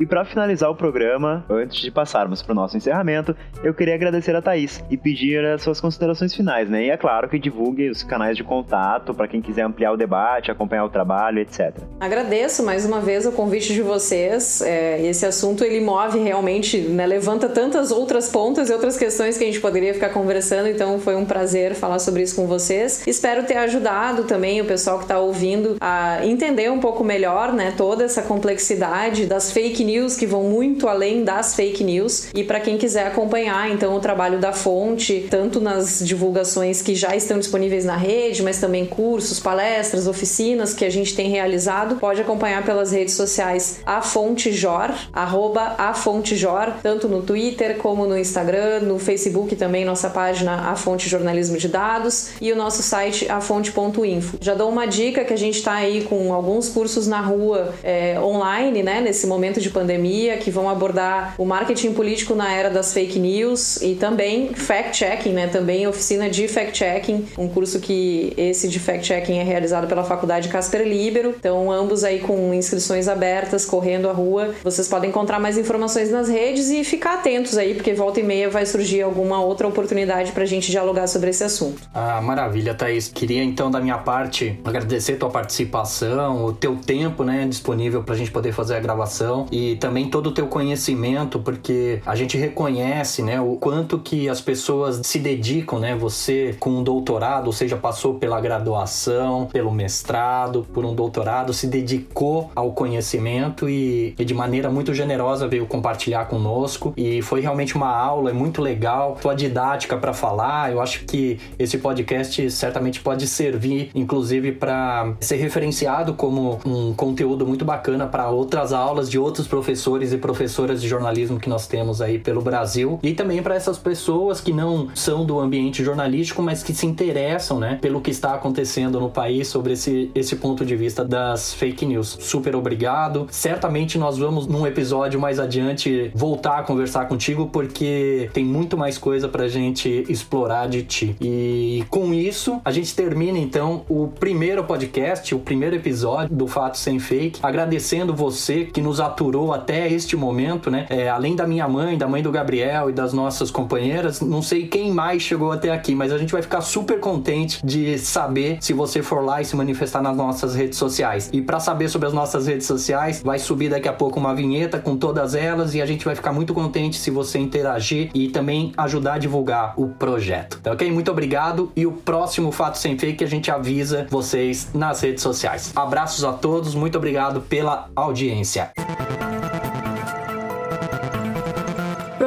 E 0.00 0.06
para 0.06 0.24
finalizar 0.24 0.70
o 0.70 0.74
programa, 0.74 1.44
antes 1.50 1.78
de 1.78 1.90
passarmos 1.90 2.40
para 2.40 2.52
o 2.52 2.54
nosso 2.54 2.74
encerramento, 2.74 3.36
eu 3.62 3.74
queria 3.74 3.94
agradecer 3.94 4.34
a 4.34 4.40
Thaís 4.40 4.82
e 4.90 4.96
pedir 4.96 5.44
as 5.44 5.60
suas 5.60 5.78
considerações 5.78 6.34
finais, 6.34 6.70
né? 6.70 6.86
E 6.86 6.90
é 6.90 6.96
claro 6.96 7.28
que 7.28 7.38
divulgue 7.38 7.90
os 7.90 8.02
canais 8.02 8.34
de 8.34 8.42
contato 8.42 9.12
para 9.12 9.28
quem 9.28 9.42
quiser 9.42 9.60
ampliar 9.60 9.92
o 9.92 9.98
debate, 9.98 10.50
acompanhar 10.50 10.86
o 10.86 10.88
trabalho, 10.88 11.40
etc. 11.40 11.76
Agradeço 12.00 12.62
mais 12.62 12.86
uma 12.86 12.98
vez 12.98 13.26
o 13.26 13.32
convite 13.32 13.74
de 13.74 13.82
vocês. 13.82 14.62
É, 14.62 15.06
esse 15.06 15.26
assunto 15.26 15.62
ele 15.62 15.84
move 15.84 16.18
realmente, 16.18 16.78
né, 16.78 17.06
levanta 17.06 17.46
tantas 17.46 17.90
outras 17.90 18.30
pontas 18.30 18.70
e 18.70 18.72
outras 18.72 18.96
questões 18.96 19.36
que 19.36 19.44
a 19.44 19.46
gente 19.46 19.60
poderia 19.60 19.92
ficar 19.92 20.08
conversando. 20.14 20.66
Então 20.68 20.98
foi 20.98 21.14
um 21.14 21.26
prazer 21.26 21.74
falar 21.74 21.98
sobre 21.98 22.22
isso 22.22 22.36
com 22.36 22.46
vocês. 22.46 23.06
Espero 23.06 23.44
ter 23.44 23.58
ajudado 23.58 24.24
também 24.24 24.62
o 24.62 24.64
pessoal 24.64 24.96
que 24.96 25.04
está 25.04 25.18
ouvindo 25.18 25.76
a 25.78 26.24
entender 26.24 26.70
um 26.72 26.80
pouco 26.80 27.04
melhor, 27.04 27.52
né, 27.52 27.74
toda 27.76 28.02
essa 28.02 28.22
complexidade 28.22 29.26
das 29.26 29.52
fake 29.52 29.84
news 29.84 29.89
news 29.90 30.16
que 30.16 30.26
vão 30.26 30.44
muito 30.44 30.88
além 30.88 31.24
das 31.24 31.54
fake 31.54 31.82
news. 31.82 32.28
E 32.34 32.44
para 32.44 32.60
quem 32.60 32.78
quiser 32.78 33.06
acompanhar, 33.06 33.70
então, 33.70 33.96
o 33.96 34.00
trabalho 34.00 34.38
da 34.38 34.52
fonte, 34.52 35.26
tanto 35.30 35.60
nas 35.60 35.98
divulgações 36.04 36.80
que 36.80 36.94
já 36.94 37.14
estão 37.16 37.38
disponíveis 37.38 37.84
na 37.84 37.96
rede, 37.96 38.42
mas 38.42 38.58
também 38.58 38.86
cursos, 38.86 39.40
palestras, 39.40 40.06
oficinas 40.06 40.72
que 40.72 40.84
a 40.84 40.90
gente 40.90 41.14
tem 41.14 41.28
realizado, 41.28 41.96
pode 41.96 42.20
acompanhar 42.20 42.64
pelas 42.64 42.92
redes 42.92 43.14
sociais 43.14 43.80
a 43.84 44.00
Fonte 44.00 44.52
Jor, 44.52 44.90
arroba 45.12 45.74
a 45.76 45.92
Fonte 45.92 46.36
Jor, 46.36 46.74
tanto 46.82 47.08
no 47.08 47.22
Twitter 47.22 47.76
como 47.78 48.06
no 48.06 48.16
Instagram, 48.16 48.80
no 48.80 48.98
Facebook 48.98 49.56
também, 49.56 49.84
nossa 49.84 50.08
página 50.08 50.70
A 50.70 50.76
Fonte 50.76 51.08
Jornalismo 51.08 51.56
de 51.56 51.68
Dados 51.68 52.30
e 52.40 52.52
o 52.52 52.56
nosso 52.56 52.82
site 52.82 53.30
afonte.info. 53.30 54.38
Já 54.40 54.54
dou 54.54 54.70
uma 54.70 54.86
dica 54.86 55.24
que 55.24 55.32
a 55.32 55.38
gente 55.38 55.56
está 55.56 55.74
aí 55.74 56.04
com 56.04 56.32
alguns 56.32 56.68
cursos 56.68 57.06
na 57.06 57.20
rua 57.20 57.74
é, 57.82 58.18
online, 58.20 58.82
né, 58.82 59.00
nesse 59.00 59.26
momento 59.26 59.60
de 59.60 59.70
pandemia 59.70 59.79
pandemia, 59.80 60.36
que 60.36 60.50
vão 60.50 60.68
abordar 60.68 61.34
o 61.38 61.44
marketing 61.44 61.94
político 61.94 62.34
na 62.34 62.52
era 62.52 62.68
das 62.68 62.92
fake 62.92 63.18
news 63.18 63.80
e 63.80 63.94
também 63.94 64.52
fact-checking, 64.52 65.32
né? 65.32 65.46
Também 65.46 65.86
oficina 65.86 66.28
de 66.28 66.46
fact-checking, 66.46 67.26
um 67.38 67.48
curso 67.48 67.80
que 67.80 68.34
esse 68.36 68.68
de 68.68 68.78
fact-checking 68.78 69.38
é 69.38 69.42
realizado 69.42 69.86
pela 69.86 70.04
Faculdade 70.04 70.48
Casper 70.48 70.86
Libero. 70.86 71.34
Então, 71.38 71.72
ambos 71.72 72.04
aí 72.04 72.18
com 72.20 72.52
inscrições 72.52 73.08
abertas, 73.08 73.64
correndo 73.64 74.08
a 74.08 74.12
rua. 74.12 74.54
Vocês 74.62 74.86
podem 74.86 75.08
encontrar 75.08 75.40
mais 75.40 75.56
informações 75.56 76.10
nas 76.10 76.28
redes 76.28 76.68
e 76.70 76.84
ficar 76.84 77.14
atentos 77.14 77.56
aí, 77.56 77.74
porque 77.74 77.94
volta 77.94 78.20
e 78.20 78.22
meia 78.22 78.50
vai 78.50 78.66
surgir 78.66 79.02
alguma 79.02 79.42
outra 79.42 79.66
oportunidade 79.66 80.32
para 80.32 80.42
a 80.42 80.46
gente 80.46 80.70
dialogar 80.70 81.06
sobre 81.06 81.30
esse 81.30 81.42
assunto. 81.42 81.80
Ah, 81.94 82.20
maravilha, 82.20 82.74
Thaís. 82.74 83.08
Queria 83.08 83.42
então, 83.42 83.70
da 83.70 83.80
minha 83.80 83.98
parte, 83.98 84.60
agradecer 84.64 85.16
tua 85.16 85.30
participação, 85.30 86.44
o 86.44 86.52
teu 86.52 86.76
tempo, 86.76 87.24
né, 87.24 87.46
disponível 87.48 88.02
para 88.02 88.14
a 88.14 88.18
gente 88.18 88.30
poder 88.30 88.52
fazer 88.52 88.76
a 88.76 88.80
gravação 88.80 89.46
e 89.50 89.69
também 89.76 90.08
todo 90.08 90.28
o 90.28 90.32
teu 90.32 90.46
conhecimento, 90.46 91.38
porque 91.38 92.00
a 92.04 92.14
gente 92.14 92.36
reconhece, 92.36 93.22
né, 93.22 93.40
o 93.40 93.56
quanto 93.56 93.98
que 93.98 94.28
as 94.28 94.40
pessoas 94.40 95.00
se 95.04 95.18
dedicam, 95.18 95.78
né? 95.78 95.96
Você 95.96 96.56
com 96.58 96.70
um 96.70 96.82
doutorado, 96.82 97.46
ou 97.46 97.52
seja, 97.52 97.76
passou 97.76 98.14
pela 98.14 98.40
graduação, 98.40 99.46
pelo 99.46 99.70
mestrado, 99.70 100.66
por 100.72 100.84
um 100.84 100.94
doutorado, 100.94 101.52
se 101.52 101.66
dedicou 101.66 102.50
ao 102.54 102.72
conhecimento 102.72 103.68
e, 103.68 104.14
e 104.18 104.24
de 104.24 104.34
maneira 104.34 104.70
muito 104.70 104.92
generosa 104.94 105.48
veio 105.48 105.66
compartilhar 105.66 106.26
conosco 106.26 106.92
e 106.96 107.22
foi 107.22 107.40
realmente 107.40 107.74
uma 107.74 107.94
aula, 107.94 108.30
é 108.30 108.32
muito 108.32 108.62
legal, 108.62 109.16
tua 109.20 109.34
didática 109.34 109.96
para 109.96 110.12
falar. 110.12 110.72
Eu 110.72 110.80
acho 110.80 111.04
que 111.04 111.38
esse 111.58 111.78
podcast 111.78 112.50
certamente 112.50 113.00
pode 113.00 113.26
servir, 113.26 113.90
inclusive, 113.94 114.52
para 114.52 115.14
ser 115.20 115.36
referenciado 115.36 116.14
como 116.14 116.60
um 116.64 116.92
conteúdo 116.94 117.46
muito 117.46 117.64
bacana 117.64 118.06
para 118.06 118.28
outras 118.28 118.72
aulas 118.72 119.10
de 119.10 119.18
outros 119.18 119.46
professores 119.50 120.12
e 120.12 120.16
professoras 120.16 120.80
de 120.80 120.88
jornalismo 120.88 121.40
que 121.40 121.48
nós 121.48 121.66
temos 121.66 122.00
aí 122.00 122.18
pelo 122.18 122.40
Brasil 122.40 123.00
e 123.02 123.12
também 123.12 123.42
para 123.42 123.56
essas 123.56 123.76
pessoas 123.76 124.40
que 124.40 124.52
não 124.52 124.88
são 124.94 125.26
do 125.26 125.40
ambiente 125.40 125.82
jornalístico, 125.82 126.40
mas 126.40 126.62
que 126.62 126.72
se 126.72 126.86
interessam, 126.86 127.58
né, 127.58 127.78
pelo 127.82 128.00
que 128.00 128.10
está 128.10 128.34
acontecendo 128.34 129.00
no 129.00 129.10
país 129.10 129.48
sobre 129.48 129.72
esse, 129.72 130.10
esse 130.14 130.36
ponto 130.36 130.64
de 130.64 130.76
vista 130.76 131.04
das 131.04 131.52
fake 131.52 131.84
news. 131.84 132.16
Super 132.20 132.54
obrigado. 132.54 133.26
Certamente 133.30 133.98
nós 133.98 134.16
vamos 134.16 134.46
num 134.46 134.66
episódio 134.66 135.18
mais 135.18 135.40
adiante 135.40 136.12
voltar 136.14 136.60
a 136.60 136.62
conversar 136.62 137.06
contigo 137.08 137.48
porque 137.52 138.30
tem 138.32 138.44
muito 138.44 138.78
mais 138.78 138.96
coisa 138.96 139.28
pra 139.28 139.48
gente 139.48 140.04
explorar 140.08 140.68
de 140.68 140.84
ti. 140.84 141.16
E 141.20 141.84
com 141.90 142.14
isso, 142.14 142.60
a 142.64 142.70
gente 142.70 142.94
termina 142.94 143.38
então 143.38 143.82
o 143.88 144.06
primeiro 144.08 144.62
podcast, 144.62 145.34
o 145.34 145.40
primeiro 145.40 145.74
episódio 145.74 146.34
do 146.34 146.46
Fato 146.46 146.78
Sem 146.78 147.00
Fake, 147.00 147.40
agradecendo 147.42 148.14
você 148.14 148.66
que 148.66 148.80
nos 148.80 149.00
aturou 149.00 149.39
até 149.52 149.90
este 149.90 150.16
momento, 150.16 150.70
né? 150.70 150.86
É, 150.90 151.08
além 151.08 151.34
da 151.34 151.46
minha 151.46 151.66
mãe, 151.66 151.96
da 151.96 152.06
mãe 152.06 152.22
do 152.22 152.30
Gabriel 152.30 152.90
e 152.90 152.92
das 152.92 153.12
nossas 153.12 153.50
companheiras, 153.50 154.20
não 154.20 154.42
sei 154.42 154.66
quem 154.66 154.92
mais 154.92 155.22
chegou 155.22 155.50
até 155.52 155.70
aqui, 155.70 155.94
mas 155.94 156.12
a 156.12 156.18
gente 156.18 156.32
vai 156.32 156.42
ficar 156.42 156.60
super 156.60 157.00
contente 157.00 157.64
de 157.64 157.98
saber 157.98 158.58
se 158.60 158.72
você 158.72 159.02
for 159.02 159.24
lá 159.24 159.40
e 159.40 159.44
se 159.44 159.56
manifestar 159.56 160.02
nas 160.02 160.16
nossas 160.16 160.54
redes 160.54 160.78
sociais. 160.78 161.30
E 161.32 161.40
para 161.40 161.58
saber 161.58 161.88
sobre 161.88 162.08
as 162.08 162.14
nossas 162.14 162.46
redes 162.46 162.66
sociais, 162.66 163.22
vai 163.24 163.38
subir 163.38 163.70
daqui 163.70 163.88
a 163.88 163.92
pouco 163.92 164.20
uma 164.20 164.34
vinheta 164.34 164.78
com 164.78 164.96
todas 164.96 165.34
elas 165.34 165.74
e 165.74 165.80
a 165.80 165.86
gente 165.86 166.04
vai 166.04 166.14
ficar 166.14 166.32
muito 166.32 166.52
contente 166.52 166.96
se 166.96 167.10
você 167.10 167.38
interagir 167.38 168.10
e 168.14 168.28
também 168.28 168.72
ajudar 168.76 169.14
a 169.14 169.18
divulgar 169.18 169.74
o 169.76 169.88
projeto. 169.88 170.60
Tá 170.62 170.72
ok? 170.72 170.90
Muito 170.90 171.10
obrigado 171.10 171.72
e 171.76 171.86
o 171.86 171.92
próximo 171.92 172.52
Fato 172.52 172.78
Sem 172.78 172.98
Fake 172.98 173.24
a 173.24 173.26
gente 173.26 173.50
avisa 173.50 174.06
vocês 174.10 174.70
nas 174.74 175.00
redes 175.00 175.22
sociais. 175.22 175.72
Abraços 175.74 176.24
a 176.24 176.32
todos, 176.32 176.74
muito 176.74 176.98
obrigado 176.98 177.40
pela 177.40 177.88
audiência. 177.94 178.70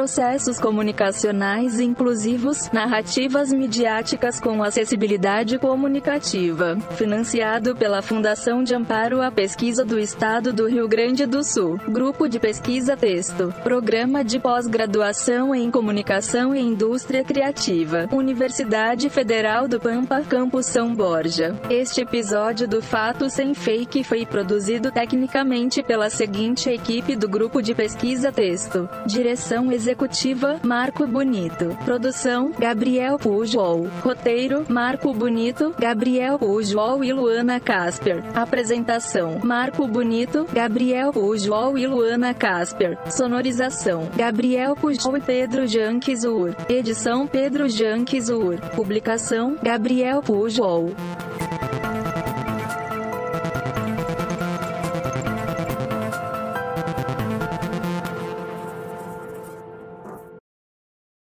Processos 0.04 0.60
comunicacionais 0.60 1.80
inclusivos, 1.80 2.70
narrativas 2.70 3.50
midiáticas 3.50 4.38
com 4.38 4.62
acessibilidade 4.62 5.58
comunicativa, 5.58 6.76
financiado 6.94 7.74
pela 7.74 8.02
Fundação 8.02 8.62
de 8.62 8.74
Amparo 8.74 9.22
à 9.22 9.30
Pesquisa 9.30 9.82
do 9.82 9.98
Estado 9.98 10.52
do 10.52 10.68
Rio 10.68 10.86
Grande 10.86 11.24
do 11.24 11.42
Sul, 11.42 11.80
Grupo 11.88 12.28
de 12.28 12.38
Pesquisa 12.38 12.98
Texto, 12.98 13.50
Programa 13.62 14.22
de 14.22 14.38
Pós-Graduação 14.38 15.54
em 15.54 15.70
Comunicação 15.70 16.54
e 16.54 16.60
Indústria 16.60 17.24
Criativa, 17.24 18.06
Universidade 18.12 19.08
Federal 19.08 19.66
do 19.66 19.80
Pampa, 19.80 20.20
Campus 20.20 20.66
São 20.66 20.94
Borja. 20.94 21.58
Este 21.70 22.02
episódio 22.02 22.68
do 22.68 22.82
Fato 22.82 23.30
Sem 23.30 23.54
Fake 23.54 24.04
foi 24.04 24.26
produzido 24.26 24.92
tecnicamente 24.92 25.82
pela 25.82 26.10
seguinte 26.10 26.68
equipe 26.68 27.16
do 27.16 27.26
Grupo 27.26 27.62
de 27.62 27.74
Pesquisa 27.74 28.30
Texto, 28.30 28.86
Direção 29.06 29.72
Executiva 29.72 29.93
Executiva, 29.94 30.58
Marco 30.64 31.06
Bonito. 31.06 31.68
Produção, 31.84 32.50
Gabriel 32.58 33.16
Pujol. 33.16 33.86
Roteiro, 34.02 34.64
Marco 34.68 35.14
Bonito, 35.14 35.72
Gabriel 35.78 36.36
Pujol 36.36 37.04
e 37.04 37.12
Luana 37.12 37.60
Casper. 37.60 38.20
Apresentação, 38.34 39.38
Marco 39.44 39.86
Bonito, 39.86 40.48
Gabriel 40.52 41.12
Pujol 41.12 41.78
e 41.78 41.86
Luana 41.86 42.34
Casper. 42.34 42.98
Sonorização, 43.08 44.10
Gabriel 44.16 44.74
Pujol 44.74 45.16
e 45.16 45.20
Pedro 45.20 45.64
Janquizur. 45.68 46.56
Edição 46.68 47.28
Pedro 47.28 47.68
Janquizur. 47.68 48.58
Publicação, 48.74 49.56
Gabriel 49.62 50.20
Pujol. 50.22 50.90